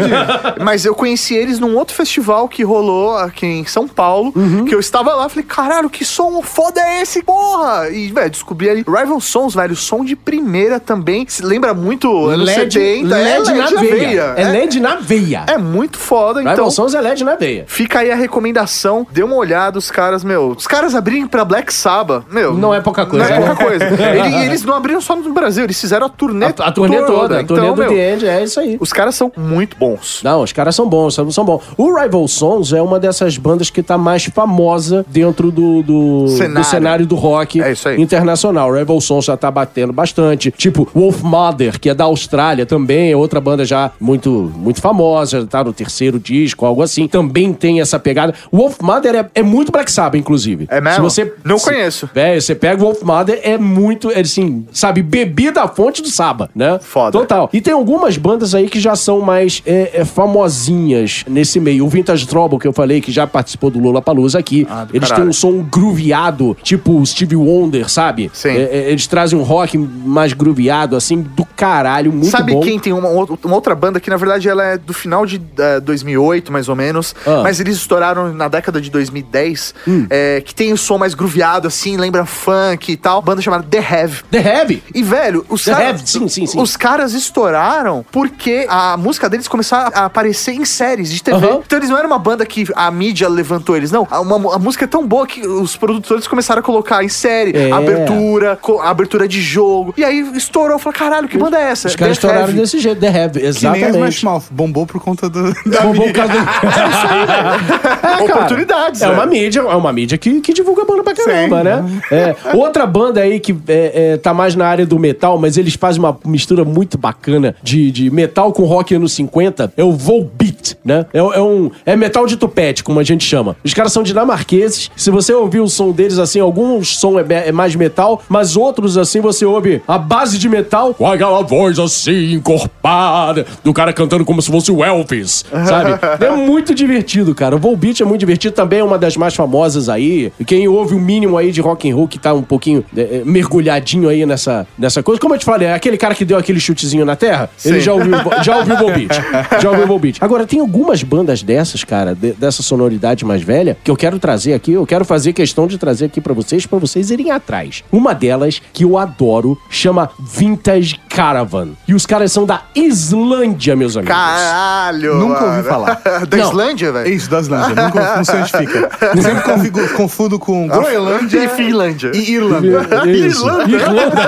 Mas 0.64 0.86
eu 0.86 0.96
conheci 0.96 1.36
eles 1.36 1.60
num 1.60 1.76
outro 1.76 1.94
festival 1.96 2.48
que 2.48 2.64
rolou 2.64 3.16
aqui 3.18 3.46
em 3.46 3.66
São 3.66 3.88
Paulo, 3.88 4.32
Uhum. 4.36 4.66
que 4.66 4.74
eu 4.74 4.80
estava 4.80 5.14
lá, 5.14 5.28
falei, 5.30 5.46
caralho, 5.46 5.90
que 5.90 6.04
som 6.04 6.42
foda 6.42 6.80
é 6.82 7.02
esse, 7.02 7.22
porra? 7.24 7.90
E, 7.90 8.12
velho, 8.12 8.30
descobri 8.30 8.70
ali, 8.70 8.84
Rival 8.88 9.20
Sons, 9.22 9.54
velho, 9.54 9.76
som 9.76 10.04
de 10.04 10.16
primeira 10.16 10.55
também, 10.80 11.26
se 11.28 11.44
lembra 11.44 11.74
muito 11.74 12.28
anos 12.28 12.50
70, 12.52 13.16
LED, 13.16 13.50
é 13.50 13.54
na 13.54 13.68
veia. 13.82 14.34
É, 14.38 14.42
é, 14.42 14.48
LED 14.50 14.80
na 14.80 14.96
veia. 14.96 15.44
é 15.48 15.58
muito 15.58 15.98
foda, 15.98 16.40
Rival 16.40 16.54
então... 16.54 16.72
Sons 16.72 16.94
é 16.94 17.02
LED 17.02 17.24
na 17.24 17.36
veia. 17.36 17.66
Fica 17.68 18.00
aí 18.00 18.12
a 18.12 18.16
recomendação, 18.16 19.06
dê 19.12 19.24
uma 19.24 19.36
olhada, 19.36 19.78
os 19.78 19.90
caras, 19.92 20.24
meu, 20.24 20.50
os 20.58 20.68
caras 20.68 20.96
abrirem 20.96 21.28
pra 21.28 21.44
Black 21.46 21.74
Sabbath, 21.74 22.24
meu... 22.32 22.54
Não 22.54 22.74
é 22.74 22.82
pouca 22.82 23.06
coisa, 23.06 23.28
Não 23.28 23.36
é 23.36 23.40
né? 23.40 23.46
pouca 23.48 23.64
coisa. 23.66 23.86
Ele- 24.16 24.36
e 24.38 24.46
eles 24.46 24.64
não 24.64 24.74
abriram 24.76 25.02
só 25.02 25.16
no 25.16 25.34
Brasil, 25.34 25.64
eles 25.64 25.80
fizeram 25.80 26.06
a 26.06 26.10
turnê 26.10 26.46
A, 26.46 26.50
a 26.50 26.72
turnê 26.72 27.02
toda, 27.04 27.40
a 27.40 27.44
turnê 27.44 27.64
Então, 27.64 27.76
do 27.76 27.82
meu, 27.82 27.90
The 27.90 28.14
End, 28.14 28.28
é 28.28 28.44
isso 28.44 28.60
aí. 28.60 28.78
os 28.80 28.92
caras 28.94 29.16
são 29.16 29.32
muito 29.38 29.78
bons. 29.78 30.22
Não, 30.24 30.42
os 30.42 30.52
caras 30.52 30.76
são 30.76 30.88
bons, 30.88 31.14
são, 31.16 31.30
são 31.32 31.44
bons. 31.46 31.62
O 31.78 31.94
Rival 32.00 32.28
Sons 32.28 32.74
é 32.74 32.82
uma 32.82 33.00
dessas 33.00 33.38
bandas 33.38 33.70
que 33.70 33.82
tá 33.84 33.98
mais 33.98 34.26
famosa 34.26 35.06
dentro 35.08 35.52
do, 35.52 35.82
do, 35.84 36.28
Cenário. 36.30 36.56
do 36.56 36.64
cenário 36.64 37.06
do 37.06 37.16
rock 37.16 37.62
É 37.62 37.74
internacional. 37.98 38.70
O 38.70 38.74
Rival 38.74 39.00
Sons 39.02 39.26
já 39.26 39.36
tá 39.38 39.50
batendo 39.52 39.92
bastante. 39.94 40.45
Forte. 40.52 40.58
Tipo 40.66 40.88
Wolf 40.94 41.22
Mother, 41.22 41.80
que 41.80 41.90
é 41.90 41.94
da 41.94 42.06
Austrália 42.06 42.66
também, 42.66 43.12
é 43.12 43.16
outra 43.16 43.40
banda 43.40 43.66
já 43.66 43.92
muito, 44.00 44.52
muito 44.58 44.82
famosa, 44.82 45.46
tá 45.46 45.64
no 45.64 45.74
terceiro 45.74 46.20
disco, 46.20 46.66
algo 46.66 46.82
assim. 46.82 47.08
Também 47.08 47.54
tem 47.54 47.82
essa 47.82 48.00
pegada. 48.00 48.34
Wolf 48.52 48.80
Mother 48.82 49.16
é, 49.16 49.30
é 49.36 49.44
muito 49.44 49.72
Black 49.72 49.92
Sabbath, 49.92 50.20
inclusive. 50.20 50.66
É 50.70 50.82
mesmo? 50.82 50.96
Se 51.10 51.24
você, 51.24 51.34
Não 51.44 51.58
se- 51.58 51.66
conheço. 51.66 52.10
Velho, 52.14 52.42
você 52.42 52.56
pega 52.56 52.82
o 52.82 52.86
Wolf 52.86 53.02
Mother, 53.04 53.40
é 53.44 53.58
muito, 53.58 54.10
é 54.12 54.20
assim, 54.22 54.66
sabe, 54.72 55.02
bebida 55.02 55.62
à 55.62 55.68
fonte 55.68 56.02
do 56.02 56.10
Saba, 56.10 56.50
né? 56.56 56.80
Foda. 56.82 57.12
Total. 57.20 57.50
E 57.54 57.62
tem 57.62 57.74
algumas 57.74 58.18
bandas 58.18 58.54
aí 58.56 58.68
que 58.70 58.80
já 58.80 58.96
são 58.96 59.22
mais 59.22 59.62
é, 59.66 59.92
é, 60.02 60.06
famosinhas 60.06 61.24
nesse 61.28 61.60
meio. 61.60 61.86
O 61.86 61.90
Vintage 61.90 62.26
Trouble, 62.28 62.60
que 62.60 62.68
eu 62.68 62.74
falei, 62.74 63.02
que 63.02 63.12
já 63.12 63.26
participou 63.28 63.70
do 63.70 63.80
Lula 63.80 64.02
Palusa 64.02 64.40
aqui. 64.40 64.66
Ah, 64.70 64.86
eles 64.94 65.08
caralho. 65.10 65.24
têm 65.26 65.30
um 65.30 65.34
som 65.34 65.62
grooveado, 65.64 66.56
tipo 66.64 67.00
o 67.00 67.06
Stevie 67.06 67.36
Wonder, 67.36 67.90
sabe? 67.90 68.30
Sim. 68.34 68.50
É, 68.50 68.62
é, 68.62 68.92
eles 68.92 69.08
trazem 69.08 69.38
um 69.38 69.44
rock 69.44 69.78
mais 69.78 70.34
grooveado, 70.36 70.96
assim, 70.96 71.22
do 71.22 71.46
caralho, 71.56 72.12
muito 72.12 72.28
Sabe 72.30 72.54
bom. 72.54 72.62
quem 72.62 72.80
tem 72.80 72.94
uma, 72.94 73.10
uma 73.10 73.56
outra 73.56 73.74
banda 73.76 74.00
que, 74.00 74.10
na 74.10 74.18
verdade, 74.18 74.48
ela 74.50 74.64
é 74.64 74.78
do 74.78 74.94
final 74.94 75.26
de 75.26 75.42
eh, 75.58 75.80
2008, 75.80 76.52
mais 76.52 76.68
ou 76.70 76.76
menos. 76.76 77.16
Ah. 77.26 77.30
Hum. 77.40 77.44
Mas 77.44 77.60
eles 77.60 77.76
estouraram 77.78 78.34
na 78.34 78.48
década 78.48 78.80
de 78.82 78.90
2010. 78.90 79.74
eh, 80.10 80.42
que 80.46 80.54
tem 80.54 80.74
o 80.74 80.78
som 80.78 80.98
mais 80.98 81.14
grooveado, 81.14 81.68
assim, 81.68 81.98
lembra 81.98 82.26
funk 82.26 82.92
e 82.92 82.98
tal. 82.98 83.22
Banda 83.22 83.42
chamada 83.42 83.64
The 83.70 83.80
Have. 83.80 84.24
The 84.32 84.38
Heavy. 84.40 84.84
E, 84.94 85.02
velho, 85.04 85.46
os 85.50 85.64
The 85.64 85.72
caras. 85.74 86.02
Sim, 86.06 86.28
sim, 86.28 86.46
sim. 86.46 86.60
Os 86.60 86.76
caras 86.78 87.14
estouraram 87.14 88.06
porque 88.12 88.66
a 88.70 88.98
música 88.98 89.30
deles 89.30 89.48
começou 89.48 89.78
a 89.78 90.06
aparecer 90.06 90.54
em 90.54 90.66
séries 90.66 91.10
de 91.12 91.22
TV. 91.24 91.38
Aham. 91.38 91.62
Então 91.66 91.78
eles 91.80 91.90
não 91.90 91.98
eram 91.98 92.08
uma 92.10 92.20
banda 92.20 92.46
que 92.46 92.66
a 92.76 92.90
mídia 92.92 93.28
levantou 93.30 93.76
eles, 93.78 93.92
não. 93.92 94.08
A, 94.10 94.20
uma- 94.22 94.56
a 94.56 94.60
música 94.60 94.86
é 94.86 94.88
tão 94.88 95.06
boa 95.06 95.26
que 95.28 95.46
os 95.46 95.76
produtores 95.76 96.28
começaram 96.28 96.60
a 96.60 96.64
colocar 96.64 97.04
em 97.04 97.10
série, 97.10 97.56
É. 97.56 97.72
abertura, 97.72 98.56
co- 98.56 98.80
abertura 98.82 99.28
de 99.28 99.42
jogo. 99.42 99.94
E 99.98 100.04
aí 100.04 100.15
estourou. 100.36 100.74
Eu 100.76 100.80
falei, 100.80 100.98
caralho, 101.00 101.28
que 101.28 101.38
banda 101.38 101.58
é 101.58 101.72
essa? 101.72 101.88
Os 101.88 101.96
caras 101.96 102.18
The 102.18 102.28
estouraram 102.28 102.44
Have. 102.50 102.60
desse 102.60 102.80
jeito, 102.80 103.00
The 103.00 103.08
Heavy, 103.08 103.34
Que 103.34 103.40
nem 103.40 103.48
exatamente. 103.50 103.86
as 103.86 103.96
Smash 103.96 104.24
Mouth. 104.24 104.44
Bombou 104.52 104.86
por 104.86 105.02
conta 105.02 105.30
do, 105.30 105.54
da 105.66 105.82
Bom, 105.82 105.94
bom, 105.94 106.06
mídia. 106.06 106.14
caso- 106.14 106.34
É, 107.06 108.02
cara. 108.02 108.24
Oportunidades, 108.24 109.02
É 109.02 109.08
né? 109.08 109.14
uma 109.14 109.26
mídia, 109.26 109.60
é 109.62 109.76
uma 109.76 109.92
mídia 109.94 110.18
que, 110.18 110.42
que 110.42 110.54
divulga 110.54 110.86
banda 110.86 111.04
pra 111.04 111.14
caramba, 111.14 111.64
né? 111.64 111.84
É. 112.12 112.36
Outra 112.56 112.86
banda 112.86 113.22
aí 113.22 113.40
que 113.40 113.56
é, 113.68 114.14
é, 114.14 114.18
tá 114.18 114.34
mais 114.34 114.56
na 114.56 114.66
área 114.68 114.86
do 114.86 114.98
metal, 115.00 115.38
mas 115.38 115.58
eles 115.58 115.76
fazem 115.76 116.00
uma 116.00 116.18
mistura 116.26 116.64
muito 116.64 116.98
bacana 116.98 117.56
de, 117.64 117.92
de 117.92 118.10
metal 118.10 118.52
com 118.54 118.64
rock 118.64 118.94
anos 118.96 119.14
50, 119.14 119.74
é 119.76 119.84
o 119.84 119.92
Volbeat, 119.94 120.78
né? 120.84 121.06
É, 121.14 121.20
é 121.20 121.42
um, 121.42 121.72
é 121.86 121.96
metal 121.96 122.26
de 122.26 122.38
tupete, 122.38 122.84
como 122.84 123.00
a 123.00 123.04
gente 123.04 123.24
chama. 123.26 123.56
Os 123.64 123.74
caras 123.74 123.92
são 123.92 124.04
dinamarqueses. 124.04 124.90
Se 124.96 125.10
você 125.12 125.34
ouvir 125.34 125.60
o 125.60 125.68
som 125.68 125.92
deles, 125.92 126.18
assim, 126.20 126.40
alguns 126.40 126.98
som 126.98 127.20
é, 127.20 127.26
é 127.48 127.52
mais 127.52 127.76
metal, 127.76 128.22
mas 128.30 128.56
outros, 128.56 128.98
assim, 128.98 129.20
você 129.22 129.46
ouve 129.46 129.82
a 129.88 129.98
base 130.06 130.38
de 130.38 130.48
metal 130.48 130.94
com 130.94 131.10
aquela 131.10 131.42
voz 131.42 131.80
assim, 131.80 132.34
encorpada, 132.34 133.46
do 133.64 133.74
cara 133.74 133.92
cantando 133.94 134.24
como 134.26 134.42
se 134.42 134.52
fosse 134.52 134.72
o 134.72 134.84
Elvis, 134.84 135.46
sabe? 135.68 135.96
É 136.26 136.30
muito 136.32 136.74
divertido, 136.74 137.34
cara. 137.36 137.56
O 137.56 137.60
Volbeat 137.60 138.02
é 138.02 138.06
muito 138.06 138.20
divertido, 138.22 138.54
também 138.56 138.80
é 138.80 138.84
uma 138.84 138.98
das 138.98 139.16
mais 139.18 139.36
famosas 139.36 139.90
aí. 139.90 140.32
E 140.40 140.46
Quem 140.46 140.68
ouve 140.68 140.96
o 140.96 141.00
mínimo 141.00 141.38
aí 141.38 141.52
de 141.52 141.62
rock 141.62 141.90
and 141.90 141.96
roll 141.96 142.08
que 142.08 142.18
tá 142.18 142.34
um 142.34 142.42
pouquinho 142.42 142.84
é, 142.96 143.02
é, 143.02 143.22
mergulhadinho 143.26 144.10
aí 144.10 144.26
nessa, 144.26 144.66
nessa 144.78 145.04
coisa. 145.04 145.20
Como 145.20 145.34
eu 145.34 145.40
te 145.40 145.46
falei, 145.46 145.68
é 145.68 145.74
aquele 145.74 145.98
cara 145.98 146.16
que 146.16 146.24
deu 146.26 146.38
aquele 146.38 146.60
chutezinho 146.60 147.06
na 147.06 147.16
terra, 147.16 147.50
ele 147.64 147.80
já 147.80 147.94
ouviu, 147.94 148.14
já 148.44 148.58
ouviu 148.58 148.76
o 148.76 148.78
Volbeat. 148.78 149.14
Já 149.62 149.70
ouviu 149.70 149.84
o 149.86 149.88
Volbeat. 149.88 150.18
Agora, 150.24 150.46
tem 150.46 150.60
algumas 150.60 151.04
bandas 151.04 151.44
dessas, 151.44 151.84
cara, 151.84 152.16
de- 152.16 152.34
dessa 152.34 152.64
sonoridade 152.64 153.26
mais 153.26 153.42
velha, 153.42 153.78
que 153.84 153.92
eu 153.92 153.96
quero 153.96 154.18
trazer 154.20 154.54
aqui, 154.54 154.72
eu 154.74 154.86
quero 154.86 155.06
fazer 155.06 155.34
questão 155.34 155.68
de 155.68 155.78
trazer 155.78 156.06
aqui 156.06 156.20
pra 156.22 156.34
vocês, 156.34 156.66
pra 156.66 156.80
vocês 156.80 157.10
irem 157.12 157.32
atrás. 157.32 157.84
Uma 157.92 158.14
delas, 158.14 158.62
que 158.74 158.84
eu 158.84 158.98
adoro, 158.98 159.58
chama 159.70 159.95
Vintage 160.20 161.00
Caravan. 161.10 161.70
E 161.88 161.94
os 161.94 162.06
caras 162.06 162.32
são 162.32 162.46
da 162.46 162.62
Islândia, 162.76 163.76
meus 163.76 163.96
amigos. 163.96 164.16
Caralho! 164.16 165.16
Nunca 165.16 165.44
ouvi 165.46 165.58
mano. 165.58 165.64
falar. 165.64 166.02
da 166.28 166.38
Não. 166.38 166.50
Islândia, 166.50 166.88
É 166.88 166.92
velho? 166.92 167.14
isso, 167.14 167.30
da 167.30 167.40
Islândia. 167.40 167.84
Nunca, 167.84 168.18
não 168.18 168.24
sei 168.26 168.40
onde 168.42 168.52
fica. 168.52 168.90
Sempre 169.22 169.42
configo- 169.44 169.88
confundo 169.96 170.40
com 170.40 170.68
Groenlândia 170.68 171.44
E 171.44 171.48
Finlândia. 171.50 172.12
e 172.14 172.32
Irlanda. 172.34 173.06
Isso. 173.10 173.46
Irlanda. 173.48 174.22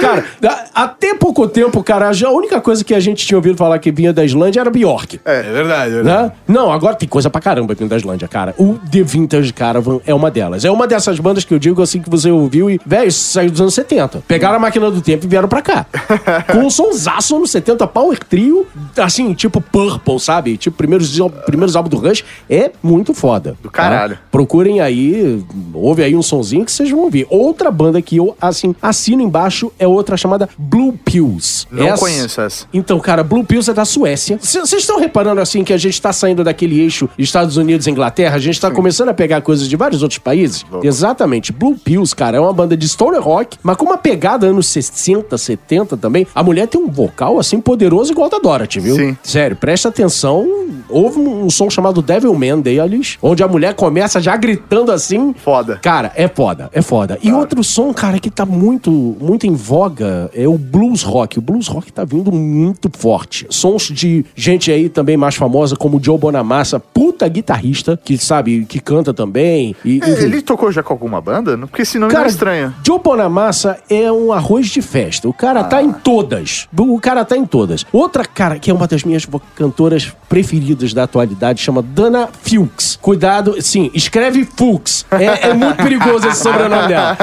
cara, 0.00 0.24
da- 0.40 0.64
até 0.74 1.14
pouco 1.14 1.46
tempo, 1.48 1.82
cara, 1.82 2.12
já 2.12 2.28
a 2.28 2.32
única 2.32 2.60
coisa 2.60 2.84
que 2.84 2.94
a 2.94 3.00
gente 3.00 3.26
tinha 3.26 3.36
ouvido 3.38 3.56
falar 3.56 3.78
que 3.78 3.90
vinha 3.90 4.12
da 4.12 4.24
Islândia 4.24 4.60
era 4.60 4.70
Bjork. 4.70 5.20
É 5.24 5.42
verdade, 5.42 5.92
é 5.92 5.94
verdade. 5.96 6.22
Né? 6.24 6.32
Não, 6.46 6.72
agora 6.72 6.94
tem 6.94 7.08
coisa 7.08 7.28
pra 7.30 7.40
caramba 7.40 7.74
vindo 7.74 7.88
da 7.88 7.96
Islândia, 7.96 8.28
cara. 8.28 8.54
O 8.58 8.74
The 8.90 9.02
Vintage 9.02 9.52
Caravan 9.52 10.00
é 10.06 10.14
uma 10.14 10.30
delas. 10.30 10.64
É 10.64 10.70
uma 10.70 10.86
dessas 10.86 11.18
bandas 11.18 11.44
que 11.44 11.52
eu 11.54 11.58
digo 11.58 11.82
assim 11.82 12.00
que 12.00 12.10
você 12.10 12.30
ouviu 12.30 12.70
e, 12.70 12.80
velho, 12.84 13.08
isso 13.08 13.32
saiu 13.32 13.50
dos 13.50 13.60
anos 13.60 13.74
70. 13.74 14.17
Pegaram 14.26 14.56
a 14.56 14.58
máquina 14.58 14.90
do 14.90 15.00
tempo 15.00 15.24
e 15.24 15.28
vieram 15.28 15.48
pra 15.48 15.62
cá. 15.62 15.86
Com 16.52 16.66
um 16.66 16.70
sonsaço 16.70 17.36
anos 17.36 17.50
70, 17.50 17.86
Power 17.86 18.18
Trio, 18.18 18.66
assim, 18.96 19.34
tipo 19.34 19.60
Purple, 19.60 20.20
sabe? 20.20 20.56
Tipo, 20.56 20.76
primeiros, 20.76 21.18
primeiros 21.46 21.76
álbuns 21.76 21.90
do 21.90 21.96
Rush. 22.08 22.24
É 22.48 22.70
muito 22.82 23.14
foda. 23.14 23.56
Do 23.62 23.70
caralho. 23.70 24.18
Procurem 24.30 24.80
aí, 24.80 25.44
ouve 25.72 26.02
aí 26.02 26.14
um 26.14 26.22
sonzinho 26.22 26.64
que 26.64 26.72
vocês 26.72 26.90
vão 26.90 27.00
ouvir. 27.00 27.26
Outra 27.30 27.70
banda 27.70 28.00
que 28.00 28.16
eu, 28.16 28.36
assim, 28.40 28.74
assino 28.80 29.22
embaixo 29.22 29.72
é 29.78 29.86
outra 29.86 30.16
chamada 30.16 30.48
Blue 30.56 30.92
Pills. 31.04 31.66
Não 31.70 31.96
conheço 31.96 32.40
essa. 32.40 32.66
Então, 32.72 32.98
cara, 33.00 33.22
Blue 33.22 33.44
Pills 33.44 33.70
é 33.70 33.74
da 33.74 33.84
Suécia. 33.84 34.38
Vocês 34.40 34.72
estão 34.72 34.98
reparando, 34.98 35.40
assim, 35.40 35.64
que 35.64 35.72
a 35.72 35.78
gente 35.78 36.00
tá 36.00 36.12
saindo 36.12 36.42
daquele 36.44 36.80
eixo 36.80 37.08
Estados 37.18 37.56
Unidos 37.56 37.86
e 37.86 37.90
Inglaterra? 37.90 38.36
A 38.36 38.40
gente 38.40 38.60
tá 38.60 38.70
começando 38.70 39.08
a 39.08 39.14
pegar 39.14 39.40
coisas 39.40 39.68
de 39.68 39.76
vários 39.76 40.02
outros 40.02 40.18
países? 40.18 40.64
Exatamente. 40.82 41.52
Blue 41.52 41.76
Pills, 41.76 42.14
cara, 42.14 42.36
é 42.36 42.40
uma 42.40 42.52
banda 42.52 42.76
de 42.76 42.88
stoner 42.88 43.20
rock, 43.20 43.58
mas 43.62 43.76
com 43.76 43.84
uma 43.84 43.98
pegada 44.08 44.46
anos 44.46 44.66
60, 44.68 45.36
70 45.36 45.96
também. 45.96 46.26
A 46.34 46.42
mulher 46.42 46.66
tem 46.66 46.80
um 46.80 46.90
vocal, 46.90 47.38
assim, 47.38 47.60
poderoso 47.60 48.10
igual 48.12 48.30
da 48.30 48.38
Dorothy, 48.38 48.80
viu? 48.80 48.96
Sim. 48.96 49.16
Sério, 49.22 49.54
presta 49.56 49.88
atenção. 49.88 50.48
Houve 50.88 51.18
um, 51.18 51.50
som 51.50 51.68
chamado 51.68 52.00
Devil 52.00 52.32
Man 52.34 52.60
deles, 52.60 53.18
onde 53.20 53.42
a 53.42 53.48
mulher 53.48 53.74
começa 53.74 54.20
já 54.20 54.36
gritando 54.36 54.90
assim. 54.92 55.34
Foda. 55.34 55.78
Cara, 55.82 56.10
é 56.14 56.26
foda, 56.26 56.70
é 56.72 56.80
foda. 56.80 57.18
E 57.22 57.32
outro 57.32 57.62
som, 57.62 57.92
cara, 57.92 58.18
que 58.18 58.30
tá 58.30 58.46
muito, 58.46 58.90
muito 58.90 59.46
em 59.46 59.54
voga 59.54 60.30
é 60.34 60.48
o 60.48 60.56
blues 60.56 61.02
rock. 61.02 61.38
O 61.38 61.42
blues 61.42 61.68
rock 61.68 61.92
tá 61.92 62.04
vindo 62.04 62.32
muito 62.32 62.90
forte. 62.96 63.46
Sons 63.50 63.88
de 63.92 64.24
gente 64.34 64.72
aí 64.72 64.88
também 64.88 65.16
mais 65.16 65.34
famosa, 65.34 65.76
como 65.76 66.02
Joe 66.02 66.16
Bonamassa, 66.16 66.80
puta 66.80 67.28
guitarrista, 67.28 67.98
que 68.02 68.16
sabe, 68.16 68.64
que 68.66 68.80
canta 68.80 69.12
também. 69.12 69.76
E, 69.84 70.00
É. 70.02 70.28
Ele 70.28 70.40
tocou 70.42 70.72
já 70.72 70.82
com 70.82 70.92
alguma 70.92 71.20
banda? 71.20 71.56
Porque 71.58 71.82
esse 71.82 71.98
nome 71.98 72.12
não 72.12 72.22
é 72.22 72.26
estranho. 72.26 72.74
Joe 72.84 72.98
Bonamassa 72.98 73.78
é 73.90 73.97
um 74.12 74.32
arroz 74.32 74.68
de 74.68 74.80
festa. 74.82 75.28
O 75.28 75.32
cara 75.32 75.64
tá 75.64 75.82
em 75.82 75.92
todas. 75.92 76.68
O 76.76 77.00
cara 77.00 77.24
tá 77.24 77.36
em 77.36 77.44
todas. 77.44 77.84
Outra 77.92 78.24
cara 78.24 78.58
que 78.58 78.70
é 78.70 78.74
uma 78.74 78.86
das 78.86 79.02
minhas 79.04 79.26
cantoras 79.54 80.12
preferidas 80.28 80.92
da 80.92 81.04
atualidade 81.04 81.60
chama 81.60 81.82
Dana 81.82 82.28
Fuchs. 82.42 82.98
Cuidado, 83.00 83.60
sim, 83.62 83.90
escreve 83.94 84.44
Fuchs. 84.44 85.04
É, 85.10 85.48
é 85.48 85.54
muito 85.54 85.76
perigoso 85.76 86.28
esse 86.28 86.42
sobrenome 86.42 86.88
dela. 86.88 87.16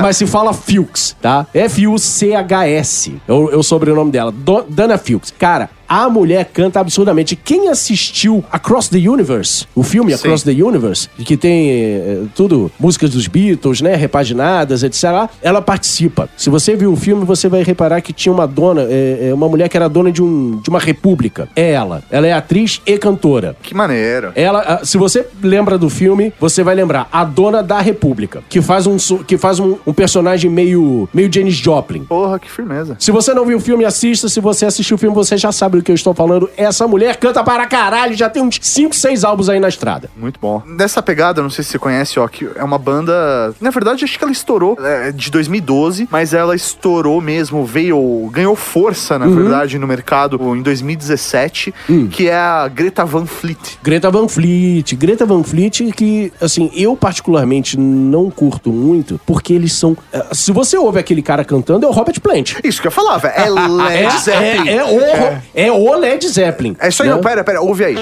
Mas 0.00 0.16
se 0.16 0.26
fala 0.26 0.52
Fuchs, 0.52 1.16
tá? 1.20 1.46
F-U-C-H-S. 1.52 3.20
É 3.26 3.32
o, 3.32 3.50
é 3.52 3.56
o 3.56 3.62
sobrenome 3.62 4.10
dela. 4.10 4.32
Do- 4.32 4.64
Dana 4.68 4.98
Fuchs. 4.98 5.32
Cara, 5.38 5.70
a 5.88 6.08
mulher 6.08 6.50
canta 6.52 6.80
absurdamente. 6.80 7.36
Quem 7.36 7.68
assistiu 7.68 8.44
Across 8.50 8.88
the 8.88 9.08
Universe, 9.08 9.66
o 9.74 9.82
filme 9.82 10.12
Across 10.12 10.42
the 10.42 10.50
Universe, 10.50 11.08
que 11.18 11.36
tem 11.36 11.70
eh, 11.70 12.22
tudo, 12.34 12.70
músicas 12.78 13.10
dos 13.10 13.26
Beatles, 13.26 13.80
né, 13.80 13.94
repaginadas, 13.94 14.82
etc. 14.82 15.28
Ela 15.42 15.60
participa. 15.62 16.28
Se 16.36 16.50
você 16.50 16.76
viu 16.76 16.92
o 16.92 16.96
filme, 16.96 17.24
você 17.24 17.48
vai 17.48 17.62
reparar 17.62 18.00
que 18.00 18.12
tinha 18.12 18.32
uma 18.32 18.46
dona, 18.46 18.82
eh, 18.82 19.30
uma 19.32 19.48
mulher 19.48 19.68
que 19.68 19.76
era 19.76 19.88
dona 19.88 20.10
de, 20.10 20.22
um, 20.22 20.60
de 20.62 20.70
uma 20.70 20.78
república. 20.78 21.48
É 21.54 21.72
ela. 21.72 22.02
Ela 22.10 22.26
é 22.26 22.32
atriz 22.32 22.80
e 22.86 22.98
cantora. 22.98 23.56
Que 23.62 23.74
maneiro. 23.74 24.32
Ela, 24.34 24.60
ah, 24.60 24.84
se 24.84 24.98
você 24.98 25.26
lembra 25.42 25.78
do 25.78 25.88
filme, 25.88 26.32
você 26.40 26.62
vai 26.62 26.74
lembrar 26.74 27.08
a 27.12 27.24
dona 27.24 27.62
da 27.62 27.80
República, 27.80 28.42
que 28.48 28.60
faz 28.60 28.86
um 28.86 28.96
que 29.26 29.36
faz 29.36 29.60
um, 29.60 29.76
um 29.86 29.92
personagem 29.92 30.50
meio 30.50 31.08
meio 31.12 31.32
Janis 31.32 31.54
Joplin. 31.54 32.04
Porra, 32.04 32.38
que 32.38 32.50
firmeza. 32.50 32.96
Se 32.98 33.10
você 33.10 33.34
não 33.34 33.44
viu 33.44 33.58
o 33.58 33.60
filme, 33.60 33.84
assista. 33.84 34.28
Se 34.28 34.40
você 34.40 34.66
assistiu 34.66 34.96
o 34.96 34.98
filme, 34.98 35.14
você 35.14 35.36
já 35.36 35.52
sabe 35.52 35.75
do 35.76 35.82
que 35.82 35.90
eu 35.90 35.94
estou 35.94 36.14
falando. 36.14 36.48
Essa 36.56 36.86
mulher 36.86 37.16
canta 37.16 37.42
para 37.44 37.66
caralho, 37.66 38.14
já 38.14 38.28
tem 38.28 38.42
uns 38.42 38.58
5, 38.60 38.94
6 38.94 39.24
álbuns 39.24 39.48
aí 39.48 39.60
na 39.60 39.68
estrada. 39.68 40.08
Muito 40.16 40.38
bom. 40.40 40.62
Nessa 40.66 41.02
pegada, 41.02 41.42
não 41.42 41.50
sei 41.50 41.64
se 41.64 41.70
você 41.70 41.78
conhece, 41.78 42.18
ó, 42.18 42.26
que 42.28 42.48
é 42.56 42.62
uma 42.64 42.78
banda. 42.78 43.54
Na 43.60 43.70
verdade, 43.70 44.04
acho 44.04 44.18
que 44.18 44.24
ela 44.24 44.32
estourou 44.32 44.76
é, 44.80 45.12
de 45.12 45.30
2012, 45.30 46.08
mas 46.10 46.32
ela 46.34 46.54
estourou 46.54 47.20
mesmo, 47.20 47.64
veio. 47.64 48.28
ganhou 48.32 48.56
força, 48.56 49.18
na 49.18 49.26
verdade, 49.26 49.78
no 49.78 49.86
mercado 49.86 50.38
em 50.56 50.62
2017, 50.62 51.72
que 52.10 52.28
é 52.28 52.34
a 52.36 52.68
Greta 52.68 53.04
Van 53.04 53.26
Fleet. 53.26 53.78
Greta 53.82 54.10
Van 54.10 54.28
Fleet. 54.28 54.94
Greta 54.96 55.24
Van 55.26 55.42
Fleet, 55.42 55.92
que, 55.92 56.32
assim, 56.40 56.70
eu 56.74 56.96
particularmente 56.96 57.78
não 57.78 58.30
curto 58.30 58.70
muito, 58.72 59.20
porque 59.26 59.52
eles 59.52 59.72
são. 59.72 59.96
eh, 60.12 60.24
Se 60.32 60.52
você 60.52 60.76
ouve 60.76 60.98
aquele 60.98 61.22
cara 61.22 61.44
cantando, 61.44 61.86
é 61.86 61.88
o 61.88 61.92
Robert 61.92 62.20
Plant. 62.20 62.54
Isso 62.64 62.80
que 62.80 62.86
eu 62.88 62.92
falava, 62.92 63.28
é 63.28 63.48
Led 63.50 64.18
Zeppelin. 64.20 64.68
É, 64.68 64.76
é, 64.76 64.84
o, 64.84 65.40
é 65.54 65.65
o 65.70 65.94
Led 65.94 66.26
Zeppelin. 66.28 66.76
É 66.78 66.88
isso 66.88 67.02
aí, 67.02 67.08
né? 67.08 67.14
não, 67.14 67.20
pera, 67.20 67.42
pera, 67.44 67.60
ouve 67.60 67.84
aí. 67.84 67.96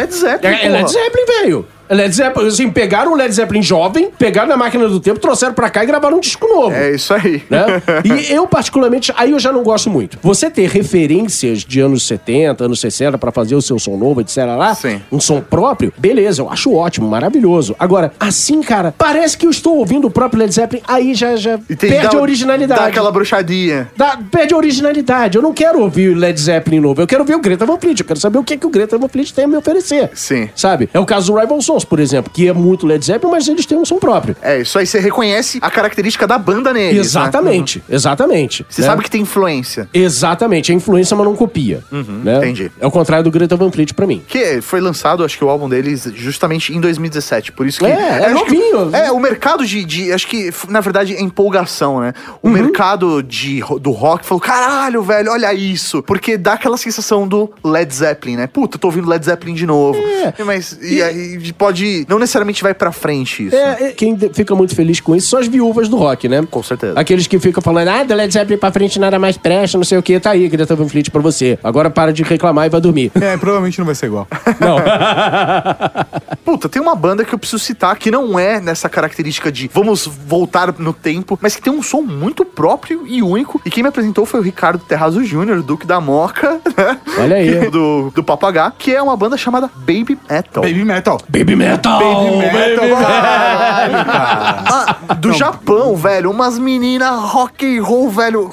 Led 0.00 0.12
Zeppelin, 0.12 0.54
É, 0.54 0.66
é 0.66 0.68
Led. 0.68 0.90
Zeppelin, 0.90 1.26
velho. 1.26 1.68
É 1.88 1.94
Led 1.94 2.14
Zeppelin, 2.14 2.48
assim, 2.48 2.70
pegaram 2.70 3.12
o 3.12 3.16
Led 3.16 3.32
Zeppelin 3.34 3.62
jovem, 3.62 4.10
pegaram 4.18 4.48
na 4.48 4.56
máquina 4.56 4.88
do 4.88 5.00
tempo, 5.00 5.18
trouxeram 5.18 5.54
pra 5.54 5.70
cá 5.70 5.82
e 5.82 5.86
gravaram 5.86 6.16
um 6.18 6.20
disco 6.20 6.46
novo. 6.46 6.74
É 6.74 6.94
isso 6.94 7.12
aí. 7.14 7.42
né? 7.48 7.82
E 8.04 8.32
eu, 8.32 8.46
particularmente, 8.46 9.12
aí 9.16 9.30
eu 9.32 9.38
já 9.38 9.52
não 9.52 9.62
gosto 9.62 9.88
muito. 9.90 10.18
Você 10.22 10.50
ter 10.50 10.68
referências 10.68 11.60
de 11.64 11.80
anos 11.80 12.06
70, 12.06 12.64
anos 12.64 12.80
60 12.80 13.16
pra 13.18 13.30
fazer 13.32 13.54
o 13.54 13.62
seu 13.62 13.78
som 13.78 13.96
novo, 13.96 14.20
etc. 14.20 14.38
lá, 14.56 14.74
Sim. 14.74 15.00
um 15.10 15.20
som 15.20 15.40
próprio, 15.40 15.92
beleza, 15.96 16.42
eu 16.42 16.50
acho 16.50 16.72
ótimo, 16.74 17.08
maravilhoso. 17.08 17.74
Agora, 17.78 18.12
assim, 18.18 18.60
cara, 18.62 18.94
parece 18.96 19.36
que 19.38 19.46
eu 19.46 19.50
estou 19.50 19.76
ouvindo 19.78 20.06
o 20.06 20.10
próprio 20.10 20.40
Led 20.40 20.52
Zeppelin, 20.54 20.82
aí 20.86 21.14
já, 21.14 21.36
já 21.36 21.58
perde 21.78 22.16
a 22.16 22.20
originalidade. 22.20 22.80
Dá 22.80 22.86
aquela 22.86 23.10
bruxadinha. 23.10 23.88
Dá- 23.96 24.18
perde 24.30 24.54
a 24.54 24.56
originalidade. 24.56 25.36
Eu 25.36 25.42
não 25.42 25.52
quero 25.52 25.80
ouvir 25.80 26.10
o 26.10 26.14
Led 26.18 26.38
Zeppelin 26.40 26.80
novo. 26.80 27.00
Eu 27.00 27.06
quero 27.06 27.22
ouvir 27.22 27.34
o 27.34 27.40
Greta 27.40 27.64
Van 27.64 27.78
Fleet. 27.78 28.00
Eu 28.00 28.06
quero 28.06 28.20
saber 28.20 28.38
o 28.38 28.44
que, 28.44 28.56
que 28.56 28.66
o 28.66 28.70
Greta 28.70 28.98
Van 28.98 29.08
Fleet 29.08 29.32
tem 29.32 29.44
a 29.44 29.48
me 29.48 29.56
oferecer. 29.56 30.10
Sim. 30.14 30.48
Sabe? 30.54 30.88
É 30.92 30.98
o 31.00 31.06
caso 31.06 31.32
do 31.32 31.38
Rival 31.38 31.60
Sons, 31.78 31.84
por 31.84 32.00
exemplo, 32.00 32.30
que 32.32 32.48
é 32.48 32.52
muito 32.52 32.86
Led 32.86 33.04
Zeppelin, 33.04 33.30
mas 33.32 33.46
eles 33.48 33.64
têm 33.66 33.78
um 33.78 33.84
som 33.84 33.98
próprio. 33.98 34.36
É, 34.42 34.60
isso 34.60 34.78
aí 34.78 34.86
você 34.86 34.98
reconhece 34.98 35.58
a 35.62 35.70
característica 35.70 36.26
da 36.26 36.36
banda 36.38 36.72
neles. 36.72 36.94
né? 36.94 37.00
Exatamente, 37.00 37.82
exatamente. 37.88 38.66
Você 38.68 38.82
né? 38.82 38.86
sabe 38.88 39.02
que 39.02 39.10
tem 39.10 39.22
influência. 39.22 39.88
Exatamente, 39.94 40.72
é 40.72 40.74
influência, 40.74 41.16
mas 41.16 41.24
não 41.26 41.36
copia. 41.36 41.82
né? 41.90 42.38
entendi. 42.38 42.70
É 42.80 42.86
o 42.86 42.90
contrário 42.90 43.24
do 43.24 43.30
Greta 43.30 43.56
Van 43.56 43.70
Fleet 43.70 43.92
pra 43.94 44.06
mim. 44.06 44.22
Que 44.26 44.60
foi 44.60 44.80
lançado, 44.80 45.24
acho 45.24 45.36
que 45.38 45.44
o 45.44 45.48
álbum 45.48 45.68
deles, 45.68 46.10
justamente 46.14 46.72
em 46.74 46.80
2017. 46.80 47.52
Por 47.52 47.66
isso 47.66 47.78
que. 47.78 47.86
É, 47.86 47.90
é 47.90 48.26
acho 48.26 48.44
que- 48.44 48.54
novinho. 48.54 48.96
é, 48.96 49.12
o 49.12 49.20
mercado 49.20 49.64
de, 49.66 49.84
de- 49.84 50.12
Acho 50.12 50.26
que, 50.26 50.50
na 50.68 50.80
verdade, 50.80 51.14
é 51.14 51.20
empolgação, 51.20 52.00
né? 52.00 52.12
O 52.42 52.48
Uhum. 52.48 52.54
mercado 52.54 53.22
de, 53.22 53.60
do 53.80 53.90
rock 53.90 54.24
falou: 54.26 54.40
caralho, 54.40 55.02
velho, 55.02 55.30
olha 55.30 55.52
isso. 55.54 56.02
Porque 56.02 56.36
dá 56.36 56.54
aquela 56.54 56.76
sensação 56.76 57.26
do 57.28 57.50
Led 57.62 57.94
Zeppelin, 57.94 58.36
né? 58.36 58.46
Puta, 58.46 58.78
tô 58.78 58.88
ouvindo 58.88 59.08
Led 59.08 59.24
Zeppelin 59.24 59.54
de 59.54 59.66
novo. 59.66 59.98
É. 59.98 60.42
Mas. 60.44 60.78
E, 60.82 61.02
aí 61.02 61.52
pode. 61.52 61.67
Não 62.08 62.18
necessariamente 62.18 62.62
vai 62.62 62.74
pra 62.74 62.92
frente 62.92 63.46
isso. 63.46 63.56
É, 63.56 63.88
é, 63.88 63.92
quem 63.92 64.16
fica 64.32 64.54
muito 64.54 64.74
feliz 64.74 65.00
com 65.00 65.14
isso 65.14 65.28
são 65.28 65.38
as 65.38 65.46
viúvas 65.46 65.88
do 65.88 65.96
rock, 65.96 66.28
né? 66.28 66.46
Com 66.50 66.62
certeza. 66.62 66.98
Aqueles 66.98 67.26
que 67.26 67.38
ficam 67.38 67.62
falando, 67.62 67.88
ah, 67.88 68.04
do 68.04 68.14
Led 68.14 68.32
Zeppelin 68.32 68.58
pra 68.58 68.72
frente 68.72 68.98
nada 68.98 69.18
mais 69.18 69.36
presta, 69.36 69.76
não 69.76 69.84
sei 69.84 69.98
o 69.98 70.02
que, 70.02 70.18
tá 70.18 70.30
aí, 70.30 70.48
Greta 70.48 70.74
Van 70.74 70.88
Fleet 70.88 71.10
pra 71.10 71.20
você. 71.20 71.58
Agora 71.62 71.90
para 71.90 72.12
de 72.12 72.22
reclamar 72.22 72.66
e 72.66 72.68
vai 72.68 72.80
dormir. 72.80 73.12
É, 73.20 73.36
provavelmente 73.36 73.78
não 73.78 73.86
vai 73.86 73.94
ser 73.94 74.06
igual. 74.06 74.26
Não. 74.60 74.78
Puta, 76.44 76.68
tem 76.68 76.80
uma 76.80 76.94
banda 76.94 77.24
que 77.24 77.34
eu 77.34 77.38
preciso 77.38 77.62
citar 77.62 77.96
que 77.96 78.10
não 78.10 78.38
é 78.38 78.60
nessa 78.60 78.88
característica 78.88 79.52
de 79.52 79.70
vamos 79.72 80.06
voltar 80.06 80.74
no 80.78 80.92
tempo, 80.92 81.38
mas 81.40 81.54
que 81.54 81.62
tem 81.62 81.72
um 81.72 81.82
som 81.82 82.00
muito 82.00 82.44
próprio 82.44 83.06
e 83.06 83.22
único. 83.22 83.60
E 83.64 83.70
quem 83.70 83.82
me 83.82 83.88
apresentou 83.88 84.24
foi 84.24 84.40
o 84.40 84.42
Ricardo 84.42 84.78
Terrazzo 84.78 85.22
Jr., 85.22 85.62
Duque 85.62 85.86
da 85.86 86.00
Moca, 86.00 86.60
né? 86.76 86.98
Olha 87.18 87.36
aí. 87.36 87.70
Do, 87.70 88.10
do 88.14 88.24
Papagá, 88.24 88.72
que 88.76 88.94
é 88.94 89.02
uma 89.02 89.16
banda 89.16 89.36
chamada 89.36 89.70
Baby 89.76 90.18
Metal. 90.28 90.62
Baby 90.62 90.84
Metal. 90.84 91.20
Baby 91.28 91.56
Metal! 91.58 91.98
Baby 91.98 92.36
Metal, 92.36 92.88
caralho, 93.02 94.04
cara. 94.04 94.64
Ah, 95.08 95.14
do 95.14 95.32
Japão, 95.32 95.96
velho. 95.96 96.30
Umas 96.30 96.58
meninas 96.58 97.10
rock 97.20 97.78
and 97.78 97.82
roll, 97.82 98.08
velho. 98.10 98.50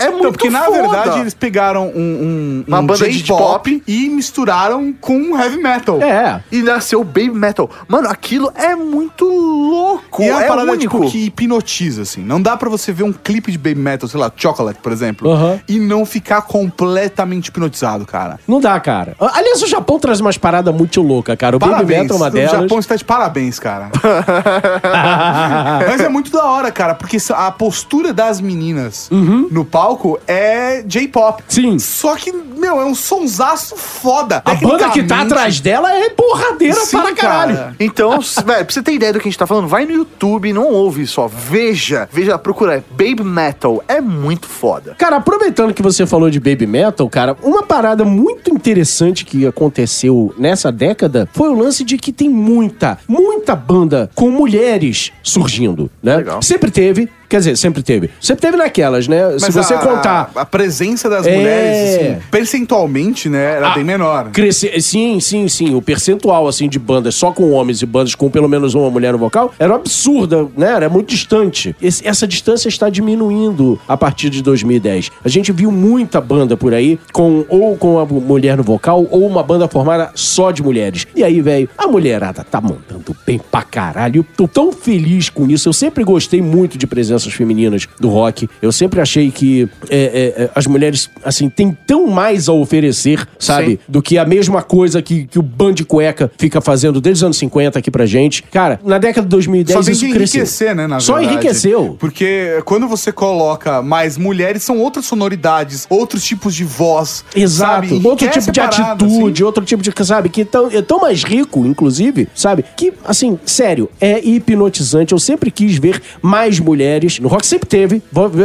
É 0.00 0.08
muito 0.08 0.18
Então, 0.18 0.32
porque 0.32 0.50
na 0.50 0.62
foda. 0.62 0.80
verdade 0.82 1.20
eles 1.20 1.34
pegaram 1.34 1.88
um, 1.88 2.00
um, 2.00 2.64
Uma 2.66 2.80
um 2.80 2.86
banda 2.86 3.08
de 3.08 3.18
J-pop 3.22 3.82
e 3.86 4.08
misturaram 4.08 4.92
com 5.00 5.36
heavy 5.38 5.58
metal. 5.58 6.00
É. 6.02 6.42
E 6.50 6.62
nasceu 6.62 7.02
Baby 7.04 7.30
Metal. 7.30 7.68
Mano, 7.88 8.08
aquilo 8.08 8.50
é 8.54 8.74
muito 8.74 9.24
louco. 9.26 10.22
E 10.22 10.26
é 10.28 10.32
uma 10.32 10.44
é 10.44 10.48
parada, 10.48 10.72
único. 10.72 10.98
tipo, 10.98 11.10
que 11.10 11.26
hipnotiza, 11.26 12.02
assim. 12.02 12.22
Não 12.22 12.40
dá 12.40 12.56
pra 12.56 12.68
você 12.68 12.92
ver 12.92 13.02
um 13.04 13.12
clipe 13.12 13.50
de 13.52 13.58
baby 13.58 13.80
metal, 13.80 14.08
sei 14.08 14.18
lá, 14.18 14.30
Chocolate, 14.34 14.78
por 14.82 14.92
exemplo, 14.92 15.30
Aham. 15.30 15.60
e 15.68 15.78
não 15.78 16.04
ficar 16.06 16.42
completamente 16.42 17.48
hipnotizado, 17.48 18.04
cara. 18.06 18.38
Não 18.46 18.60
dá, 18.60 18.78
cara. 18.80 19.14
Aliás, 19.18 19.62
o 19.62 19.66
Japão 19.66 19.98
traz 19.98 20.20
umas 20.20 20.36
paradas 20.38 20.74
muito 20.74 21.00
loucas, 21.02 21.36
cara. 21.36 21.56
O 21.56 21.58
Baby 21.58 21.72
Parabéns. 21.72 22.02
Metal 22.02 22.16
é 22.16 22.20
uma 22.20 22.30
o 22.46 22.50
delas. 22.50 22.62
Japão 22.62 22.78
está 22.78 22.96
de 22.96 23.04
parabéns, 23.04 23.58
cara. 23.58 23.90
Mas 25.86 26.00
é 26.00 26.08
muito 26.08 26.30
da 26.30 26.44
hora, 26.44 26.70
cara, 26.70 26.94
porque 26.94 27.18
a 27.30 27.50
postura 27.50 28.12
das 28.12 28.40
meninas 28.40 29.08
no 29.10 29.64
palco 29.64 30.18
é 30.26 30.82
J-pop. 30.82 31.42
Sim. 31.48 31.78
Só 31.78 32.16
que, 32.16 32.32
meu, 32.32 32.80
é 32.80 32.84
um 32.84 32.94
sonsaço 32.94 33.76
foda. 33.76 34.42
A 34.44 34.54
banda 34.54 34.90
que 34.90 35.02
tá 35.02 35.22
atrás 35.22 35.60
dela 35.60 35.92
é 35.94 36.10
porradeira 36.10 36.80
Sim, 36.80 36.98
para 36.98 37.14
caralho. 37.14 37.56
cara. 37.56 37.76
Então, 37.78 38.20
velho, 38.44 38.64
pra 38.64 38.74
você 38.74 38.82
ter 38.82 38.92
ideia 38.92 39.12
do 39.12 39.20
que 39.20 39.28
a 39.28 39.30
gente 39.30 39.38
tá 39.38 39.46
falando, 39.46 39.68
vai 39.68 39.84
no 39.84 39.92
YouTube, 39.92 40.52
não 40.52 40.66
ouve 40.66 41.06
só, 41.06 41.26
veja, 41.28 42.08
veja, 42.12 42.38
procura 42.38 42.84
Baby 42.90 43.24
Metal, 43.24 43.82
é 43.88 44.00
muito 44.00 44.46
foda. 44.46 44.94
Cara, 44.98 45.16
aproveitando 45.16 45.72
que 45.74 45.82
você 45.82 46.06
falou 46.06 46.30
de 46.30 46.40
Baby 46.40 46.66
Metal, 46.66 47.08
cara, 47.08 47.36
uma 47.42 47.62
parada 47.62 48.04
muito 48.04 48.50
interessante 48.52 49.24
que 49.24 49.46
aconteceu 49.46 50.34
nessa 50.38 50.70
década 50.72 51.28
foi 51.32 51.48
o 51.48 51.54
lance 51.54 51.84
de 51.84 51.96
que 51.98 52.12
tem 52.12 52.25
muita, 52.28 52.98
muita 53.08 53.54
banda 53.54 54.10
com 54.14 54.30
mulheres 54.30 55.12
surgindo, 55.22 55.90
né? 56.02 56.16
Legal. 56.16 56.42
Sempre 56.42 56.70
teve, 56.70 57.08
quer 57.28 57.38
dizer, 57.38 57.56
sempre 57.56 57.82
teve. 57.82 58.10
Sempre 58.20 58.42
teve 58.42 58.56
naquelas, 58.56 59.06
né? 59.08 59.38
Se 59.38 59.46
Mas 59.46 59.54
você 59.54 59.74
a, 59.74 59.78
contar. 59.78 60.30
A, 60.34 60.40
a 60.42 60.44
presença 60.46 61.08
das 61.08 61.26
É. 61.26 61.36
mulheres, 61.36 61.94
assim, 61.96 62.20
percentualmente, 62.30 63.28
né, 63.28 63.56
era 63.56 63.68
Ah, 63.72 63.74
bem 63.74 63.84
menor. 63.84 64.30
Cresce... 64.30 64.80
Sim, 64.80 65.20
sim, 65.20 65.48
sim. 65.48 65.74
O 65.74 65.82
percentual, 65.82 66.48
assim, 66.48 66.68
de 66.68 66.78
bandas 66.78 67.14
só 67.14 67.30
com 67.32 67.50
homens 67.52 67.82
e 67.82 67.86
bandas 67.86 68.14
com 68.14 68.30
pelo 68.30 68.48
menos 68.48 68.74
uma 68.74 68.90
mulher 68.90 69.12
no 69.12 69.18
vocal 69.18 69.52
era 69.58 69.74
absurda, 69.74 70.46
né? 70.56 70.72
Era 70.72 70.88
muito 70.88 71.08
distante. 71.08 71.74
Esse- 71.80 72.06
essa 72.06 72.26
distância 72.26 72.68
está 72.68 72.88
diminuindo 72.88 73.78
a 73.88 73.96
partir 73.96 74.30
de 74.30 74.42
2010. 74.42 75.10
A 75.24 75.28
gente 75.28 75.52
viu 75.52 75.70
muita 75.70 76.20
banda 76.20 76.56
por 76.56 76.72
aí 76.74 76.98
com 77.12 77.44
ou 77.48 77.76
com 77.76 77.98
a 77.98 78.04
mulher 78.04 78.56
no 78.56 78.62
vocal 78.62 79.06
ou 79.10 79.26
uma 79.26 79.42
banda 79.42 79.68
formada 79.68 80.10
só 80.14 80.50
de 80.50 80.62
mulheres. 80.62 81.06
E 81.14 81.22
aí, 81.22 81.40
velho, 81.40 81.68
a 81.76 81.86
mulherada 81.86 82.44
tá 82.48 82.60
mandando 82.60 83.14
bem 83.26 83.38
pra 83.38 83.62
caralho. 83.62 84.20
Eu 84.20 84.26
tô 84.36 84.48
tão 84.48 84.72
feliz 84.72 85.28
com 85.28 85.46
isso. 85.48 85.68
Eu 85.68 85.72
sempre 85.72 86.04
gostei 86.04 86.40
muito 86.42 86.78
de 86.78 86.86
presenças 87.26 87.34
femininas 87.34 87.88
do 88.00 88.08
rock. 88.08 88.48
Eu 88.62 88.72
sempre 88.72 89.00
achei 89.00 89.30
que 89.30 89.68
é, 89.90 89.96
é, 90.36 90.42
é, 90.44 90.50
as 90.54 90.66
mulheres, 90.66 91.10
assim, 91.24 91.48
têm 91.48 91.76
tão 91.86 92.06
mais 92.06 92.48
a 92.48 92.52
oferecer, 92.52 93.26
sabe? 93.38 93.66
Sim. 93.72 93.78
do 93.88 94.00
que 94.02 94.18
a 94.18 94.24
mesma 94.24 94.62
coisa 94.62 95.02
que, 95.02 95.26
que 95.26 95.38
o 95.38 95.42
Band 95.42 95.74
de 95.74 95.84
Cueca 95.84 96.30
fica 96.38 96.60
fazendo 96.60 97.00
desde 97.00 97.20
os 97.20 97.24
anos 97.24 97.36
50 97.38 97.78
aqui 97.78 97.90
pra 97.90 98.06
gente. 98.06 98.42
Cara, 98.44 98.80
na 98.84 98.98
década 98.98 99.26
de 99.26 99.30
2010 99.30 99.78
Só 99.78 99.82
tem 99.82 99.92
isso 99.92 100.06
que 100.06 100.12
cresceu. 100.12 100.40
enriquecer, 100.40 100.74
né, 100.74 100.86
na 100.86 101.00
Só 101.00 101.14
verdade. 101.14 101.34
enriqueceu. 101.34 101.96
Porque 101.98 102.62
quando 102.64 102.86
você 102.86 103.10
coloca 103.12 103.82
mais 103.82 104.16
mulheres, 104.16 104.62
são 104.62 104.78
outras 104.78 105.06
sonoridades, 105.06 105.86
outros 105.90 106.24
tipos 106.24 106.54
de 106.54 106.64
voz. 106.64 107.24
Exato. 107.34 107.88
sabe? 107.88 108.06
outro 108.06 108.28
tipo 108.28 108.52
de 108.52 108.60
parada, 108.60 109.04
atitude, 109.04 109.32
assim. 109.32 109.42
outro 109.42 109.64
tipo 109.64 109.82
de, 109.82 109.92
sabe, 110.04 110.28
que 110.28 110.44
tão, 110.44 110.70
é 110.70 110.82
tão 110.82 111.00
mais 111.00 111.24
rico, 111.24 111.66
inclusive, 111.66 112.28
sabe? 112.34 112.64
Que, 112.76 112.92
assim, 113.04 113.38
sério, 113.44 113.88
é 114.00 114.24
hipnotizante. 114.24 115.12
Eu 115.12 115.18
sempre 115.18 115.50
quis 115.50 115.76
ver 115.78 116.00
mais 116.22 116.60
mulheres. 116.60 117.05
No 117.20 117.28
rock 117.28 117.46
sempre 117.46 117.68
teve, 117.68 118.02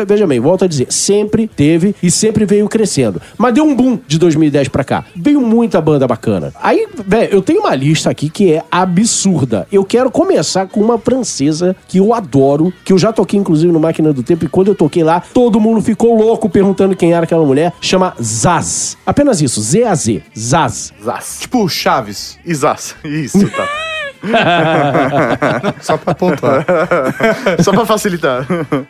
veja 0.07 0.25
bem, 0.27 0.39
volto 0.39 0.65
a 0.65 0.67
dizer, 0.67 0.87
sempre 0.89 1.47
teve 1.47 1.95
e 2.01 2.09
sempre 2.09 2.45
veio 2.45 2.67
crescendo. 2.67 3.21
Mas 3.37 3.53
deu 3.53 3.63
um 3.63 3.75
boom 3.75 3.99
de 4.07 4.17
2010 4.17 4.67
pra 4.69 4.83
cá. 4.83 5.05
Veio 5.15 5.41
muita 5.41 5.81
banda 5.81 6.07
bacana. 6.07 6.53
Aí, 6.61 6.87
velho, 7.05 7.33
eu 7.33 7.41
tenho 7.41 7.61
uma 7.61 7.75
lista 7.75 8.09
aqui 8.09 8.29
que 8.29 8.53
é 8.53 8.63
absurda. 8.71 9.67
Eu 9.71 9.83
quero 9.83 10.11
começar 10.11 10.67
com 10.67 10.79
uma 10.79 10.97
francesa 10.97 11.75
que 11.87 11.97
eu 11.97 12.13
adoro, 12.13 12.73
que 12.85 12.93
eu 12.93 12.97
já 12.97 13.11
toquei, 13.11 13.39
inclusive, 13.39 13.71
no 13.71 13.79
Máquina 13.79 14.13
do 14.13 14.23
Tempo, 14.23 14.45
e 14.45 14.47
quando 14.47 14.69
eu 14.69 14.75
toquei 14.75 15.03
lá, 15.03 15.21
todo 15.33 15.59
mundo 15.59 15.81
ficou 15.81 16.17
louco 16.17 16.49
perguntando 16.49 16.95
quem 16.95 17.13
era 17.13 17.23
aquela 17.23 17.45
mulher. 17.45 17.73
Chama 17.81 18.13
Zaz. 18.21 18.97
Apenas 19.05 19.41
isso, 19.41 19.61
Z-A-Z. 19.61 20.23
Zaz. 20.37 20.93
Zaz. 21.03 21.39
Tipo 21.41 21.67
Chaves. 21.67 22.37
Isas. 22.45 22.95
Isso, 23.03 23.49
tá. 23.49 23.67
Só 25.81 25.97
pra 25.97 26.13
pontuar. 26.13 26.65
Só 27.63 27.71
pra 27.71 27.85
facilitar. 27.85 28.45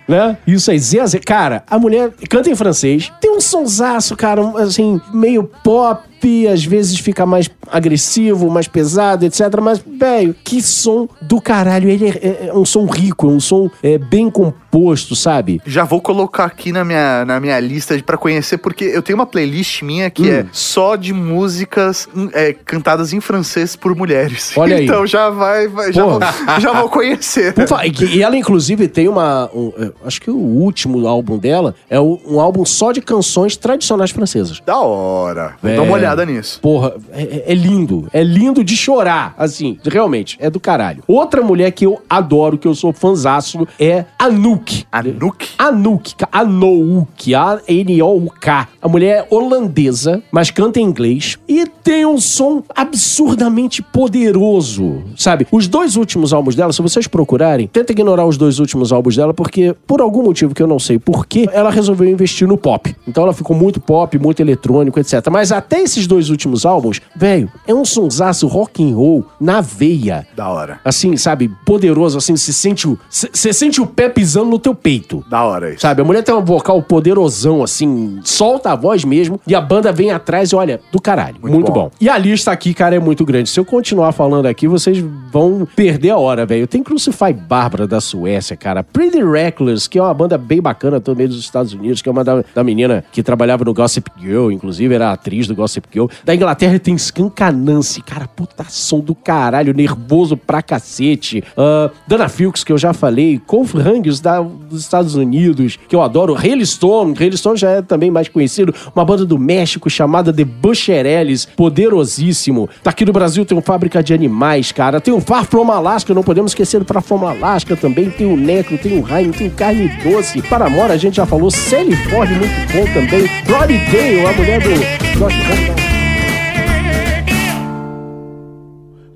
né? 0.08 0.38
Isso 0.46 0.72
aí, 0.72 0.80
Z. 0.80 1.20
Cara, 1.26 1.64
a 1.70 1.80
mulher 1.80 2.12
canta 2.30 2.50
em 2.50 2.56
francês, 2.56 3.12
tem 3.22 3.32
um 3.32 3.42
sonsaço, 3.42 4.16
cara, 4.16 4.42
assim, 4.62 5.00
meio 5.14 5.44
pop, 5.64 6.04
às 6.48 6.64
vezes 6.64 7.00
fica 7.00 7.26
mais 7.26 7.50
agressivo, 7.70 8.50
mais 8.50 8.68
pesado, 8.68 9.26
etc. 9.26 9.42
Mas, 9.62 9.80
velho, 9.80 10.36
que 10.44 10.62
som 10.62 11.08
do 11.22 11.42
caralho. 11.42 11.90
Ele 11.90 12.10
é, 12.10 12.10
é- 12.10 12.48
é 12.50 12.54
um 12.54 12.66
som 12.66 12.86
rico, 12.86 13.28
é 13.28 13.30
um 13.32 13.40
som 13.40 13.70
é, 13.82 13.98
bem 13.98 14.30
composto, 14.30 15.16
sabe? 15.16 15.62
Já 15.66 15.84
vou 15.84 16.02
colocar 16.02 16.46
aqui 16.46 16.72
na 16.72 16.84
minha, 16.86 17.26
na 17.26 17.40
minha 17.40 17.60
lista 17.60 17.98
pra 18.06 18.18
conhecer, 18.18 18.58
porque 18.58 18.84
eu 18.86 19.02
tenho 19.02 19.18
uma 19.18 19.26
playlist 19.26 19.82
minha 19.82 20.10
que 20.10 20.24
Hum. 20.24 20.34
é 20.34 20.46
só 20.52 20.96
de 20.96 21.14
músicas 21.14 22.08
hum, 22.16 22.30
é, 22.34 22.54
cantadas 22.54 23.14
em 23.14 23.20
francês 23.20 23.76
por 23.76 23.96
mulheres. 23.96 24.52
Olha 24.56 24.78
aí. 24.78 24.84
Então 24.86 25.06
já 25.08 25.30
vai, 25.30 25.68
vai- 25.68 25.92
já, 25.92 26.06
vou, 26.06 26.20
já 26.60 26.74
vou 26.74 26.90
conhecer. 26.90 27.54
Por 27.54 27.68
fa- 27.68 27.86
E 27.86 28.22
ela, 28.22 28.36
inclusive, 28.38 28.88
tem 28.88 29.08
uma. 29.08 29.50
um, 29.54 29.72
é, 29.78 29.92
acho 30.06 30.22
que 30.22 30.30
o 30.32 30.36
último 30.38 31.08
álbum 31.08 31.38
dela 31.38 31.74
é 31.90 32.00
um 32.00 32.40
álbum 32.40 32.66
só 32.66 32.92
de 32.92 33.02
canções 33.02 33.56
tradicionais 33.58 34.12
francesas. 34.12 34.60
Da 34.66 34.78
hora. 34.80 35.56
Vou 35.62 35.72
É, 35.72 35.76
dar 35.76 35.82
uma 35.82 35.94
olhada. 35.94 36.11
Piada 36.12 36.26
nisso. 36.26 36.60
Porra, 36.62 36.94
é, 37.12 37.52
é 37.52 37.56
lindo. 37.56 38.08
É 38.14 38.24
lindo 38.24 38.64
de 38.64 38.76
chorar, 38.76 39.34
assim. 39.38 39.78
Realmente, 39.84 40.38
é 40.40 40.50
do 40.50 40.60
caralho. 40.60 41.04
Outra 41.08 41.42
mulher 41.42 41.72
que 41.72 41.86
eu 41.86 42.02
adoro, 42.10 42.58
que 42.58 42.68
eu 42.68 42.76
sou 42.76 42.94
fanzaço, 42.94 43.68
é 43.80 44.06
Anouk. 44.20 44.86
Anouk? 44.92 45.50
Anouk, 45.58 46.16
Anouk, 46.32 47.34
A-N-O-U-K. 47.34 48.68
A 48.82 48.88
mulher 48.88 49.20
é 49.20 49.36
holandesa, 49.36 50.22
mas 50.32 50.52
canta 50.52 50.80
em 50.80 50.84
inglês 50.84 51.38
e 51.48 51.66
tem 51.66 52.06
um 52.06 52.20
som 52.20 52.64
absurdamente 52.76 53.82
poderoso, 53.82 55.04
sabe? 55.18 55.48
Os 55.52 55.68
dois 55.68 55.96
últimos 55.96 56.34
álbuns 56.34 56.56
dela, 56.56 56.74
se 56.74 56.82
vocês 56.82 57.08
procurarem, 57.08 57.68
tenta 57.68 57.92
ignorar 57.92 58.26
os 58.26 58.38
dois 58.38 58.60
últimos 58.60 58.92
álbuns 58.92 59.16
dela, 59.16 59.34
porque 59.34 59.76
por 59.88 60.02
algum 60.02 60.24
motivo 60.24 60.54
que 60.54 60.62
eu 60.62 60.68
não 60.68 60.80
sei 60.80 61.00
porquê, 61.00 61.48
ela 61.52 61.70
resolveu 61.70 62.08
investir 62.08 62.48
no 62.48 62.58
pop. 62.58 62.96
Então 63.08 63.24
ela 63.24 63.34
ficou 63.34 63.56
muito 63.56 63.80
pop, 63.80 64.18
muito 64.18 64.40
eletrônico, 64.42 65.00
etc. 65.00 65.28
Mas 65.32 65.52
até 65.52 65.82
esses 65.82 66.01
dois 66.08 66.30
últimos 66.30 66.66
álbuns, 66.66 67.02
velho, 67.16 67.50
é 67.68 67.74
um 67.74 67.86
sonsaço 67.86 68.48
rock 68.48 68.84
and 68.84 68.96
roll 68.96 69.26
na 69.40 69.62
veia. 69.62 70.28
Da 70.36 70.50
hora. 70.50 70.80
Assim, 70.84 71.16
sabe, 71.18 71.50
poderoso, 71.66 72.18
assim, 72.18 72.36
você 72.36 72.54
sente 72.54 72.88
o. 72.88 72.98
Você 73.10 73.54
sente 73.54 73.82
o 73.82 73.88
pé 73.88 74.10
pisando 74.10 74.50
no 74.50 74.60
teu 74.60 74.74
peito. 74.76 75.24
Da 75.30 75.44
hora 75.44 75.72
isso. 75.72 75.82
Sabe, 75.82 76.02
a 76.02 76.06
mulher 76.06 76.24
tem 76.24 76.34
um 76.34 76.44
vocal 76.44 76.82
poderosão, 76.82 77.64
assim, 77.64 78.20
solta 78.24 78.72
a 78.72 78.76
voz 78.76 79.04
mesmo, 79.04 79.40
e 79.48 79.56
a 79.56 79.62
banda 79.62 79.92
vem 79.92 80.12
atrás 80.12 80.52
e 80.52 80.56
olha, 80.56 80.80
do 80.92 81.02
caralho. 81.02 81.38
Muito, 81.42 81.72
bom. 81.72 81.86
bom. 81.86 81.92
E 82.00 82.10
a 82.10 82.18
lista 82.18 82.52
aqui, 82.52 82.74
cara, 82.74 82.96
é 82.96 83.00
muito 83.00 83.26
grande. 83.26 83.50
Se 83.50 83.60
eu 83.60 83.66
continuar 83.66 84.12
falando 84.12 84.46
aqui, 84.46 84.68
vocês 84.68 85.04
vão 85.32 85.68
perder 85.76 86.12
a 86.12 86.18
hora, 86.18 86.46
velho. 86.46 86.68
Tem 86.68 86.84
Crucify 86.84 87.34
Bárbara 87.34 87.88
da 87.88 88.02
Suécia, 88.02 88.56
cara. 88.56 88.84
Pretty 88.84 89.24
Reckless, 89.24 89.90
que 89.90 89.98
é 89.98 90.02
uma 90.02 90.14
banda 90.14 90.38
bem 90.38 90.62
bacana 90.62 91.00
também 91.00 91.28
dos 91.28 91.40
Estados 91.40 91.74
Unidos, 91.74 92.02
que 92.02 92.10
é 92.10 92.12
uma 92.12 92.24
da, 92.24 92.44
da 92.54 92.64
menina 92.64 93.04
que 93.12 93.24
trabalhava 93.24 93.64
no 93.64 93.74
Gossip 93.74 94.12
Girl, 94.20 94.52
inclusive 94.52 94.94
era 94.94 95.12
atriz 95.12 95.48
do 95.48 95.56
Gossip 95.56 95.88
Da 96.24 96.36
Inglaterra 96.36 96.80
tem 96.80 96.96
Skankanance, 96.96 98.02
cara, 98.02 98.28
puta 98.28 98.66
som 98.70 99.00
do 99.00 99.14
caralho, 99.16 99.74
nervoso 99.74 100.38
pra 100.38 100.62
cacete. 100.62 101.44
Ah, 101.58 101.90
Dana 102.08 102.30
Fuchs, 102.30 102.64
que 102.64 102.72
eu 102.72 102.78
já 102.78 102.94
falei. 102.94 103.42
Colf 103.46 103.74
Rangus 103.74 104.20
da, 104.20 104.42
dos 104.42 104.82
Estados 104.82 105.16
Unidos, 105.16 105.78
que 105.88 105.96
eu 105.96 106.02
adoro. 106.02 106.36
Hailstone, 106.36 107.16
Hailstone 107.20 107.58
já 107.58 107.70
é 107.72 107.82
também 107.82 108.12
mais 108.12 108.28
conhecido. 108.28 108.74
Uma 108.96 109.06
banda 109.06 109.26
do 109.26 109.38
México 109.38 109.90
chamada 109.90 110.32
The 110.34 110.46
Bucherelles, 110.46 111.46
poderosíssimo. 111.46 112.70
Daqui 112.84 113.06
do 113.06 113.14
Brasil 113.14 113.46
tem 113.46 113.58
o 113.58 113.62
Fábrica 113.62 114.02
de 114.04 114.14
Animais, 114.14 114.72
cara. 114.72 115.02
Tem 115.02 115.14
o 115.14 115.20
Far 115.20 115.46
From 115.46 115.72
Alaska, 115.72 116.14
não 116.14 116.24
podemos 116.24 116.52
esquecer 116.52 116.80
do 116.80 116.86
Far 116.86 117.02
From 117.02 117.26
Alaska 117.26 117.76
também. 117.76 118.10
Tem 118.10 118.32
o 118.32 118.38
Necro, 118.38 118.78
tem 118.78 118.98
o 118.98 119.02
Raim, 119.02 119.32
tem 119.32 119.48
o 119.48 119.52
Carne 119.52 119.90
Doce. 120.04 120.42
Paramora, 120.44 120.94
a 120.94 120.98
gente 120.98 121.16
já 121.16 121.26
falou. 121.26 121.52
Sally 121.52 121.96
Ford, 122.10 122.30
muito 122.30 122.74
bom 122.74 122.86
também. 122.94 123.30
Brody 123.46 123.78
Dale, 123.92 124.26
a 124.26 124.34
mulher 124.34 124.62
do... 124.62 125.81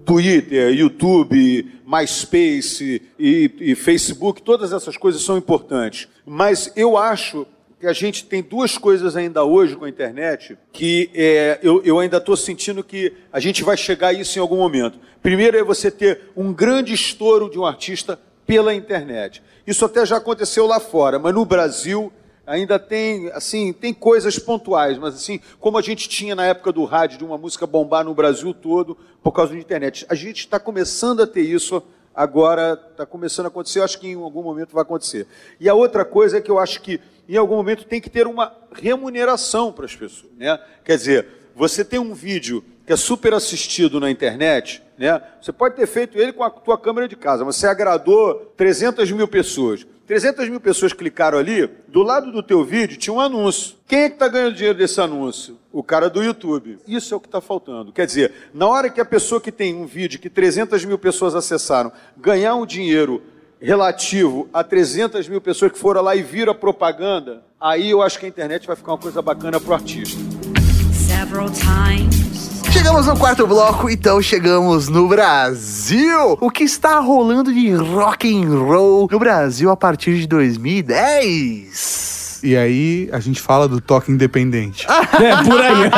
Twitter, 0.06 0.74
YouTube, 0.74 1.82
MySpace 1.86 3.02
e, 3.18 3.52
e 3.60 3.76
Facebook, 3.76 4.42
todas 4.42 4.72
essas 4.72 4.96
coisas 4.96 5.22
são 5.22 5.38
importantes. 5.38 6.08
Mas 6.26 6.72
eu 6.76 6.98
acho 6.98 7.46
que 7.80 7.88
a 7.88 7.94
gente 7.94 8.26
tem 8.26 8.42
duas 8.42 8.78
coisas 8.78 9.16
ainda 9.16 9.44
hoje 9.44 9.76
com 9.76 9.86
a 9.86 9.90
internet 9.90 10.58
que 10.72 11.10
é, 11.14 11.60
eu, 11.62 11.82
eu 11.84 12.00
ainda 12.00 12.18
estou 12.18 12.38
sentindo 12.38 12.84
que 12.84 13.14
a 13.32 13.40
gente 13.40 13.64
vai 13.64 13.76
chegar 13.76 14.10
a 14.10 14.14
isso 14.14 14.38
em 14.38 14.42
algum 14.42 14.58
momento. 14.58 15.00
Primeiro 15.22 15.58
é 15.58 15.64
você 15.64 15.92
ter 15.92 16.32
um 16.36 16.54
grande 16.54 16.94
estouro 16.94 17.50
de 17.50 17.60
um 17.60 17.66
artista 17.66 18.20
pela 18.46 18.74
internet. 18.74 19.42
Isso 19.66 19.84
até 19.84 20.06
já 20.06 20.18
aconteceu 20.18 20.68
lá 20.68 20.80
fora, 20.80 21.18
mas 21.18 21.34
no 21.34 21.44
Brasil 21.46 22.14
ainda 22.46 22.78
tem, 22.78 23.30
assim, 23.32 23.74
tem 23.74 23.94
coisas 23.94 24.38
pontuais, 24.38 24.98
mas 24.98 25.16
assim, 25.16 25.40
como 25.60 25.78
a 25.78 25.82
gente 25.82 26.08
tinha 26.08 26.36
na 26.36 26.46
época 26.46 26.72
do 26.72 26.84
rádio, 26.84 27.18
de 27.18 27.26
uma 27.26 27.38
música 27.38 27.66
bombar 27.66 28.04
no 28.06 28.14
Brasil 28.14 28.54
todo 28.54 28.98
por 29.24 29.32
causa 29.32 29.54
da 29.54 29.60
internet. 29.60 30.06
A 30.10 30.16
gente 30.16 30.40
está 30.40 30.60
começando 30.60 31.22
a 31.22 31.28
ter 31.28 31.42
isso 31.42 31.82
agora, 32.14 32.80
está 32.92 33.06
começando 33.06 33.46
a 33.46 33.50
acontecer, 33.50 33.80
eu 33.80 33.84
acho 33.84 34.00
que 34.00 34.08
em 34.08 34.16
algum 34.16 34.44
momento 34.44 34.74
vai 34.74 34.84
acontecer. 34.84 35.28
E 35.60 35.68
a 35.68 35.74
outra 35.74 36.06
coisa 36.06 36.38
é 36.38 36.42
que 36.42 36.50
eu 36.50 36.60
acho 36.60 36.82
que 36.82 37.00
em 37.28 37.38
algum 37.38 37.56
momento 37.56 37.86
tem 37.86 38.00
que 38.00 38.10
ter 38.10 38.28
uma 38.28 38.56
remuneração 38.72 39.72
para 39.72 39.86
as 39.86 39.96
pessoas, 39.96 40.32
né? 40.38 40.60
Quer 40.84 40.98
dizer, 40.98 41.28
você 41.56 41.84
tem 41.84 42.00
um 42.00 42.14
vídeo 42.14 42.64
que 42.86 42.94
é 42.94 42.96
super 42.96 43.34
assistido 43.34 44.00
na 44.00 44.12
internet, 44.12 44.84
né? 44.98 45.22
Você 45.42 45.52
pode 45.52 45.76
ter 45.76 45.88
feito 45.88 46.18
ele 46.20 46.32
com 46.32 46.44
a 46.44 46.50
tua 46.50 46.78
câmera 46.78 47.08
de 47.08 47.16
casa, 47.16 47.44
mas 47.44 47.56
você 47.56 47.68
agradou 47.68 48.54
300 48.56 49.12
mil 49.12 49.28
pessoas. 49.28 49.86
300 50.08 50.48
mil 50.50 50.60
pessoas 50.60 50.94
clicaram 50.94 51.38
ali, 51.38 51.68
do 51.88 52.04
lado 52.04 52.32
do 52.32 52.44
teu 52.44 52.64
vídeo 52.64 52.98
tinha 52.98 53.14
um 53.14 53.20
anúncio. 53.20 53.76
Quem 53.88 54.04
é 54.04 54.10
que 54.10 54.16
está 54.16 54.28
ganhando 54.28 54.54
dinheiro 54.54 54.78
desse 54.78 55.02
anúncio? 55.02 55.58
O 55.72 55.82
cara 55.82 56.10
do 56.10 56.24
YouTube. 56.24 56.78
Isso 56.88 57.14
é 57.14 57.18
o 57.18 57.20
que 57.20 57.28
está 57.28 57.42
faltando. 57.42 57.92
Quer 57.92 58.06
dizer, 58.06 58.32
na 58.54 58.68
hora 58.68 58.90
que 58.90 59.02
a 59.02 59.06
pessoa 59.06 59.42
que 59.42 59.52
tem 59.52 59.74
um 59.74 59.86
vídeo 59.86 60.20
que 60.20 60.30
300 60.30 60.86
mil 60.86 61.00
pessoas 61.00 61.34
acessaram 61.34 61.92
ganhar 62.16 62.56
um 62.56 62.66
dinheiro 62.66 63.22
relativo 63.60 64.48
a 64.54 64.64
300 64.64 65.28
mil 65.28 65.42
pessoas 65.42 65.72
que 65.72 65.80
foram 65.80 66.02
lá 66.02 66.16
e 66.16 66.22
viram 66.22 66.52
a 66.52 66.56
propaganda, 66.56 67.44
aí 67.60 67.90
eu 67.90 68.02
acho 68.02 68.20
que 68.20 68.26
a 68.26 68.30
internet 68.30 68.68
vai 68.68 68.76
ficar 68.76 68.92
uma 68.92 68.98
coisa 69.00 69.22
bacana 69.22 69.60
pro 69.60 69.74
artista. 69.74 70.20
Several 70.94 71.50
times. 71.50 72.25
Chegamos 72.76 73.08
no 73.08 73.18
quarto 73.18 73.48
bloco, 73.48 73.90
então 73.90 74.22
chegamos 74.22 74.90
no 74.90 75.08
Brasil. 75.08 76.38
O 76.42 76.52
que 76.52 76.66
está 76.66 77.00
rolando 77.00 77.54
de 77.54 77.74
rock 77.74 78.28
and 78.28 78.50
roll 78.50 79.08
no 79.10 79.18
Brasil 79.18 79.72
a 79.72 79.78
partir 79.78 80.20
de 80.20 80.28
2010? 80.28 82.25
E 82.44 82.56
aí 82.56 83.10
a 83.12 83.20
gente 83.20 83.42
fala 83.42 83.68
do 83.68 83.80
toque 83.82 84.12
independente. 84.12 84.86
É, 85.16 85.44
por 85.44 85.62
aí. 85.62 85.90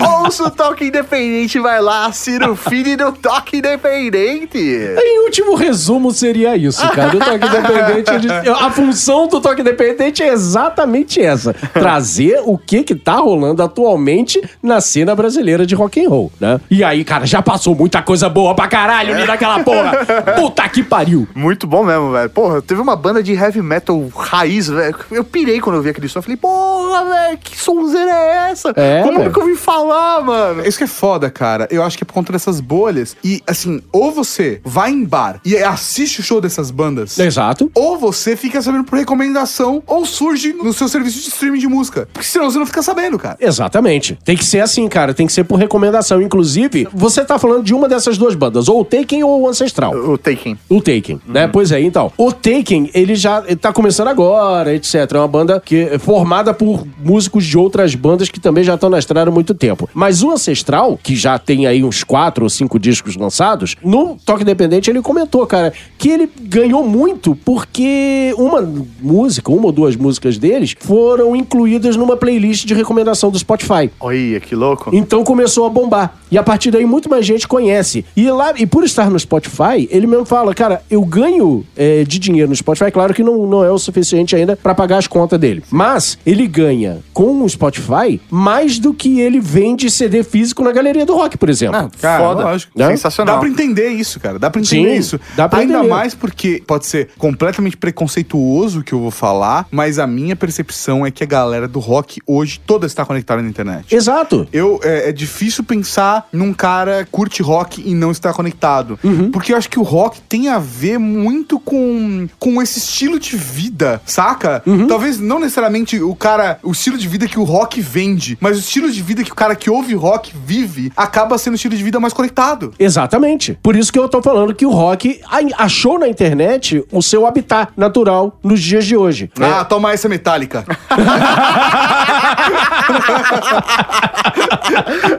Ouça 0.24 0.44
o 0.44 0.50
Toque 0.50 0.86
Independente, 0.86 1.58
vai 1.58 1.80
lá, 1.82 2.10
Ciro 2.12 2.56
Fini 2.56 2.96
do 2.96 3.12
Toque 3.12 3.58
Independente. 3.58 4.58
Em 4.58 5.24
último 5.24 5.54
resumo 5.54 6.10
seria 6.12 6.56
isso, 6.56 6.80
cara. 6.90 7.14
O 7.14 7.18
toque 7.18 7.46
independente, 7.46 8.10
a 8.48 8.70
função 8.70 9.28
do 9.28 9.40
toque 9.40 9.60
independente 9.60 10.22
é 10.22 10.32
exatamente 10.32 11.20
essa: 11.20 11.52
trazer 11.52 12.40
o 12.44 12.56
que 12.56 12.82
que 12.82 12.94
tá 12.94 13.16
rolando 13.16 13.62
atualmente 13.62 14.40
na 14.62 14.80
cena 14.80 15.14
brasileira 15.14 15.66
de 15.66 15.74
rock 15.74 16.04
and 16.04 16.08
roll, 16.08 16.32
né? 16.40 16.58
E 16.70 16.82
aí, 16.82 17.04
cara, 17.04 17.26
já 17.26 17.42
passou 17.42 17.74
muita 17.74 18.00
coisa 18.02 18.28
boa 18.28 18.54
pra 18.54 18.66
caralho 18.66 19.14
ali 19.14 19.26
naquela 19.26 19.60
porra. 19.60 20.06
Puta 20.36 20.66
que 20.68 20.82
pariu. 20.82 21.28
Muito 21.34 21.66
bom 21.66 21.84
mesmo, 21.84 22.12
velho. 22.12 22.30
Porra, 22.30 22.62
teve 22.62 22.80
uma 22.80 22.96
banda 22.96 23.22
de 23.22 23.34
heavy 23.34 23.60
metal 23.60 24.08
raiz, 24.26 24.68
velho. 24.68 24.94
Eu 25.10 25.24
pirei 25.24 25.60
quando 25.60 25.76
eu 25.76 25.82
vi 25.82 25.90
aquele 25.90 26.08
som. 26.08 26.18
Eu 26.18 26.22
falei, 26.22 26.36
porra, 26.36 27.04
velho, 27.04 27.38
que 27.38 27.58
sonzeira 27.58 28.10
é 28.10 28.50
essa? 28.50 28.72
É, 28.76 29.02
Como 29.02 29.18
velho. 29.18 29.32
que 29.32 29.38
eu 29.38 29.42
ouvi 29.44 29.56
falar, 29.56 30.22
mano? 30.22 30.66
Isso 30.66 30.78
que 30.78 30.84
é 30.84 30.88
foda, 30.88 31.30
cara. 31.30 31.66
Eu 31.70 31.82
acho 31.82 31.96
que 31.98 32.04
é 32.04 32.06
por 32.06 32.12
conta 32.12 32.32
dessas 32.32 32.60
bolhas. 32.60 33.16
E, 33.24 33.42
assim, 33.46 33.80
ou 33.92 34.10
você 34.12 34.60
vai 34.64 34.90
em 34.90 35.04
bar 35.04 35.40
e 35.44 35.56
assiste 35.56 36.20
o 36.20 36.22
show 36.22 36.40
dessas 36.40 36.70
bandas. 36.70 37.18
Exato. 37.18 37.70
Ou 37.74 37.98
você 37.98 38.36
fica 38.36 38.60
sabendo 38.62 38.84
por 38.84 38.98
recomendação, 38.98 39.82
ou 39.86 40.04
surge 40.04 40.52
no 40.52 40.72
seu 40.72 40.88
serviço 40.88 41.20
de 41.20 41.28
streaming 41.28 41.58
de 41.58 41.68
música. 41.68 42.08
Porque 42.12 42.26
senão 42.28 42.50
você 42.50 42.58
não 42.58 42.66
fica 42.66 42.82
sabendo, 42.82 43.18
cara. 43.18 43.36
Exatamente. 43.40 44.18
Tem 44.24 44.36
que 44.36 44.44
ser 44.44 44.60
assim, 44.60 44.86
cara. 44.88 45.14
Tem 45.14 45.26
que 45.26 45.32
ser 45.32 45.44
por 45.44 45.56
recomendação. 45.58 46.20
Inclusive, 46.22 46.88
você 46.92 47.24
tá 47.24 47.38
falando 47.38 47.62
de 47.64 47.74
uma 47.74 47.88
dessas 47.88 48.18
duas 48.18 48.34
bandas, 48.34 48.68
ou 48.68 48.80
o 48.80 48.84
Taken 48.84 49.22
ou 49.24 49.42
o 49.42 49.48
Ancestral. 49.48 49.94
O 49.94 50.18
Taken. 50.18 50.58
O 50.68 50.80
Taken, 50.80 51.20
Uhum. 51.26 51.32
né? 51.32 51.48
Pois 51.48 51.70
é, 51.72 51.80
então. 51.80 52.12
O 52.16 52.32
Taken, 52.32 52.90
ele 52.94 53.14
já 53.14 53.42
tá 53.60 53.72
começando 53.72 54.03
agora, 54.10 54.74
etc. 54.74 54.94
É 55.12 55.18
uma 55.18 55.28
banda 55.28 55.60
que 55.60 55.76
é 55.76 55.98
formada 55.98 56.52
por 56.52 56.86
músicos 57.02 57.44
de 57.44 57.56
outras 57.56 57.94
bandas 57.94 58.28
que 58.28 58.40
também 58.40 58.64
já 58.64 58.74
estão 58.74 58.90
na 58.90 58.98
estrada 58.98 59.30
há 59.30 59.32
muito 59.32 59.54
tempo. 59.54 59.88
Mas 59.94 60.22
o 60.22 60.30
Ancestral, 60.30 60.98
que 61.02 61.16
já 61.16 61.38
tem 61.38 61.66
aí 61.66 61.82
uns 61.82 62.04
quatro 62.04 62.44
ou 62.44 62.50
cinco 62.50 62.78
discos 62.78 63.16
lançados, 63.16 63.76
no 63.82 64.16
Toque 64.24 64.42
Independente 64.42 64.90
ele 64.90 65.02
comentou, 65.02 65.46
cara, 65.46 65.72
que 65.98 66.08
ele 66.08 66.30
ganhou 66.40 66.86
muito 66.86 67.34
porque 67.44 68.34
uma 68.36 68.62
música, 69.00 69.50
uma 69.50 69.66
ou 69.66 69.72
duas 69.72 69.96
músicas 69.96 70.38
deles 70.38 70.74
foram 70.78 71.34
incluídas 71.34 71.96
numa 71.96 72.16
playlist 72.16 72.66
de 72.66 72.74
recomendação 72.74 73.30
do 73.30 73.38
Spotify. 73.38 73.90
Olha, 74.00 74.40
que 74.40 74.54
louco. 74.54 74.90
Então 74.92 75.24
começou 75.24 75.66
a 75.66 75.70
bombar. 75.70 76.18
E 76.30 76.38
a 76.38 76.42
partir 76.42 76.70
daí 76.70 76.84
muito 76.84 77.08
mais 77.08 77.24
gente 77.24 77.46
conhece. 77.46 78.04
E 78.16 78.30
lá, 78.30 78.52
e 78.56 78.66
por 78.66 78.84
estar 78.84 79.10
no 79.10 79.18
Spotify, 79.18 79.88
ele 79.90 80.06
mesmo 80.06 80.24
fala, 80.24 80.54
cara, 80.54 80.82
eu 80.90 81.02
ganho 81.02 81.64
é, 81.76 82.04
de 82.04 82.18
dinheiro 82.18 82.48
no 82.48 82.56
Spotify, 82.56 82.90
claro 82.90 83.14
que 83.14 83.22
não, 83.22 83.46
não 83.46 83.64
é 83.64 83.70
o 83.70 83.78
suficiente 83.78 83.93
ainda 84.34 84.56
pra 84.56 84.74
pagar 84.74 84.98
as 84.98 85.06
contas 85.06 85.38
dele. 85.38 85.62
Mas 85.70 86.18
ele 86.24 86.46
ganha 86.46 86.98
com 87.12 87.42
o 87.42 87.48
Spotify 87.48 88.20
mais 88.30 88.78
do 88.78 88.92
que 88.94 89.20
ele 89.20 89.40
vende 89.40 89.90
CD 89.90 90.22
físico 90.22 90.62
na 90.62 90.72
galeria 90.72 91.04
do 91.06 91.14
rock, 91.14 91.36
por 91.36 91.48
exemplo. 91.48 91.76
Ah, 91.76 91.90
Cara, 92.00 92.22
Foda. 92.24 92.42
lógico. 92.44 92.72
Né? 92.78 92.88
Sensacional. 92.88 93.34
Dá 93.36 93.40
pra 93.40 93.48
entender 93.48 93.88
isso, 93.88 94.18
cara. 94.20 94.38
Dá 94.38 94.50
pra 94.50 94.60
entender 94.60 94.92
Sim, 94.94 94.98
isso. 94.98 95.20
dá 95.36 95.48
pra 95.48 95.60
Ainda 95.60 95.74
entender. 95.74 95.88
mais 95.90 96.14
porque 96.14 96.62
pode 96.66 96.86
ser 96.86 97.08
completamente 97.18 97.76
preconceituoso 97.76 98.80
o 98.80 98.84
que 98.84 98.92
eu 98.92 99.00
vou 99.00 99.10
falar, 99.10 99.66
mas 99.70 99.98
a 99.98 100.06
minha 100.06 100.36
percepção 100.36 101.04
é 101.04 101.10
que 101.10 101.22
a 101.22 101.26
galera 101.26 101.66
do 101.68 101.78
rock 101.78 102.20
hoje 102.26 102.60
toda 102.66 102.86
está 102.86 103.04
conectada 103.04 103.42
na 103.42 103.48
internet. 103.48 103.94
Exato. 103.94 104.46
Eu, 104.52 104.80
é, 104.82 105.08
é 105.08 105.12
difícil 105.12 105.64
pensar 105.64 106.28
num 106.32 106.52
cara 106.52 107.04
que 107.04 107.10
curte 107.10 107.42
rock 107.42 107.82
e 107.84 107.94
não 107.94 108.10
está 108.10 108.32
conectado. 108.32 108.98
Uhum. 109.02 109.30
Porque 109.30 109.52
eu 109.52 109.56
acho 109.56 109.68
que 109.70 109.78
o 109.78 109.82
rock 109.82 110.20
tem 110.22 110.48
a 110.48 110.58
ver 110.58 110.98
muito 110.98 111.58
com, 111.60 112.28
com 112.38 112.60
esse 112.60 112.78
estilo 112.78 113.18
de 113.18 113.36
vida 113.36 113.83
vida, 113.84 114.00
saca? 114.06 114.62
Uhum. 114.66 114.86
Talvez 114.86 115.20
não 115.20 115.38
necessariamente 115.38 116.00
o 116.00 116.14
cara, 116.14 116.58
o 116.62 116.72
estilo 116.72 116.96
de 116.96 117.06
vida 117.06 117.28
que 117.28 117.38
o 117.38 117.44
rock 117.44 117.80
vende, 117.80 118.38
mas 118.40 118.56
o 118.56 118.60
estilo 118.60 118.90
de 118.90 119.02
vida 119.02 119.22
que 119.22 119.30
o 119.30 119.34
cara 119.34 119.54
que 119.54 119.68
ouve 119.70 119.94
rock 119.94 120.32
vive 120.44 120.90
acaba 120.96 121.36
sendo 121.38 121.52
o 121.54 121.56
estilo 121.56 121.76
de 121.76 121.82
vida 121.82 122.00
mais 122.00 122.12
conectado. 122.12 122.72
Exatamente. 122.78 123.58
Por 123.62 123.76
isso 123.76 123.92
que 123.92 123.98
eu 123.98 124.08
tô 124.08 124.22
falando 124.22 124.54
que 124.54 124.64
o 124.64 124.70
rock 124.70 125.20
achou 125.56 125.98
na 125.98 126.08
internet 126.08 126.84
o 126.90 127.02
seu 127.02 127.26
habitat 127.26 127.72
natural 127.76 128.38
nos 128.42 128.60
dias 128.60 128.86
de 128.86 128.96
hoje. 128.96 129.30
Ah, 129.40 129.64
toma 129.64 129.92
essa 129.92 130.08
metálica. 130.08 130.64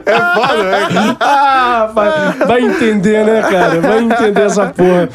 é 0.06 0.20
foda, 0.34 0.62
né? 0.62 1.16
Ah, 1.20 1.90
vai, 1.94 2.32
vai 2.46 2.60
entender, 2.62 3.24
né, 3.24 3.42
cara? 3.42 3.80
Vai 3.80 4.02
entender 4.02 4.42
essa 4.42 4.66
porra. 4.66 5.08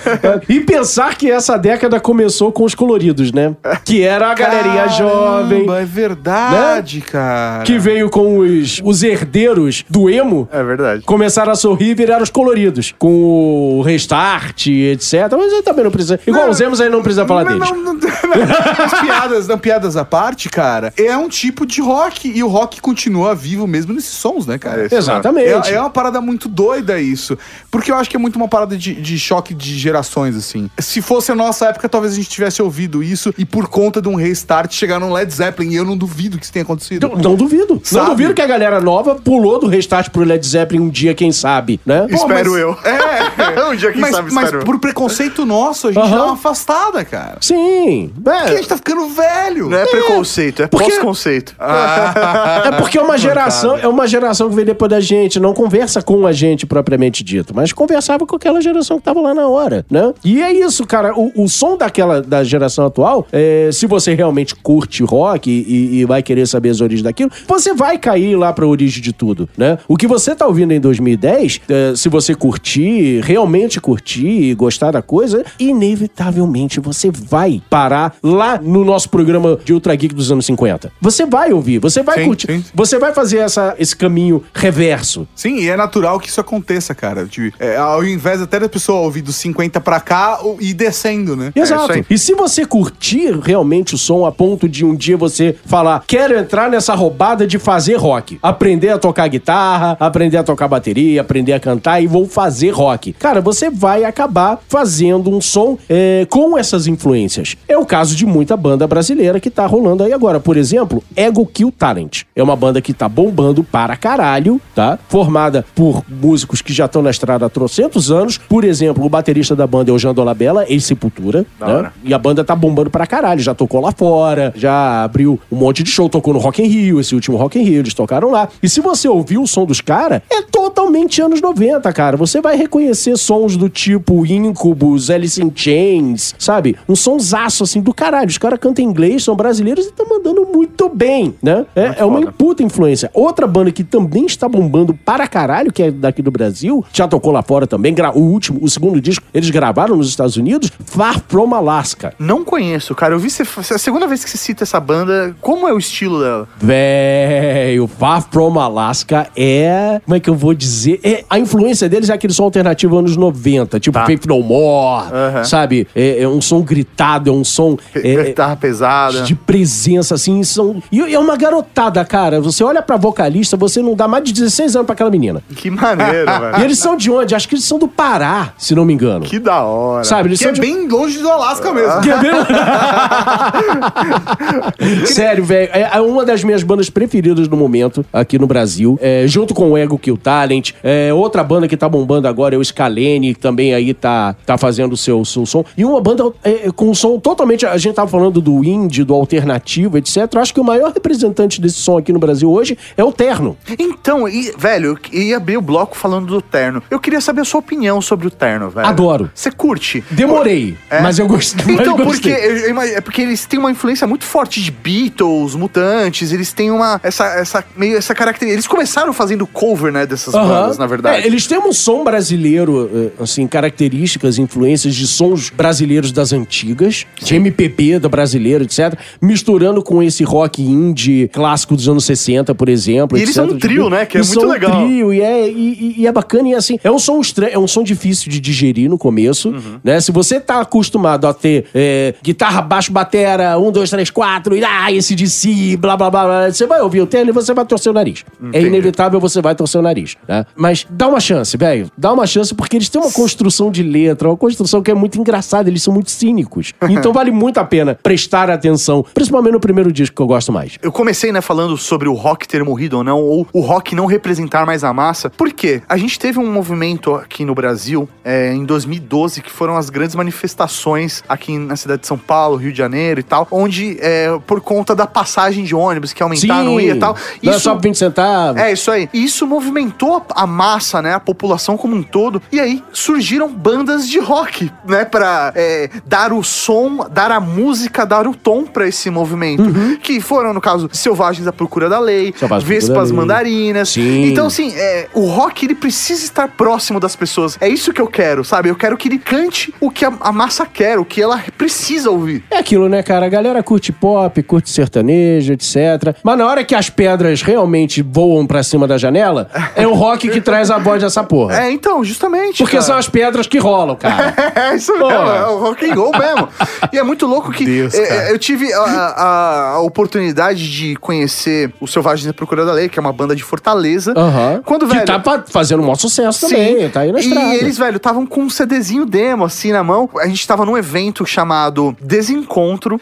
E 0.48 0.60
pensar 0.62 1.16
que 1.16 1.30
essa 1.30 1.58
década 1.58 2.00
começou 2.00 2.52
com 2.52 2.64
os 2.64 2.76
coloridos, 2.76 3.32
né? 3.32 3.41
Que 3.86 4.04
era 4.04 4.32
a 4.32 4.34
galerinha 4.34 4.88
jovem, 4.88 5.66
Caramba, 5.66 5.82
É 5.82 5.86
verdade, 5.86 7.02
cara. 7.02 7.64
que 7.64 7.78
veio 7.78 8.10
com 8.10 8.40
os, 8.40 8.82
os 8.84 9.04
herdeiros 9.04 9.84
do 9.90 10.10
emo. 10.10 10.48
É 10.52 10.64
verdade. 10.64 11.04
Começaram 11.04 11.52
a 11.52 11.56
sorrir 11.56 11.92
e 11.92 11.96
viraram 11.96 12.24
os 12.24 12.30
coloridos. 12.30 12.94
Com 12.98 13.80
o 13.80 13.82
restart, 13.82 14.68
etc. 14.68 15.14
Mas 15.32 15.54
aí 15.54 15.62
também 15.64 15.84
não 15.84 15.92
precisa. 15.92 16.20
Igual 16.26 16.50
os 16.50 16.60
emos 16.62 16.80
aí 16.82 16.90
não 16.90 17.02
precisa 17.02 17.26
falar 17.26 17.44
Não, 17.46 17.54
deles. 17.60 17.70
não, 17.70 17.84
não, 17.84 17.94
não. 17.94 18.86
As 18.86 19.00
piadas, 19.02 19.48
não, 19.48 19.58
piadas 19.58 19.96
à 19.98 20.06
parte, 20.06 20.50
cara, 20.50 20.94
é 20.98 21.16
um 21.18 21.28
tipo 21.30 21.66
de 21.66 21.82
rock 21.82 22.32
e 22.34 22.44
o 22.44 22.48
rock 22.48 22.82
continua 22.82 23.34
vivo 23.36 23.68
mesmo 23.68 23.94
nesses 23.94 24.12
sons, 24.14 24.46
né, 24.46 24.58
cara? 24.58 24.88
Exatamente. 24.92 25.70
É, 25.72 25.74
é 25.76 25.80
uma 25.80 25.90
parada 25.90 26.20
muito 26.22 26.48
doida 26.48 27.00
isso. 27.00 27.38
Porque 27.70 27.92
eu 27.92 27.96
acho 27.96 28.10
que 28.10 28.16
é 28.16 28.20
muito 28.20 28.36
uma 28.36 28.48
parada 28.48 28.78
de, 28.78 28.94
de 28.96 29.20
choque 29.20 29.54
de 29.54 29.78
gerações, 29.78 30.36
assim. 30.36 30.70
Se 30.80 31.02
fosse 31.02 31.32
a 31.32 31.36
nossa 31.36 31.68
época, 31.68 31.88
talvez 31.90 32.14
a 32.14 32.16
gente 32.16 32.30
tivesse 32.30 32.62
ouvido 32.62 33.04
isso 33.04 33.31
e 33.38 33.46
por 33.46 33.68
conta 33.68 34.02
de 34.02 34.08
um 34.08 34.16
restart 34.16 34.72
chegar 34.74 35.00
num 35.00 35.12
Led 35.12 35.32
Zeppelin 35.34 35.70
e 35.72 35.76
eu 35.76 35.86
não 35.86 35.96
duvido 35.98 36.38
que 36.38 36.44
isso 36.44 36.54
tenha 36.54 36.64
acontecido. 36.64 37.08
Não, 37.08 37.16
não 37.18 37.36
duvido. 37.36 37.76
Não 37.76 37.82
Sabe? 37.84 38.10
duvido 38.12 38.34
que 38.34 38.42
a 38.42 38.48
galera 38.48 38.80
nova 38.82 39.16
pulou 39.16 39.60
do 39.60 39.68
restart 39.68 40.10
pro 40.10 40.24
Led 40.24 40.46
Zeppelin 40.46 40.82
um 40.82 40.90
dia, 40.90 41.14
quem 41.14 41.32
sabe, 41.32 41.80
né? 41.86 42.08
Pô, 42.10 42.16
Espero 42.16 42.52
mas- 42.52 42.60
eu. 42.62 42.78
É. 42.92 43.66
Um 43.66 43.76
dia, 43.76 43.92
quem 43.92 44.02
mas, 44.02 44.16
sabe, 44.16 44.32
mas 44.32 44.44
espero 44.46 44.62
eu. 44.62 44.66
por 44.66 44.80
preconceito 44.80 45.46
nosso, 45.46 45.88
a 45.88 45.92
gente 45.92 46.04
Aham. 46.04 46.18
dá 46.18 46.24
uma 46.26 46.34
afastada, 46.34 47.04
cara. 47.06 47.38
Sim. 47.42 48.12
Porque 48.16 48.30
a 48.30 48.44
É, 48.46 48.56
gente 48.58 48.68
tá 48.68 48.78
ficando 48.78 49.08
velho. 49.10 49.70
Não 49.70 49.78
é 49.78 49.86
preconceito, 49.86 50.64
é 50.64 50.68
Porque- 50.68 50.86
pós-conceito. 50.92 51.56
é 51.60 52.72
porque 52.78 52.98
é 52.98 53.02
uma 53.02 53.18
geração, 53.18 53.78
é 53.78 53.88
uma 53.88 54.08
geração 54.08 54.50
que 54.50 54.56
veio 54.56 54.66
depois 54.68 54.90
da 54.90 55.00
gente, 55.00 55.40
não 55.40 55.54
conversa 55.54 56.02
com 56.02 56.26
a 56.26 56.32
gente 56.32 56.66
propriamente 56.66 57.24
dito, 57.24 57.54
mas 57.56 57.72
conversava 57.74 58.26
com 58.26 58.36
aquela 58.36 58.62
geração 58.62 58.98
que 58.98 59.04
tava 59.04 59.22
lá 59.22 59.34
na 59.34 59.48
hora, 59.48 59.86
né? 59.90 60.14
E 60.24 60.42
é 60.42 60.52
isso, 60.54 60.86
cara. 60.86 61.14
O, 61.18 61.32
o 61.44 61.48
som 61.50 61.78
daquela 61.78 62.22
da 62.22 62.44
geração 62.44 62.86
atual, 62.86 63.21
é, 63.32 63.70
se 63.72 63.86
você 63.86 64.14
realmente 64.14 64.56
curte 64.56 65.04
rock 65.04 65.50
e, 65.50 66.00
e 66.00 66.06
vai 66.06 66.22
querer 66.22 66.48
saber 66.48 66.70
as 66.70 66.82
origens 66.82 67.04
daquilo, 67.04 67.32
você 67.48 67.74
vai 67.74 67.98
cair 67.98 68.36
lá 68.36 68.52
pra 68.54 68.66
origem 68.66 69.02
de 69.02 69.14
tudo, 69.14 69.50
né? 69.58 69.78
O 69.88 69.98
que 69.98 70.08
você 70.08 70.36
tá 70.36 70.48
ouvindo 70.48 70.72
em 70.72 70.80
2010, 70.80 71.62
é, 71.70 71.94
se 71.96 72.10
você 72.10 72.36
curtir, 72.36 73.22
realmente 73.22 73.80
curtir 73.80 74.28
e 74.28 74.54
gostar 74.54 74.92
da 74.92 75.02
coisa, 75.02 75.44
inevitavelmente 75.60 76.80
você 76.80 77.12
vai 77.12 77.62
parar 77.70 78.16
lá 78.24 78.60
no 78.62 78.84
nosso 78.84 79.10
programa 79.10 79.60
de 79.64 79.74
Ultra 79.74 79.96
Geek 79.96 80.14
dos 80.14 80.32
anos 80.32 80.46
50. 80.46 80.92
Você 81.02 81.26
vai 81.26 81.52
ouvir, 81.52 81.80
você 81.80 82.02
vai 82.04 82.20
Sim, 82.20 82.26
curtir, 82.26 82.48
sim. 82.48 82.66
você 82.74 82.98
vai 82.98 83.14
fazer 83.14 83.40
essa, 83.40 83.76
esse 83.78 83.96
caminho 83.96 84.44
reverso. 84.54 85.28
Sim, 85.36 85.58
e 85.58 85.70
é 85.70 85.76
natural 85.76 86.20
que 86.20 86.30
isso 86.30 86.42
aconteça, 86.42 86.94
cara. 86.96 87.26
Tipo, 87.26 87.56
é, 87.60 87.78
ao 87.78 88.04
invés 88.04 88.42
até 88.42 88.60
da 88.60 88.70
pessoa 88.70 89.02
ouvir 89.02 89.22
dos 89.22 89.36
50 89.36 89.80
pra 89.82 90.00
cá 90.00 90.40
e 90.60 90.74
descendo, 90.74 91.36
né? 91.36 91.52
Exato. 91.56 91.94
aí. 91.94 92.06
e 92.10 92.18
se 92.18 92.34
você 92.34 92.66
curtir 92.66 93.11
realmente 93.20 93.96
o 93.96 93.98
som 93.98 94.26
a 94.26 94.32
ponto 94.32 94.68
de 94.68 94.86
um 94.86 94.96
dia 94.96 95.18
você 95.18 95.56
falar, 95.66 96.04
quero 96.08 96.38
entrar 96.38 96.70
nessa 96.70 96.94
roubada 96.96 97.46
de 97.46 97.60
fazer 97.60 97.96
rock, 97.96 98.40
aprender 98.42 98.90
a 98.90 98.98
tocar 98.98 99.28
guitarra, 99.28 99.98
aprender 100.00 100.38
a 100.38 100.44
tocar 100.44 100.68
bateria, 100.68 101.22
aprender 101.22 101.54
a 101.54 101.60
cantar 101.60 102.02
e 102.02 102.08
vou 102.08 102.28
fazer 102.28 102.72
rock. 102.72 103.14
Cara, 103.14 103.42
você 103.42 103.70
vai 103.70 104.04
acabar 104.04 104.60
fazendo 104.68 105.30
um 105.30 105.42
som 105.42 105.78
é, 105.90 106.26
com 106.30 106.58
essas 106.58 106.88
influências. 106.88 107.56
É 107.68 107.78
o 107.78 107.86
caso 107.86 108.16
de 108.16 108.26
muita 108.26 108.56
banda 108.56 108.88
brasileira 108.88 109.40
que 109.40 109.50
tá 109.50 109.66
rolando 109.66 110.04
aí 110.04 110.14
agora. 110.14 110.40
Por 110.40 110.58
exemplo, 110.58 111.04
Ego 111.16 111.46
Kill 111.46 111.72
Talent. 111.72 112.24
É 112.36 112.44
uma 112.44 112.56
banda 112.56 112.82
que 112.82 112.94
tá 112.94 113.08
bombando 113.08 113.64
para 113.64 113.96
caralho, 113.96 114.60
tá? 114.74 114.98
Formada 115.10 115.66
por 115.76 116.04
músicos 116.10 116.62
que 116.62 116.74
já 116.74 116.86
estão 116.86 117.02
na 117.02 117.10
estrada 117.10 117.46
há 117.46 117.50
trocentos 117.50 118.12
anos. 118.12 118.38
Por 118.38 118.64
exemplo, 118.64 119.06
o 119.06 119.10
baterista 119.10 119.56
da 119.56 119.68
banda 119.68 119.92
é 119.92 119.94
o 119.94 120.00
Jean 120.00 120.14
Dolabella, 120.14 120.66
ex-Sepultura. 120.68 121.46
Né? 121.60 121.92
E 122.04 122.14
a 122.14 122.18
banda 122.18 122.44
tá 122.44 122.56
bombando 122.56 122.90
pra 122.90 123.01
caralho. 123.06 123.42
Já 123.42 123.54
tocou 123.54 123.82
lá 123.82 123.92
fora, 123.92 124.54
já 124.56 125.04
abriu 125.04 125.40
um 125.52 125.56
monte 125.56 125.84
de 125.84 125.90
show, 125.90 126.10
tocou 126.10 126.34
no 126.34 126.40
Rock 126.40 126.62
in 126.62 126.68
Rio, 126.68 127.00
esse 127.00 127.14
último 127.16 127.38
Rock 127.38 127.60
in 127.60 127.64
Rio, 127.64 127.80
eles 127.80 127.94
tocaram 127.94 128.32
lá. 128.32 128.50
E 128.62 128.70
se 128.70 128.82
você 128.82 129.08
ouvir 129.08 129.38
o 129.38 129.48
som 129.48 129.66
dos 129.66 129.82
caras, 129.82 130.22
é 130.30 130.42
totalmente 130.42 131.22
anos 131.22 131.42
90, 131.42 131.92
cara. 131.94 132.18
Você 132.18 132.42
vai 132.42 132.56
reconhecer 132.56 133.18
sons 133.18 133.56
do 133.56 133.70
tipo 133.70 134.26
Incubus, 134.26 135.10
Alice 135.10 135.42
in 135.42 135.52
Chains, 135.54 136.36
sabe? 136.38 136.76
Um 136.88 136.96
sonsaço, 136.96 137.64
assim, 137.64 137.82
do 137.82 137.94
caralho. 137.94 138.30
Os 138.30 138.38
caras 138.38 138.60
cantam 138.60 138.84
inglês, 138.84 139.24
são 139.24 139.36
brasileiros 139.36 139.86
e 139.86 139.90
estão 139.90 140.08
mandando 140.08 140.46
muito 140.46 140.90
bem, 140.90 141.36
né? 141.42 141.66
É, 141.76 141.96
é 142.00 142.06
uma 142.06 142.32
puta 142.32 142.64
influência. 142.64 143.10
Outra 143.14 143.48
banda 143.48 143.72
que 143.72 143.84
também 143.84 144.26
está 144.26 144.48
bombando 144.48 144.94
para 144.94 145.28
caralho, 145.28 145.72
que 145.72 145.84
é 145.84 145.92
daqui 145.92 146.22
do 146.22 146.32
Brasil, 146.32 146.84
já 146.94 147.08
tocou 147.08 147.32
lá 147.32 147.42
fora 147.42 147.68
também, 147.68 147.94
o 148.16 148.20
último, 148.20 148.60
o 148.62 148.70
segundo 148.70 149.00
disco, 149.00 149.26
eles 149.34 149.50
gravaram 149.50 149.96
nos 149.96 150.10
Estados 150.10 150.38
Unidos, 150.38 150.72
Far 150.86 151.22
From 151.28 151.54
Alaska. 151.54 152.14
Não 152.18 152.44
conheço, 152.44 152.81
cara. 152.96 153.14
Eu 153.14 153.20
vi 153.20 153.30
você. 153.30 153.44
É 153.44 153.76
a 153.76 153.80
segunda 153.80 154.08
vez 154.08 154.24
que 154.24 154.30
você 154.30 154.38
cita 154.38 154.64
essa 154.64 154.80
banda. 154.80 155.36
Como 155.42 155.68
é 155.68 155.74
o 155.74 155.78
estilo 155.78 156.20
dela? 156.22 156.48
Véio, 156.60 157.88
Far 157.88 158.26
From 158.30 158.60
Alaska 158.60 159.28
é. 159.36 160.02
Como 160.06 160.16
é 160.16 160.20
que 160.20 160.30
eu 160.30 160.36
vou 160.36 160.54
dizer? 160.54 161.00
É, 161.04 161.24
a 161.30 161.38
influência 161.40 161.88
deles 161.90 162.10
é 162.10 162.14
aquele 162.14 162.34
som 162.34 162.44
alternativo 162.44 162.98
anos 162.98 163.16
90, 163.18 163.80
tipo 163.80 163.98
Tá. 163.98 164.06
Faith 164.06 164.26
No 164.26 164.42
More, 164.42 165.08
Aham. 165.14 165.44
sabe? 165.44 165.88
É, 165.96 166.24
é 166.24 166.28
um 166.28 166.42
som 166.42 166.62
gritado, 166.62 167.30
é 167.30 167.34
um 167.34 167.44
som. 167.44 167.78
é, 167.96 168.24
Guitarra 168.26 168.56
pesada. 168.56 169.22
de 169.22 169.36
presença, 169.36 170.16
assim, 170.16 170.44
são. 170.44 170.82
E 170.92 171.00
é 171.14 171.20
uma 171.20 171.36
garotada, 171.36 172.04
cara. 172.06 172.40
Você 172.42 172.64
olha 172.64 172.82
pra 172.82 172.98
vocalista, 172.98 173.56
você 173.58 173.82
não 173.82 173.96
dá 173.96 174.08
mais 174.08 174.24
de 174.24 174.34
16 174.34 174.76
anos 174.76 174.86
pra 174.86 174.94
aquela 174.94 175.10
menina. 175.10 175.42
Que 175.56 175.70
maneiro, 175.70 176.30
E 176.32 176.40
velho. 176.40 176.64
eles 176.64 176.78
são 176.80 176.96
de 176.96 177.12
onde? 177.12 177.36
Acho 177.36 177.48
que 177.48 177.56
eles 177.56 177.66
são 177.66 177.78
do 177.80 177.88
Pará, 177.88 178.54
se 178.58 178.74
não 178.76 178.86
me 178.86 178.94
engano. 178.94 179.26
Que 179.26 179.40
da 179.40 179.62
hora. 179.64 180.04
Sabe, 180.04 180.30
eles 180.30 180.40
Que 180.40 180.44
são 180.46 180.52
é 180.52 180.54
de... 180.56 180.62
bem 180.62 180.88
longe 180.88 181.20
do 181.20 181.30
Alasca 181.30 181.72
mesmo. 181.74 182.02
Que 182.02 182.10
é 182.10 182.18
bem- 182.18 182.32
Sério, 185.06 185.44
velho. 185.44 185.70
É 185.74 185.92
é 185.94 186.00
uma 186.02 186.24
das 186.26 186.44
minhas 186.44 186.64
bandas 186.64 186.90
preferidas 186.90 187.48
no 187.48 187.58
momento 187.58 188.06
aqui 188.14 188.38
no 188.40 188.48
Brasil. 188.48 188.98
É, 189.02 189.26
junto 189.28 189.54
com 189.54 189.72
o 189.72 189.78
Ego 189.78 189.98
Kill 189.98 190.18
Talent. 190.18 190.72
É, 190.84 191.14
outra 191.14 191.44
banda 191.44 191.68
que 191.68 191.76
tá 191.76 191.90
bombando 191.90 192.28
agora 192.28 192.56
é 192.56 192.58
o 192.58 192.64
Scalene, 192.64 193.34
que 193.34 193.40
também 193.40 193.74
aí 193.74 193.94
tá, 193.94 194.36
tá 194.46 194.58
fazendo 194.58 194.94
o 194.94 194.98
seu, 194.98 195.24
seu 195.26 195.46
som. 195.46 195.64
E 195.78 195.84
uma 195.84 196.00
banda 196.00 196.32
é, 196.44 196.70
com 196.76 196.90
um 196.90 196.94
som 196.94 197.20
totalmente. 197.20 197.66
A 197.66 197.78
gente 197.78 197.96
tava 197.96 198.10
falando 198.10 198.40
do 198.42 198.64
indie, 198.64 199.04
do 199.04 199.14
alternativo, 199.14 199.98
etc. 199.98 200.18
Eu 200.34 200.42
acho 200.42 200.54
que 200.54 200.60
o 200.60 200.64
maior 200.64 200.92
representante 200.94 201.60
desse 201.60 201.80
som 201.80 201.98
aqui 201.98 202.14
no 202.14 202.20
Brasil 202.20 202.50
hoje 202.50 202.78
é 202.96 203.04
o 203.04 203.12
Terno. 203.12 203.58
Então, 203.78 204.28
e- 204.28 204.54
velho, 204.58 204.98
eu 205.12 205.22
ia 205.22 205.38
abrir 205.38 205.58
o 205.58 205.62
bloco 205.62 205.98
falando 205.98 206.28
do 206.28 206.42
terno. 206.42 206.82
Eu 206.90 207.00
queria 207.00 207.22
saber 207.22 207.42
a 207.42 207.46
sua 207.46 207.60
opinião 207.60 208.02
sobre 208.02 208.28
o 208.28 208.32
terno, 208.32 208.70
velho. 208.70 208.88
Adoro. 208.88 209.30
Você 209.34 209.52
curte? 209.52 210.04
Demorei, 210.10 210.78
É? 210.90 211.02
mas 211.02 211.20
eu 211.20 211.28
gostei. 211.28 211.76
Então, 211.76 211.96
porque, 211.96 212.08
gostei. 212.30 212.34
eu- 212.34 212.58
eu 212.58 212.61
é 212.70 213.02
porque 213.02 213.22
eles 213.22 213.46
têm 213.46 213.60
uma 213.60 213.72
influência 213.72 214.06
muito 214.08 214.24
forte 214.26 214.62
de 214.62 214.72
Beatles, 214.72 215.56
Mutantes, 215.56 216.32
eles 216.32 216.52
têm 216.54 216.72
uma, 216.72 217.00
essa, 217.04 217.26
essa, 217.26 217.64
meio 217.76 217.98
essa 217.98 218.14
característica, 218.16 218.54
eles 218.56 218.68
começaram 218.68 219.14
fazendo 219.14 219.46
cover, 219.48 219.92
né, 219.92 220.06
dessas 220.06 220.34
Aham. 220.34 220.48
bandas, 220.48 220.78
na 220.78 220.88
verdade. 220.88 221.24
É, 221.24 221.28
eles 221.28 221.48
têm 221.48 221.58
um 221.60 221.74
som 221.74 222.04
brasileiro, 222.04 222.90
eh, 223.18 223.24
assim, 223.24 223.48
características, 223.48 224.38
influências 224.38 224.96
de 224.96 225.08
sons 225.08 225.50
brasileiros 225.50 226.12
das 226.12 226.34
antigas, 226.34 227.06
de 227.22 227.36
MPB 227.36 228.00
da 228.00 228.10
brasileira, 228.10 228.64
etc. 228.64 228.98
Misturando 229.22 229.82
com 229.84 230.02
esse 230.04 230.24
rock 230.24 230.62
indie 230.62 231.28
clássico 231.32 231.76
dos 231.76 231.88
anos 231.88 232.06
60, 232.06 232.54
por 232.56 232.70
exemplo. 232.70 233.18
E 233.18 233.22
eles 233.22 233.36
etc. 233.36 233.46
são 233.48 233.56
um 233.56 233.60
trio, 233.60 233.90
né, 233.90 234.06
que 234.06 234.18
é 234.18 234.20
Eles 234.20 234.30
muito 234.30 234.46
um 234.46 234.52
legal. 234.52 234.86
trio, 234.86 235.14
e 235.14 235.22
é, 235.22 235.50
e, 235.50 235.96
e 236.00 236.08
é 236.08 236.12
bacana, 236.12 236.50
e 236.50 236.56
assim, 236.56 236.78
é 236.84 236.92
um 236.92 237.00
som 237.00 237.20
estranho, 237.20 237.54
é 237.54 237.60
um 237.60 237.68
som 237.68 237.84
difícil 237.84 238.30
de 238.32 238.40
digerir 238.40 238.90
no 238.90 238.98
começo, 238.98 239.50
Uhum. 239.50 239.80
né? 239.84 240.00
Se 240.02 240.12
você 240.12 240.40
tá 240.40 240.62
acostumado 240.62 241.26
a 241.28 241.34
ter 241.34 241.66
eh, 241.74 242.14
guitarra, 242.24 242.51
baixo, 242.60 242.92
batera, 242.92 243.58
um, 243.58 243.72
dois, 243.72 243.90
três, 243.90 244.10
quatro, 244.10 244.56
e 244.56 244.64
ah, 244.64 244.92
esse 244.92 245.16
de 245.16 245.30
si, 245.30 245.78
blá, 245.78 245.96
blá, 245.96 246.10
blá, 246.10 246.26
blá, 246.26 246.52
você 246.52 246.66
vai 246.66 246.82
ouvir 246.82 247.02
o 247.02 247.08
terno 247.08 247.30
e 247.30 247.34
você 247.34 247.54
vai 247.54 247.66
torcer 247.66 247.92
o 247.92 247.94
nariz. 247.94 248.26
É 248.42 248.48
Entendi. 248.48 248.68
inevitável 248.68 249.20
você 249.20 249.42
vai 249.42 249.54
torcer 249.54 249.80
o 249.80 249.84
nariz, 249.84 250.18
né? 250.28 250.46
Mas 250.56 250.86
dá 250.90 251.08
uma 251.08 251.20
chance, 251.20 251.56
velho. 251.56 251.90
Dá 251.98 252.12
uma 252.12 252.26
chance 252.26 252.54
porque 252.56 252.76
eles 252.76 252.90
têm 252.90 253.02
uma 253.02 253.12
construção 253.12 253.72
de 253.72 253.84
letra, 253.84 254.28
uma 254.28 254.38
construção 254.38 254.82
que 254.82 254.90
é 254.90 254.94
muito 254.94 255.20
engraçada, 255.20 255.70
eles 255.70 255.84
são 255.84 255.94
muito 255.94 256.12
cínicos. 256.12 256.74
Então 256.92 257.14
vale 257.14 257.32
muito 257.32 257.58
a 257.58 257.64
pena 257.64 257.98
prestar 258.04 258.50
atenção, 258.50 259.04
principalmente 259.14 259.54
no 259.54 259.60
primeiro 259.62 259.92
disco 259.94 260.16
que 260.16 260.22
eu 260.22 260.28
gosto 260.28 260.52
mais. 260.52 260.78
Eu 260.82 260.92
comecei, 260.92 261.32
né, 261.32 261.40
falando 261.40 261.78
sobre 261.78 262.10
o 262.10 262.14
rock 262.14 262.48
ter 262.48 262.64
morrido 262.64 262.98
ou 262.98 263.04
não, 263.04 263.22
ou 263.22 263.48
o 263.54 263.62
rock 263.62 263.96
não 263.96 264.06
representar 264.06 264.66
mais 264.66 264.84
a 264.84 264.92
massa. 264.92 265.30
Por 265.30 265.52
quê? 265.54 265.82
A 265.88 265.98
gente 265.98 266.20
teve 266.20 266.38
um 266.38 266.52
movimento 266.52 267.16
aqui 267.16 267.46
no 267.46 267.56
Brasil, 267.56 268.10
é, 268.24 268.54
em 268.54 268.66
2012, 268.66 269.42
que 269.42 269.50
foram 269.50 269.78
as 269.78 269.90
grandes 269.90 270.16
manifestações 270.16 271.24
aqui 271.28 271.58
na 271.58 271.76
cidade 271.76 272.02
de 272.02 272.08
São 272.08 272.18
Paulo, 272.18 272.41
Paulo, 272.42 272.56
Rio 272.56 272.72
de 272.72 272.78
Janeiro 272.80 273.20
e 273.20 273.24
tal, 273.24 273.48
onde 273.52 273.98
é, 274.02 274.36
por 274.48 274.62
conta 274.62 274.96
da 274.96 275.06
passagem 275.06 275.64
de 275.64 275.76
ônibus 275.76 276.12
que 276.12 276.24
aumentaram 276.24 276.80
ia 276.80 276.96
e 276.96 277.00
tal. 277.00 277.16
É 277.46 277.52
só 277.60 277.76
por 277.76 277.84
20 277.84 277.96
centavos. 277.98 278.60
É, 278.60 278.74
isso 278.74 278.90
aí. 278.90 279.08
E 279.14 279.24
isso 279.24 279.46
movimentou 279.46 280.26
a 280.34 280.48
massa, 280.48 281.04
né? 281.04 281.14
A 281.14 281.20
população 281.20 281.78
como 281.78 281.96
um 281.96 282.02
todo. 282.02 282.42
E 282.52 282.60
aí 282.60 282.84
surgiram 282.92 283.48
bandas 283.48 284.10
de 284.10 284.18
rock, 284.20 284.72
né? 284.88 285.06
Pra 285.06 285.54
é, 285.56 285.90
dar 286.04 286.34
o 286.34 286.42
som, 286.44 287.08
dar 287.12 287.32
a 287.32 287.40
música, 287.40 288.06
dar 288.08 288.26
o 288.28 288.34
tom 288.34 288.64
pra 288.64 288.88
esse 288.88 289.10
movimento. 289.12 289.64
Que 290.02 290.20
foram, 290.20 290.52
no 290.52 290.62
caso, 290.62 290.90
Selvagens 290.92 291.48
à 291.48 291.54
Procura 291.54 291.88
da 291.88 292.00
Lei, 292.00 292.28
Uhum. 292.28 292.32
Procura 292.32 292.60
da 292.60 292.66
Vespas 292.66 293.10
Lei. 293.10 293.20
Mandarinas. 293.20 293.90
Sim. 293.90 294.26
Então, 294.26 294.48
assim, 294.48 294.74
é, 294.76 295.08
o 295.14 295.26
rock, 295.28 295.66
ele 295.66 295.76
precisa 295.76 296.24
estar 296.24 296.48
próximo 296.48 297.00
das 297.00 297.16
pessoas. 297.16 297.56
É 297.62 297.70
isso 297.70 297.94
que 297.94 298.02
eu 298.02 298.08
quero, 298.08 298.44
sabe? 298.44 298.70
Eu 298.70 298.76
quero 298.76 298.98
que 298.98 299.08
ele 299.08 299.20
cante 299.20 299.74
o 299.80 299.92
que 299.92 300.04
a, 300.06 300.12
a 300.22 300.32
massa 300.32 300.66
quer, 300.66 300.98
o 300.98 301.06
que 301.06 301.22
ela 301.22 301.44
precisa 301.58 302.10
ouvir. 302.10 302.31
É 302.50 302.58
aquilo, 302.58 302.88
né, 302.90 303.02
cara? 303.04 303.26
A 303.26 303.30
galera 303.30 303.62
curte 303.64 303.92
pop, 303.92 304.42
curte 304.44 304.70
sertanejo, 304.70 305.54
etc. 305.54 306.16
Mas 306.24 306.38
na 306.38 306.46
hora 306.48 306.64
que 306.64 306.76
as 306.76 306.90
pedras 306.90 307.42
realmente 307.42 308.02
voam 308.02 308.46
pra 308.46 308.64
cima 308.64 308.88
da 308.88 308.98
janela, 308.98 309.50
é 309.76 309.88
o 309.88 309.94
rock 309.94 310.30
que 310.30 310.42
traz 310.42 310.70
a 310.72 310.78
voz 310.78 311.02
dessa 311.02 311.24
porra. 311.24 311.64
É, 311.64 311.72
então, 311.72 312.04
justamente. 312.04 312.58
Porque 312.60 312.78
cara. 312.78 312.86
são 312.86 312.98
as 312.98 313.08
pedras 313.10 313.48
que 313.48 313.58
rolam, 313.58 313.96
cara. 313.96 314.34
É 314.72 314.76
isso 314.76 314.92
mesmo, 314.94 315.08
é 315.10 315.48
o 315.48 315.58
rock 315.60 315.90
and 315.90 315.94
roll 315.96 316.12
mesmo. 316.12 316.48
E 316.92 316.98
é 316.98 317.04
muito 317.04 317.26
louco 317.26 317.52
que 317.52 317.66
Deus, 317.66 317.94
é, 317.94 318.06
cara. 318.06 318.30
eu 318.30 318.38
tive 318.40 318.72
a, 318.74 318.80
a- 318.82 319.70
a 319.76 319.80
oportunidade 319.82 320.70
de 320.72 320.96
conhecer 320.98 321.72
o 321.80 321.88
Selvagens 321.88 322.26
da 322.28 322.34
Procura 322.34 322.66
da 322.66 322.74
Lei, 322.74 322.90
que 322.90 323.00
é 323.00 323.02
uma 323.02 323.14
banda 323.14 323.36
de 323.36 323.44
Fortaleza. 323.44 324.14
Aham. 324.16 324.62
Quando, 324.66 324.88
que 324.88 324.94
velho... 324.94 325.06
tá 325.06 325.20
pa- 325.20 325.44
fazendo 325.48 325.80
um 325.80 325.84
maior 325.84 325.96
sucesso 325.96 326.48
também, 326.48 326.90
tá 326.90 327.02
aí 327.02 327.12
na 327.12 327.20
estrada. 327.20 327.54
E 327.54 327.58
eles, 327.58 327.78
velho, 327.78 327.98
estavam 327.98 328.26
com 328.26 328.42
um 328.42 328.50
CDzinho 328.50 329.06
demo, 329.06 329.46
assim, 329.46 329.72
na 329.72 329.84
mão. 329.84 330.10
A 330.20 330.28
gente 330.28 330.46
tava 330.48 330.66
num 330.66 330.78
evento 330.78 331.26
chamado 331.26 331.96
Desencontro. 332.22 333.00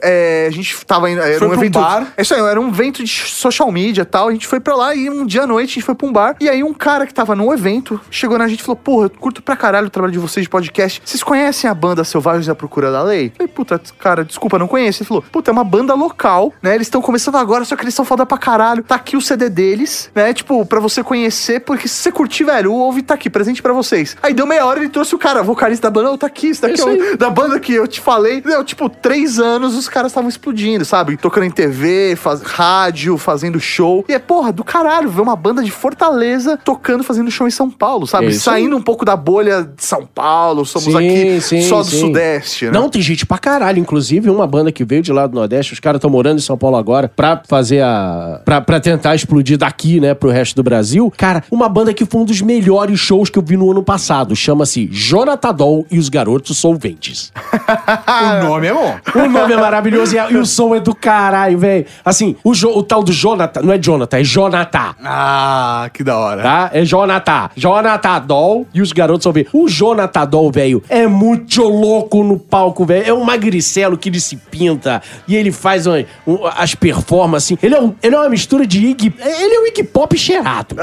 É, 0.00 0.46
a 0.48 0.50
gente 0.52 0.84
tava 0.86 1.10
indo... 1.10 1.20
Era 1.20 1.38
Foi 1.38 1.48
um 1.48 1.54
evento... 1.54 1.78
bar? 1.78 2.06
É 2.16 2.22
isso 2.22 2.34
aí, 2.34 2.40
era 2.40 2.60
um 2.60 2.68
evento 2.68 3.02
de 3.02 3.10
social 3.10 3.70
media 3.70 4.02
e 4.02 4.04
tal. 4.04 4.28
A 4.28 4.32
gente 4.32 4.46
foi 4.46 4.60
pra 4.60 4.74
lá 4.76 4.94
e 4.94 5.10
um 5.10 5.26
dia 5.26 5.42
à 5.42 5.46
noite 5.46 5.70
a 5.70 5.74
gente 5.74 5.82
foi 5.84 5.94
pra 5.94 6.06
um 6.06 6.12
bar. 6.12 6.36
E 6.40 6.48
aí 6.48 6.62
um 6.62 6.72
cara 6.72 7.06
que 7.06 7.12
tava 7.14 7.34
no 7.34 7.52
evento 7.52 8.00
chegou 8.10 8.38
na 8.38 8.46
gente 8.48 8.60
e 8.60 8.62
falou: 8.62 8.76
Porra, 8.76 9.06
eu 9.06 9.10
curto 9.10 9.42
pra 9.42 9.56
caralho 9.56 9.88
o 9.88 9.90
trabalho 9.90 10.12
de 10.12 10.18
vocês 10.18 10.44
de 10.44 10.50
podcast. 10.50 11.02
Vocês 11.04 11.22
conhecem 11.22 11.68
a 11.68 11.74
banda 11.74 12.04
Selvagens 12.04 12.48
à 12.48 12.54
Procura 12.54 12.90
da 12.90 13.02
Lei? 13.02 13.26
Eu 13.26 13.32
falei, 13.36 13.52
puta, 13.52 13.80
cara, 13.98 14.24
desculpa, 14.24 14.58
não 14.58 14.66
conheço. 14.68 15.02
Ele 15.02 15.08
falou, 15.08 15.22
puta, 15.30 15.50
é 15.50 15.52
uma 15.52 15.64
banda 15.64 15.94
local, 15.94 16.52
né? 16.62 16.74
Eles 16.74 16.86
estão 16.86 17.02
começando 17.02 17.36
agora, 17.36 17.64
só 17.64 17.76
que 17.76 17.82
eles 17.84 17.94
são 17.94 18.04
foda 18.04 18.24
pra 18.24 18.38
caralho. 18.38 18.82
Tá 18.82 18.94
aqui 18.94 19.16
o 19.16 19.20
CD 19.20 19.48
deles, 19.48 20.10
né? 20.14 20.32
Tipo, 20.32 20.64
pra 20.64 20.80
você 20.80 21.02
conhecer, 21.02 21.60
porque 21.60 21.88
se 21.88 21.94
você 21.94 22.12
curtir, 22.12 22.44
velho, 22.44 22.72
o 22.72 22.76
ouve 22.76 23.02
tá 23.02 23.14
aqui, 23.14 23.28
presente 23.28 23.62
pra 23.62 23.72
vocês. 23.72 24.16
Aí 24.22 24.32
deu 24.34 24.46
meia 24.46 24.64
hora 24.64 24.80
ele 24.80 24.88
trouxe 24.88 25.14
o 25.14 25.18
cara, 25.18 25.42
vocalista 25.42 25.88
da 25.88 25.90
banda, 25.90 26.12
"Ô, 26.12 26.18
tá 26.18 26.26
aqui, 26.26 26.48
isso 26.48 26.62
daqui 26.62 26.80
é, 26.80 26.94
Isso 26.94 27.14
o- 27.14 27.16
da 27.16 27.30
banda 27.30 27.58
que 27.60 27.72
eu 27.74 27.86
te 27.86 28.00
falei. 28.00 28.42
Tipo, 28.64 28.88
três 28.88 29.38
anos 29.38 29.76
os 29.76 29.88
caras 29.88 30.12
estavam 30.12 30.28
explodindo, 30.28 30.84
sabe? 30.84 31.16
Tocando 31.16 31.44
em 31.44 31.50
TV, 31.50 32.14
faz, 32.16 32.42
rádio, 32.42 33.16
fazendo 33.18 33.58
show. 33.60 34.04
E 34.08 34.12
é, 34.12 34.18
porra, 34.18 34.52
do 34.52 34.64
caralho, 34.64 35.08
ver 35.10 35.20
uma 35.20 35.36
banda 35.36 35.62
de 35.62 35.70
Fortaleza 35.70 36.56
tocando, 36.56 37.02
fazendo 37.02 37.30
show 37.30 37.46
em 37.46 37.50
São 37.50 37.70
Paulo, 37.70 38.06
sabe? 38.06 38.26
É 38.26 38.32
Saindo 38.32 38.76
um 38.76 38.82
pouco 38.82 39.04
da 39.04 39.16
bolha 39.16 39.62
de 39.62 39.84
São 39.84 40.06
Paulo, 40.06 40.64
somos 40.64 40.92
Sim, 40.92 40.96
aqui 40.96 41.40
sim, 41.40 41.62
só 41.62 41.78
do 41.82 41.90
sim. 41.90 42.00
Sudeste, 42.00 42.66
né? 42.66 42.72
Não, 42.72 42.88
tem 42.88 43.02
gente 43.02 43.26
pra 43.26 43.38
caralho. 43.38 43.78
Inclusive, 43.78 44.30
uma 44.30 44.46
banda 44.46 44.72
que 44.72 44.84
veio 44.84 45.02
de 45.02 45.12
lá 45.12 45.26
do 45.26 45.34
Nordeste, 45.34 45.72
os 45.72 45.80
caras 45.80 45.98
estão 45.98 46.10
morando 46.10 46.38
em 46.38 46.42
São 46.42 46.56
Paulo 46.56 46.76
agora 46.76 47.10
pra 47.14 47.42
fazer 47.46 47.82
a. 47.82 48.40
Pra, 48.44 48.60
pra 48.60 48.80
tentar 48.80 49.14
explodir 49.14 49.58
daqui, 49.58 50.00
né, 50.00 50.14
pro 50.14 50.30
resto 50.30 50.56
do 50.56 50.62
Brasil. 50.62 51.12
Cara, 51.16 51.44
uma 51.50 51.68
banda 51.68 51.92
que 51.92 52.04
foi 52.04 52.20
um 52.20 52.24
dos 52.24 52.40
melhores 52.40 52.98
shows 52.98 53.30
que 53.30 53.38
eu 53.38 53.42
vi 53.42 53.56
no 53.56 53.70
ano 53.70 53.82
passado. 53.82 54.34
Chama-se 54.34 54.88
Jonathan 54.90 55.54
Doll 55.54 55.86
e 55.90 55.98
os 55.98 56.08
Garotos 56.08 56.56
Solventes. 56.58 57.32
O 58.44 58.48
nome 58.48 58.66
é 58.66 58.72
bom. 58.74 58.96
O 59.14 59.28
nome 59.28 59.52
é 59.52 59.56
maravilhoso 59.56 60.14
e, 60.14 60.18
a- 60.18 60.30
e 60.30 60.36
o 60.36 60.44
som 60.46 60.74
é 60.74 60.80
do 60.80 60.94
caralho, 60.94 61.58
velho. 61.58 61.86
Assim, 62.04 62.36
o, 62.44 62.54
Jo- 62.54 62.72
o 62.76 62.82
tal 62.82 63.02
do 63.02 63.12
Jonathan, 63.12 63.60
não 63.62 63.72
é 63.74 63.78
Jonathan, 63.78 64.18
é 64.18 64.24
Jonathan. 64.24 64.94
Ah, 65.04 65.88
que 65.92 66.02
da 66.04 66.16
hora. 66.18 66.42
Tá? 66.42 66.70
É 66.72 66.84
Jonathan. 66.84 67.50
Jonathan 67.56 68.20
Doll 68.20 68.66
e 68.74 68.80
os 68.82 68.92
garotos 68.92 69.24
vão 69.24 69.32
ver. 69.32 69.48
O 69.52 69.68
Jonathan 69.68 70.26
Doll, 70.26 70.50
velho, 70.52 70.82
é 70.88 71.06
muito 71.06 71.62
louco 71.62 72.22
no 72.22 72.38
palco, 72.38 72.84
velho. 72.84 73.08
É 73.08 73.12
um 73.14 73.24
magricelo 73.24 73.96
que 73.98 74.08
ele 74.08 74.20
se 74.20 74.36
pinta 74.36 75.02
e 75.28 75.36
ele 75.36 75.52
faz 75.52 75.86
uma- 75.86 76.04
um- 76.26 76.38
as 76.56 76.74
performances 76.74 77.52
assim. 77.52 77.58
Ele 77.62 77.74
é, 77.74 77.80
um- 77.80 77.94
ele 78.02 78.14
é 78.14 78.18
uma 78.18 78.28
mistura 78.28 78.66
de 78.66 78.84
Iggy... 78.86 79.14
Ele 79.18 79.54
é 79.54 79.60
um 79.60 79.66
Iggy 79.66 79.84
Pop 79.84 80.16
cheirado. 80.18 80.76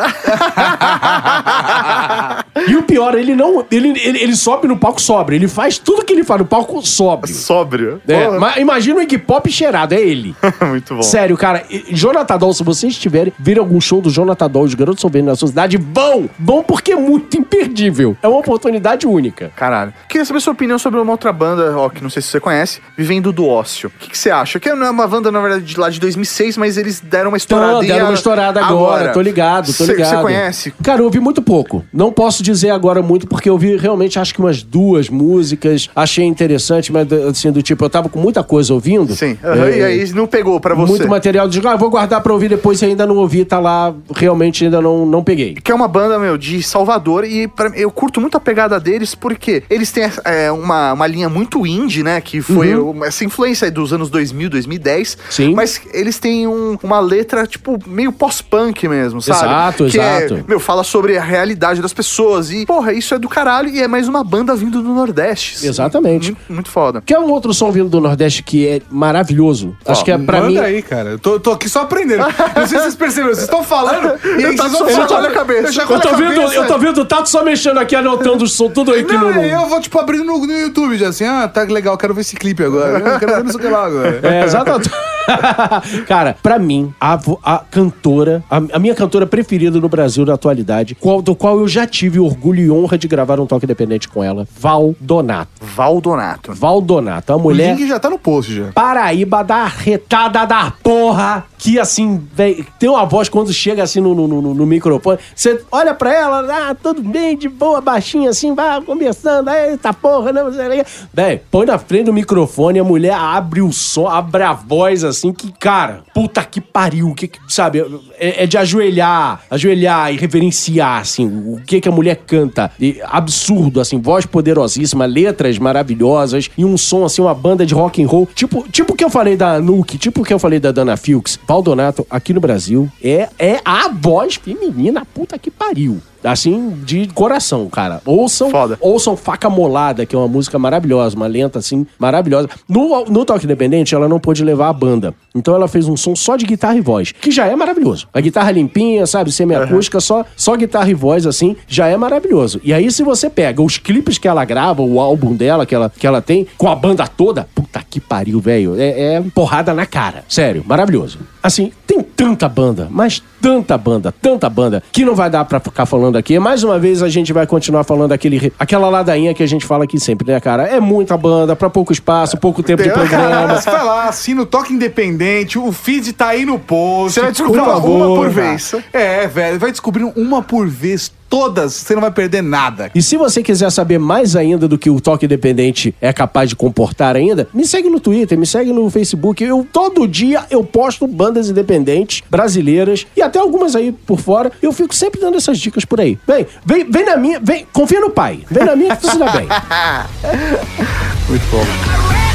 e 2.68 2.76
o 2.76 2.84
pior, 2.84 3.16
ele 3.16 3.36
não... 3.36 3.66
Ele, 3.72 3.90
ele, 4.00 4.20
ele 4.24 4.36
sobe 4.36 4.68
no 4.68 4.78
palco 4.78 5.02
sóbrio. 5.02 5.36
Ele 5.38 5.48
faz 5.48 5.78
tudo 5.78 6.04
que 6.04 6.14
ele 6.14 6.24
faz 6.24 6.42
no 6.42 6.48
palco 6.48 6.82
sóbrio. 6.86 7.34
Sóbrio. 7.48 8.02
É, 8.08 8.26
Porra, 8.26 8.40
mas 8.40 8.58
imagina 8.58 9.00
o 9.00 9.02
Iggy 9.02 9.18
Pop 9.18 9.50
cheirado, 9.50 9.94
é 9.94 10.02
ele. 10.02 10.36
Muito 10.62 10.96
bom. 10.96 11.02
Sério, 11.02 11.38
cara, 11.38 11.64
e- 11.70 11.86
Jonathan 11.96 12.38
Doll, 12.38 12.54
se 12.54 12.64
vocês 12.64 12.98
tiverem, 12.98 13.32
virem 13.40 13.60
algum 13.62 13.80
show 13.80 14.02
do 14.02 14.10
Jonathan 14.10 14.50
Doll, 14.50 14.64
os 14.64 14.74
garotos 14.74 15.02
são 15.02 15.10
na 15.24 15.36
sua 15.36 15.48
cidade, 15.48 15.78
vão! 15.78 16.30
Vão 16.38 16.62
porque 16.64 16.92
é 16.92 16.96
muito 16.96 17.38
imperdível. 17.38 18.16
É 18.22 18.28
uma 18.28 18.40
oportunidade 18.40 19.08
única. 19.08 19.52
Caralho. 19.56 19.94
Queria 20.10 20.26
saber 20.26 20.42
sua 20.42 20.54
opinião 20.54 20.78
sobre 20.78 21.00
uma 21.00 21.12
outra 21.12 21.32
banda, 21.32 21.76
ó, 21.78 21.90
que 21.90 22.04
não 22.04 22.10
sei 22.10 22.22
se 22.22 22.28
você 22.28 22.40
conhece, 22.40 22.82
Vivendo 22.98 23.32
do 23.32 23.46
Ócio. 23.48 23.92
O 23.96 24.00
que, 24.00 24.10
que 24.10 24.18
você 24.18 24.30
acha? 24.30 24.60
Que 24.60 24.74
não 24.74 24.86
é 24.86 24.90
uma 24.90 25.08
banda, 25.08 25.32
na 25.32 25.40
verdade, 25.40 25.64
de 25.64 25.80
lá 25.80 25.90
de 25.90 26.00
2006, 26.00 26.58
mas 26.58 26.78
eles 26.78 27.00
deram 27.00 27.30
uma 27.30 27.38
Então, 27.38 27.58
estouradinha 27.58 27.94
deram 27.94 28.08
uma 28.08 28.14
estourada 28.14 28.64
agora, 28.64 29.12
tô 29.14 29.22
ligado, 29.22 29.74
tô 29.74 29.86
ligado. 29.86 30.10
Você 30.18 30.22
conhece? 30.22 30.72
Cara, 30.84 31.02
eu 31.02 31.06
ouvi 31.06 31.20
muito 31.20 31.42
pouco. 31.42 31.86
Não 31.94 32.12
posso 32.12 32.44
dizer 32.44 32.70
agora 32.72 33.02
muito, 33.02 33.28
porque 33.28 33.50
eu 33.50 33.54
ouvi 33.54 33.78
realmente, 33.78 34.20
acho 34.20 34.34
que 34.34 34.40
umas 34.40 34.62
duas 34.64 35.10
músicas. 35.10 35.90
Achei 35.96 36.26
interessante, 36.26 36.92
mas 36.92 37.08
assim, 37.38 37.52
do 37.52 37.62
tipo, 37.62 37.84
eu 37.86 37.90
tava 37.90 38.10
com 38.10 38.20
muita 38.20 38.44
coisa 38.44 38.74
ouvindo. 38.74 39.14
Sim. 39.16 39.38
Aham, 39.44 39.66
É, 39.68 39.78
E 39.78 39.84
aí 39.84 40.14
não 40.14 40.28
pegou 40.28 40.60
pra 40.60 40.74
você. 40.76 40.92
Muito 40.92 41.08
material. 41.08 41.48
Digo, 41.48 41.68
ah, 41.68 41.76
vou 41.76 41.90
guardar 41.90 42.22
pra 42.22 42.34
ouvir 42.34 42.50
depois, 42.50 42.80
se 42.80 42.86
ainda 42.86 43.06
não 43.06 43.16
ouvi, 43.18 43.46
tá 43.46 43.60
lá. 43.60 43.94
Realmente 44.16 44.66
ainda 44.66 44.82
não, 44.82 45.06
não 45.06 45.24
peguei. 45.24 45.56
Que 45.56 45.72
é 45.72 45.76
uma 45.76 45.88
banda, 45.88 46.18
meu, 46.20 46.38
de 46.38 46.62
Salvador. 46.64 47.24
E 47.26 47.48
pra- 47.48 47.72
eu 47.76 47.90
curto 47.92 48.20
muito 48.20 48.36
a 48.38 48.40
pegada 48.40 48.80
deles 48.80 49.14
porque 49.16 49.64
eles 49.70 49.92
têm 49.92 50.10
é, 50.26 50.52
uma, 50.52 50.94
uma 50.94 51.08
linha 51.08 51.30
muito 51.30 51.66
indie, 51.66 52.04
né? 52.04 52.20
Que 52.22 52.42
foi 52.42 52.76
uma- 52.76 53.06
essa 53.08 53.24
influência 53.26 53.66
aí 53.66 53.72
dos 53.72 53.94
anos 53.94 54.10
2000, 54.10 54.50
2010. 54.50 55.14
Uhum. 55.16 55.20
Sim. 55.30 55.54
Mas 55.56 55.82
eles 55.94 56.18
têm 56.20 56.48
um- 56.48 56.78
uma 56.84 57.00
letra, 57.00 57.46
tipo, 57.46 57.78
meio 57.88 58.12
pós-punk 58.12 58.88
mesmo, 58.88 59.22
sabe? 59.22 59.40
Exato, 59.46 59.86
que 59.86 59.98
exato. 59.98 60.34
É, 60.36 60.44
meu, 60.48 60.60
fala 60.60 60.84
sobre 60.84 61.18
a 61.18 61.24
realidade 61.24 61.82
das 61.82 61.94
pessoas. 61.94 62.52
E, 62.52 62.66
porra, 62.66 62.94
isso 62.94 63.14
é 63.14 63.20
do 63.20 63.30
caralho. 63.30 63.70
E 63.70 63.82
é 63.82 63.88
mais 63.88 64.08
uma 64.08 64.24
banda 64.24 64.56
vindo 64.56 64.82
do 64.82 64.94
Nordeste. 64.94 65.66
Exatamente. 65.66 66.32
Muito, 66.32 66.54
muito 66.54 66.70
foda. 66.70 67.02
Quer 67.06 67.20
um 67.20 67.27
outro 67.32 67.54
som 67.54 67.72
vindo 67.72 67.90
do 67.90 68.00
Nordeste 68.02 68.44
que 68.44 68.68
é 68.68 68.82
maravilhoso? 68.90 69.76
Acho 69.86 70.04
que 70.04 70.12
é 70.12 70.18
pra 70.18 70.38
Manda 70.42 70.50
mim. 70.50 70.58
aí, 70.60 70.82
cara. 70.82 71.12
Eu 71.12 71.20
tô, 71.20 71.40
tô 71.40 71.52
aqui 71.52 71.68
só 71.70 71.82
aprendendo. 71.82 72.20
Não 72.56 72.68
sei 72.68 72.78
se 72.78 72.84
vocês 72.84 72.96
perceberam. 72.96 73.34
Vocês 73.36 73.46
estão 73.46 73.64
falando 73.64 74.18
e 74.26 74.44
Eu 74.44 74.50
aí 74.50 74.58
vocês 74.58 74.72
só 74.72 74.80
vão 74.80 74.90
chacoalhando 74.90 75.08
falando. 75.08 75.26
a 75.28 75.32
cabeça. 75.32 75.82
Eu 75.82 75.90
Eu 75.90 76.00
tô 76.02 76.16
vendo, 76.16 76.36
cabeça. 76.36 76.56
eu 76.56 76.68
tô 76.68 76.78
vendo 76.78 77.02
o 77.02 77.06
Tato 77.06 77.30
só 77.30 77.44
mexendo 77.44 77.78
aqui, 77.80 77.96
anotando 77.96 78.44
o 78.44 78.48
som 78.48 78.70
tudo 78.70 78.92
aí 78.94 79.04
que 79.04 79.14
Não, 79.14 79.34
no. 79.34 79.42
eu 79.42 79.66
vou, 79.68 79.80
tipo, 79.82 80.00
abrindo 80.00 80.24
no, 80.26 80.46
no 80.46 80.54
YouTube 80.54 80.98
já 80.98 81.10
assim, 81.10 81.26
ah, 81.26 81.48
tá 81.48 81.64
legal, 81.64 81.98
quero 81.98 82.14
ver 82.14 82.22
esse 82.22 82.36
clipe 82.36 82.64
agora. 82.64 83.00
Eu 83.00 83.20
quero 83.20 83.36
ver 83.36 83.44
não 83.44 83.52
sei 83.52 83.60
o 83.60 83.64
que 83.64 83.70
lá 83.70 83.86
agora. 83.86 84.20
É, 84.24 84.44
exatamente. 84.46 84.90
Cara, 86.08 86.36
pra 86.42 86.58
mim, 86.60 86.94
a, 87.00 87.20
a 87.44 87.60
cantora, 87.70 88.44
a, 88.50 88.58
a 88.74 88.80
minha 88.80 88.96
cantora 88.96 89.26
preferida 89.28 89.80
no 89.80 89.90
Brasil 89.90 90.26
na 90.26 90.34
atualidade, 90.34 90.96
qual- 90.96 91.22
do 91.22 91.36
qual 91.36 91.60
eu 91.60 91.68
já 91.68 91.86
tive 91.86 92.20
orgulho 92.20 92.60
e 92.62 92.72
honra 92.72 92.98
de 92.98 93.08
gravar 93.08 93.40
um 93.40 93.46
toque 93.46 93.66
independente 93.66 94.08
com 94.08 94.24
ela, 94.24 94.48
Val 94.60 94.96
Donato. 95.00 95.50
Valdonato. 95.62 96.54
Val 96.54 96.82
Donato, 96.82 97.32
a 97.34 97.36
O 97.36 97.40
mulher 97.40 97.76
link 97.76 97.88
já 97.88 98.00
tá 98.00 98.10
no 98.10 98.20
post 98.20 98.54
já. 98.54 98.72
Paraíba 98.74 99.44
da 99.44 99.66
retada 99.66 100.46
da 100.46 100.72
porra. 100.84 101.46
Que 101.58 101.80
assim, 101.80 102.22
véi, 102.34 102.64
tem 102.78 102.88
uma 102.88 103.04
voz 103.04 103.28
quando 103.30 103.52
chega 103.52 103.82
assim 103.82 104.00
no, 104.00 104.14
no, 104.14 104.28
no- 104.28 104.54
no 104.54 104.66
microfone. 104.66 105.18
Você 105.36 105.60
olha 105.72 105.94
pra 105.94 106.14
ela, 106.14 106.46
ah, 106.70 106.76
tudo 106.76 107.02
bem, 107.02 107.36
de 107.36 107.50
boa, 107.50 107.82
baixinha 107.82 108.30
assim, 108.30 108.54
vai 108.54 108.80
conversando. 108.82 109.50
Eita 109.50 109.92
porra, 109.92 110.32
não 110.32 110.54
sei 110.54 110.82
o. 110.82 110.86
Véi, 111.12 111.42
põe 111.50 111.66
na 111.66 111.80
frente 111.80 112.06
do 112.06 112.14
microfone, 112.14 112.78
a 112.80 112.84
mulher 112.84 113.16
abre 113.16 113.62
o 113.64 113.74
som, 113.74 114.08
abre 114.08 114.44
a 114.44 114.54
voz 114.54 115.04
assim, 115.04 115.17
que, 115.34 115.52
cara, 115.52 116.04
puta 116.14 116.44
que 116.44 116.62
pariu. 116.62 117.14
Que, 117.14 117.30
sabe, 117.48 117.84
é, 118.18 118.44
é 118.44 118.48
de 118.48 118.58
ajoelhar, 118.58 119.42
ajoelhar 119.50 120.14
e 120.14 120.18
reverenciar, 120.18 121.02
assim, 121.02 121.26
o 121.26 121.62
que 121.66 121.82
que 121.82 121.90
a 121.90 121.92
mulher 121.92 122.18
canta. 122.28 122.72
E 122.80 123.00
absurdo, 123.04 123.80
assim, 123.80 124.00
voz 124.00 124.26
poderosíssima, 124.26 125.06
letras 125.06 125.58
maravilhosas 125.58 126.50
e 126.58 126.64
um 126.64 126.78
som, 126.78 127.06
assim, 127.06 127.22
uma 127.22 127.34
banda 127.34 127.66
de 127.66 127.74
rock 127.74 128.04
and 128.04 128.08
roll. 128.08 128.28
Tipo, 128.34 128.68
tipo 128.70 128.96
que 128.96 129.04
eu 129.04 129.10
falei 129.10 129.36
da 129.36 129.60
Nuke, 129.60 129.98
tipo 129.98 130.24
que 130.24 130.34
eu 130.34 130.40
falei 130.40 130.60
da 130.60 130.72
Dana 130.72 130.98
Filks. 130.98 131.40
Valdonato, 131.48 132.06
aqui 132.10 132.34
no 132.34 132.40
Brasil, 132.40 132.90
é, 133.04 133.30
é 133.38 133.60
a 133.64 133.90
voz 133.90 134.36
feminina, 134.36 135.06
puta 135.06 135.38
que 135.38 135.52
pariu. 135.52 136.02
Assim, 136.28 136.78
de 136.84 137.08
coração, 137.08 137.70
cara. 137.70 138.02
Ouçam, 138.06 138.50
Foda. 138.50 138.78
ouçam 138.82 139.16
Faca 139.16 139.50
Molada, 139.50 140.06
que 140.06 140.16
é 140.16 140.20
uma 140.20 140.28
música 140.28 140.60
maravilhosa, 140.60 141.16
uma 141.16 141.28
lenta 141.28 141.60
assim, 141.60 141.86
maravilhosa. 141.98 142.50
No, 142.68 143.06
no 143.06 143.26
Toque 143.26 143.46
Independente, 143.46 143.96
ela 143.96 144.08
não 144.08 144.20
pôde 144.20 144.44
levar 144.44 144.70
a 144.70 144.74
banda. 144.74 145.14
Então 145.34 145.56
ela 145.56 145.68
fez 145.68 145.88
um 145.88 145.96
som 145.96 146.16
só 146.16 146.36
de 146.36 146.46
guitarra 146.46 146.76
e 146.76 146.82
voz, 146.82 147.12
que 147.12 147.32
já 147.32 147.46
é 147.46 147.56
maravilhoso. 147.56 148.08
A 148.14 148.20
guitarra 148.20 148.52
limpinha, 148.52 149.06
sabe, 149.06 149.32
semiacústica, 149.32 150.00
só, 150.00 150.26
só 150.36 150.56
guitarra 150.56 150.90
e 150.90 150.94
voz 150.94 151.26
assim, 151.26 151.56
já 151.68 151.88
é 151.88 151.96
maravilhoso. 151.96 152.60
E 152.64 152.74
aí 152.74 152.92
se 152.92 153.04
você 153.04 153.30
pega 153.30 153.62
os 153.62 153.78
clipes 153.78 154.18
que 154.18 154.28
ela 154.28 154.44
grava, 154.44 154.82
o 154.82 155.00
álbum 155.00 155.36
dela 155.36 155.66
que 155.66 155.76
ela, 155.76 155.90
que 155.90 156.06
ela 156.06 156.22
tem, 156.22 156.48
com 156.58 156.70
a 156.70 156.76
banda 156.76 157.08
toda, 157.08 157.48
puta 157.56 157.84
que 157.88 158.00
pariu, 158.00 158.40
velho. 158.40 158.76
É, 158.80 159.16
é 159.16 159.22
porrada 159.34 159.74
na 159.74 159.86
cara. 159.86 160.24
Sério, 160.28 160.64
maravilhoso. 160.66 161.20
Assim, 161.42 161.72
tem 161.86 162.02
tanta 162.02 162.50
banda, 162.50 162.88
mas 162.90 163.22
tanta 163.42 163.78
banda, 163.78 164.12
tanta 164.12 164.50
banda, 164.50 164.84
que 164.92 165.06
não 165.06 165.16
vai 165.16 165.30
dar 165.30 165.46
pra 165.46 165.60
ficar 165.60 165.86
falando 165.86 166.17
aqui. 166.18 166.38
Mais 166.40 166.64
uma 166.64 166.78
vez 166.80 167.02
a 167.04 167.10
gente 167.10 167.32
vai 167.34 167.46
continuar 167.48 167.84
falando 167.84 168.12
aquele, 168.12 168.52
aquela 168.60 168.90
ladainha 168.90 169.34
que 169.34 169.44
a 169.44 169.48
gente 169.48 169.66
fala 169.66 169.84
aqui 169.86 170.00
sempre, 170.00 170.32
né, 170.32 170.40
cara? 170.40 170.64
É 170.68 170.80
muita 170.80 171.16
banda, 171.18 171.56
pra 171.56 171.70
pouco 171.70 171.92
espaço, 171.94 172.38
pouco 172.38 172.62
tempo 172.64 172.84
de 172.84 172.90
programa. 172.92 173.56
Você 173.62 173.70
vai 173.70 173.84
lá, 173.86 174.04
assina 174.10 174.42
o 174.42 174.46
Toque 174.46 174.74
Independente, 174.74 175.58
o 175.60 175.72
feed 175.72 176.14
tá 176.14 176.28
aí 176.30 176.46
no 176.46 176.58
post. 176.60 177.14
Você 177.16 177.22
vai 177.22 177.32
descobrir 177.32 177.60
uma- 177.60 177.74
favor, 177.74 177.96
uma 177.98 178.16
por 178.16 178.34
cara. 178.34 178.50
vez. 178.50 178.76
É, 178.94 179.28
velho, 179.28 179.60
vai 179.60 179.72
descobrindo 179.72 180.12
uma 180.16 180.42
por 180.42 180.68
vez, 180.68 181.12
todas, 181.30 181.74
você 181.74 181.94
não 181.94 182.02
vai 182.02 182.12
perder 182.12 182.42
nada. 182.42 182.92
E 182.94 183.02
se 183.02 183.18
você 183.18 183.44
quiser 183.44 183.72
saber 183.72 184.00
mais 184.00 184.36
ainda 184.36 184.68
do 184.68 184.78
que 184.78 184.90
o 184.90 185.00
Toque 185.00 185.26
Independente 185.26 185.94
é 186.02 186.12
capaz 186.12 186.50
de 186.50 186.56
comportar 186.56 187.16
ainda, 187.16 187.48
me 187.54 187.66
segue 187.66 187.90
no 187.90 188.00
Twitter, 188.00 188.38
me 188.38 188.46
segue 188.46 188.72
no 188.72 188.90
Facebook. 188.90 189.44
Eu 189.44 189.68
todo 189.72 190.08
dia 190.08 190.46
eu 190.50 190.64
posto 190.64 191.08
bandas 191.08 191.50
independentes 191.50 192.24
brasileiras 192.30 193.06
e 193.16 193.22
até 193.22 193.40
algumas 193.40 193.76
aí 193.76 193.92
por 193.92 194.20
fora. 194.20 194.52
Eu 194.62 194.72
fico 194.72 194.94
sempre 194.94 195.20
dando 195.20 195.38
essas 195.38 195.58
dicas 195.60 195.86
por 195.86 196.00
aí. 196.02 196.18
Vem, 196.28 196.46
vem, 196.66 196.90
vem 196.90 197.06
na 197.06 197.18
minha, 197.18 197.40
vem, 197.40 197.66
confia 197.72 198.00
no 198.00 198.10
pai. 198.10 198.42
Vem 198.50 198.66
na 198.66 198.76
minha 198.76 198.96
que 198.96 199.06
você 199.06 199.18
dá 199.18 199.32
bem. 199.32 199.48
Muito 201.28 201.46
bom. 201.52 202.28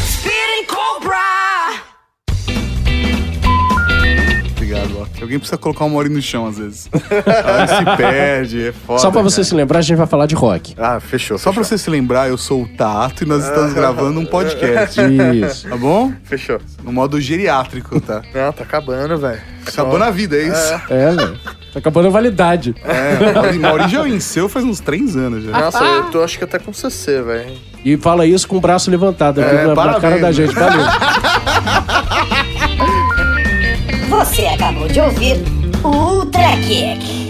Obrigado, 4.73 4.99
ó. 5.01 5.23
Alguém 5.23 5.39
precisa 5.39 5.59
colocar 5.59 5.85
uma 5.85 5.99
hora 5.99 6.09
no 6.09 6.21
chão, 6.23 6.47
às 6.47 6.59
vezes. 6.59 6.89
Aí 6.93 7.69
se 7.69 7.85
perde, 7.97 8.67
é 8.69 8.73
foda. 8.73 8.99
Só 9.01 9.11
pra 9.11 9.23
você 9.23 9.37
cara. 9.37 9.45
se 9.49 9.55
lembrar, 9.55 9.79
a 9.79 9.83
gente 9.83 9.97
vai 9.99 10.07
falar 10.07 10.27
de 10.27 10.35
rock. 10.35 10.75
Ah, 10.79 10.99
fechou. 11.01 11.39
Só 11.39 11.53
pra 11.53 11.63
fechou. 11.63 11.79
você 11.79 11.85
se 11.85 11.91
lembrar, 11.91 12.29
eu 12.29 12.39
sou 12.39 12.63
o 12.63 12.69
Tato 12.69 13.25
e 13.25 13.27
nós 13.27 13.45
estamos 13.45 13.73
gravando 13.73 14.19
um 14.21 14.27
podcast. 14.27 15.01
Isso. 15.01 15.69
Tá 15.69 15.77
bom? 15.77 16.13
Fechou. 16.25 16.61
No 16.83 16.93
modo 16.93 17.21
geriátrico, 17.21 18.01
tá? 18.01 18.23
Não, 18.35 18.53
tá 18.53 18.65
acabando, 18.65 19.17
velho. 19.19 19.41
Acabou 19.67 19.99
na 19.99 20.11
vida, 20.11 20.37
é 20.37 20.49
isso. 20.49 20.75
É, 20.91 21.11
velho. 21.15 21.39
Tá 21.73 21.79
acabando 21.79 22.09
a 22.09 22.11
validade. 22.11 22.75
É, 22.85 23.57
Mauri- 23.59 23.89
já 23.89 24.03
venceu 24.03 24.49
faz 24.49 24.65
uns 24.65 24.79
três 24.81 25.17
anos 25.17 25.45
já. 25.45 25.53
Nossa, 25.53 25.83
eu 25.83 26.05
tô 26.11 26.23
acho 26.23 26.37
que 26.37 26.45
até 26.45 26.59
com 26.59 26.73
CC, 26.73 27.23
velho. 27.23 27.53
E 27.85 27.97
fala 27.97 28.27
isso 28.27 28.47
com 28.47 28.57
o 28.59 28.61
braço 28.61 28.91
levantado 28.91 29.41
aqui 29.41 29.55
É, 29.57 29.67
na, 29.67 29.75
na 29.75 30.01
cara 30.01 30.19
da 30.19 30.31
gente. 30.31 30.55
Valeu. 30.55 30.85
Você 34.13 34.45
acabou 34.45 34.87
de 34.89 35.01
ouvir 35.01 35.43
o 35.83 35.89
Ultra 35.89 36.55
Kick. 36.59 37.22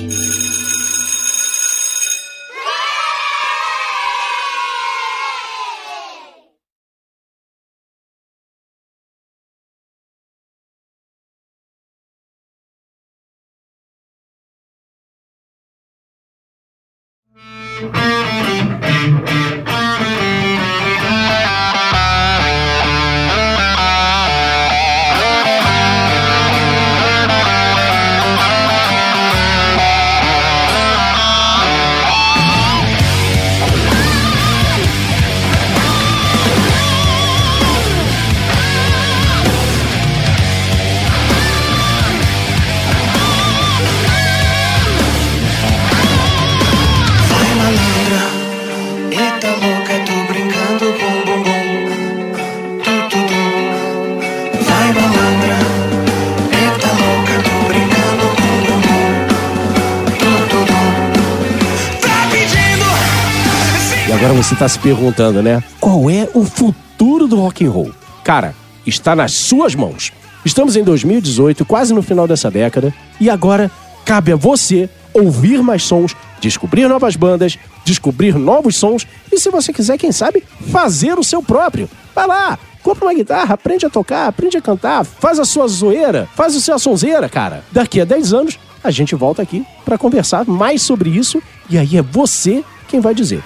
Tá 64.62 64.68
se 64.68 64.78
perguntando, 64.78 65.42
né? 65.42 65.60
Qual 65.80 66.08
é 66.08 66.28
o 66.34 66.44
futuro 66.44 67.26
do 67.26 67.34
rock 67.34 67.66
and 67.66 67.70
roll? 67.70 67.92
Cara, 68.22 68.54
está 68.86 69.16
nas 69.16 69.32
suas 69.32 69.74
mãos. 69.74 70.12
Estamos 70.44 70.76
em 70.76 70.84
2018, 70.84 71.64
quase 71.64 71.92
no 71.92 72.00
final 72.00 72.28
dessa 72.28 72.48
década, 72.48 72.94
e 73.20 73.28
agora 73.28 73.68
cabe 74.04 74.30
a 74.30 74.36
você 74.36 74.88
ouvir 75.12 75.60
mais 75.64 75.82
sons, 75.82 76.14
descobrir 76.40 76.86
novas 76.86 77.16
bandas, 77.16 77.58
descobrir 77.84 78.36
novos 78.36 78.76
sons 78.76 79.04
e, 79.32 79.36
se 79.36 79.50
você 79.50 79.72
quiser, 79.72 79.98
quem 79.98 80.12
sabe, 80.12 80.44
fazer 80.70 81.18
o 81.18 81.24
seu 81.24 81.42
próprio. 81.42 81.90
Vai 82.14 82.28
lá, 82.28 82.56
compra 82.84 83.06
uma 83.06 83.14
guitarra, 83.14 83.54
aprende 83.54 83.84
a 83.84 83.90
tocar, 83.90 84.28
aprende 84.28 84.58
a 84.58 84.62
cantar, 84.62 85.04
faz 85.04 85.40
a 85.40 85.44
sua 85.44 85.66
zoeira, 85.66 86.28
faz 86.36 86.54
o 86.54 86.60
seu 86.60 86.78
sonzeira, 86.78 87.28
cara. 87.28 87.64
Daqui 87.72 88.00
a 88.00 88.04
10 88.04 88.32
anos, 88.32 88.60
a 88.84 88.92
gente 88.92 89.16
volta 89.16 89.42
aqui 89.42 89.66
para 89.84 89.98
conversar 89.98 90.44
mais 90.46 90.82
sobre 90.82 91.10
isso 91.10 91.42
e 91.68 91.76
aí 91.76 91.96
é 91.96 92.02
você 92.02 92.62
quem 92.86 93.00
vai 93.00 93.12
dizer. 93.12 93.42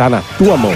Tá 0.00 0.08
na 0.08 0.22
tua 0.38 0.56
mão. 0.56 0.72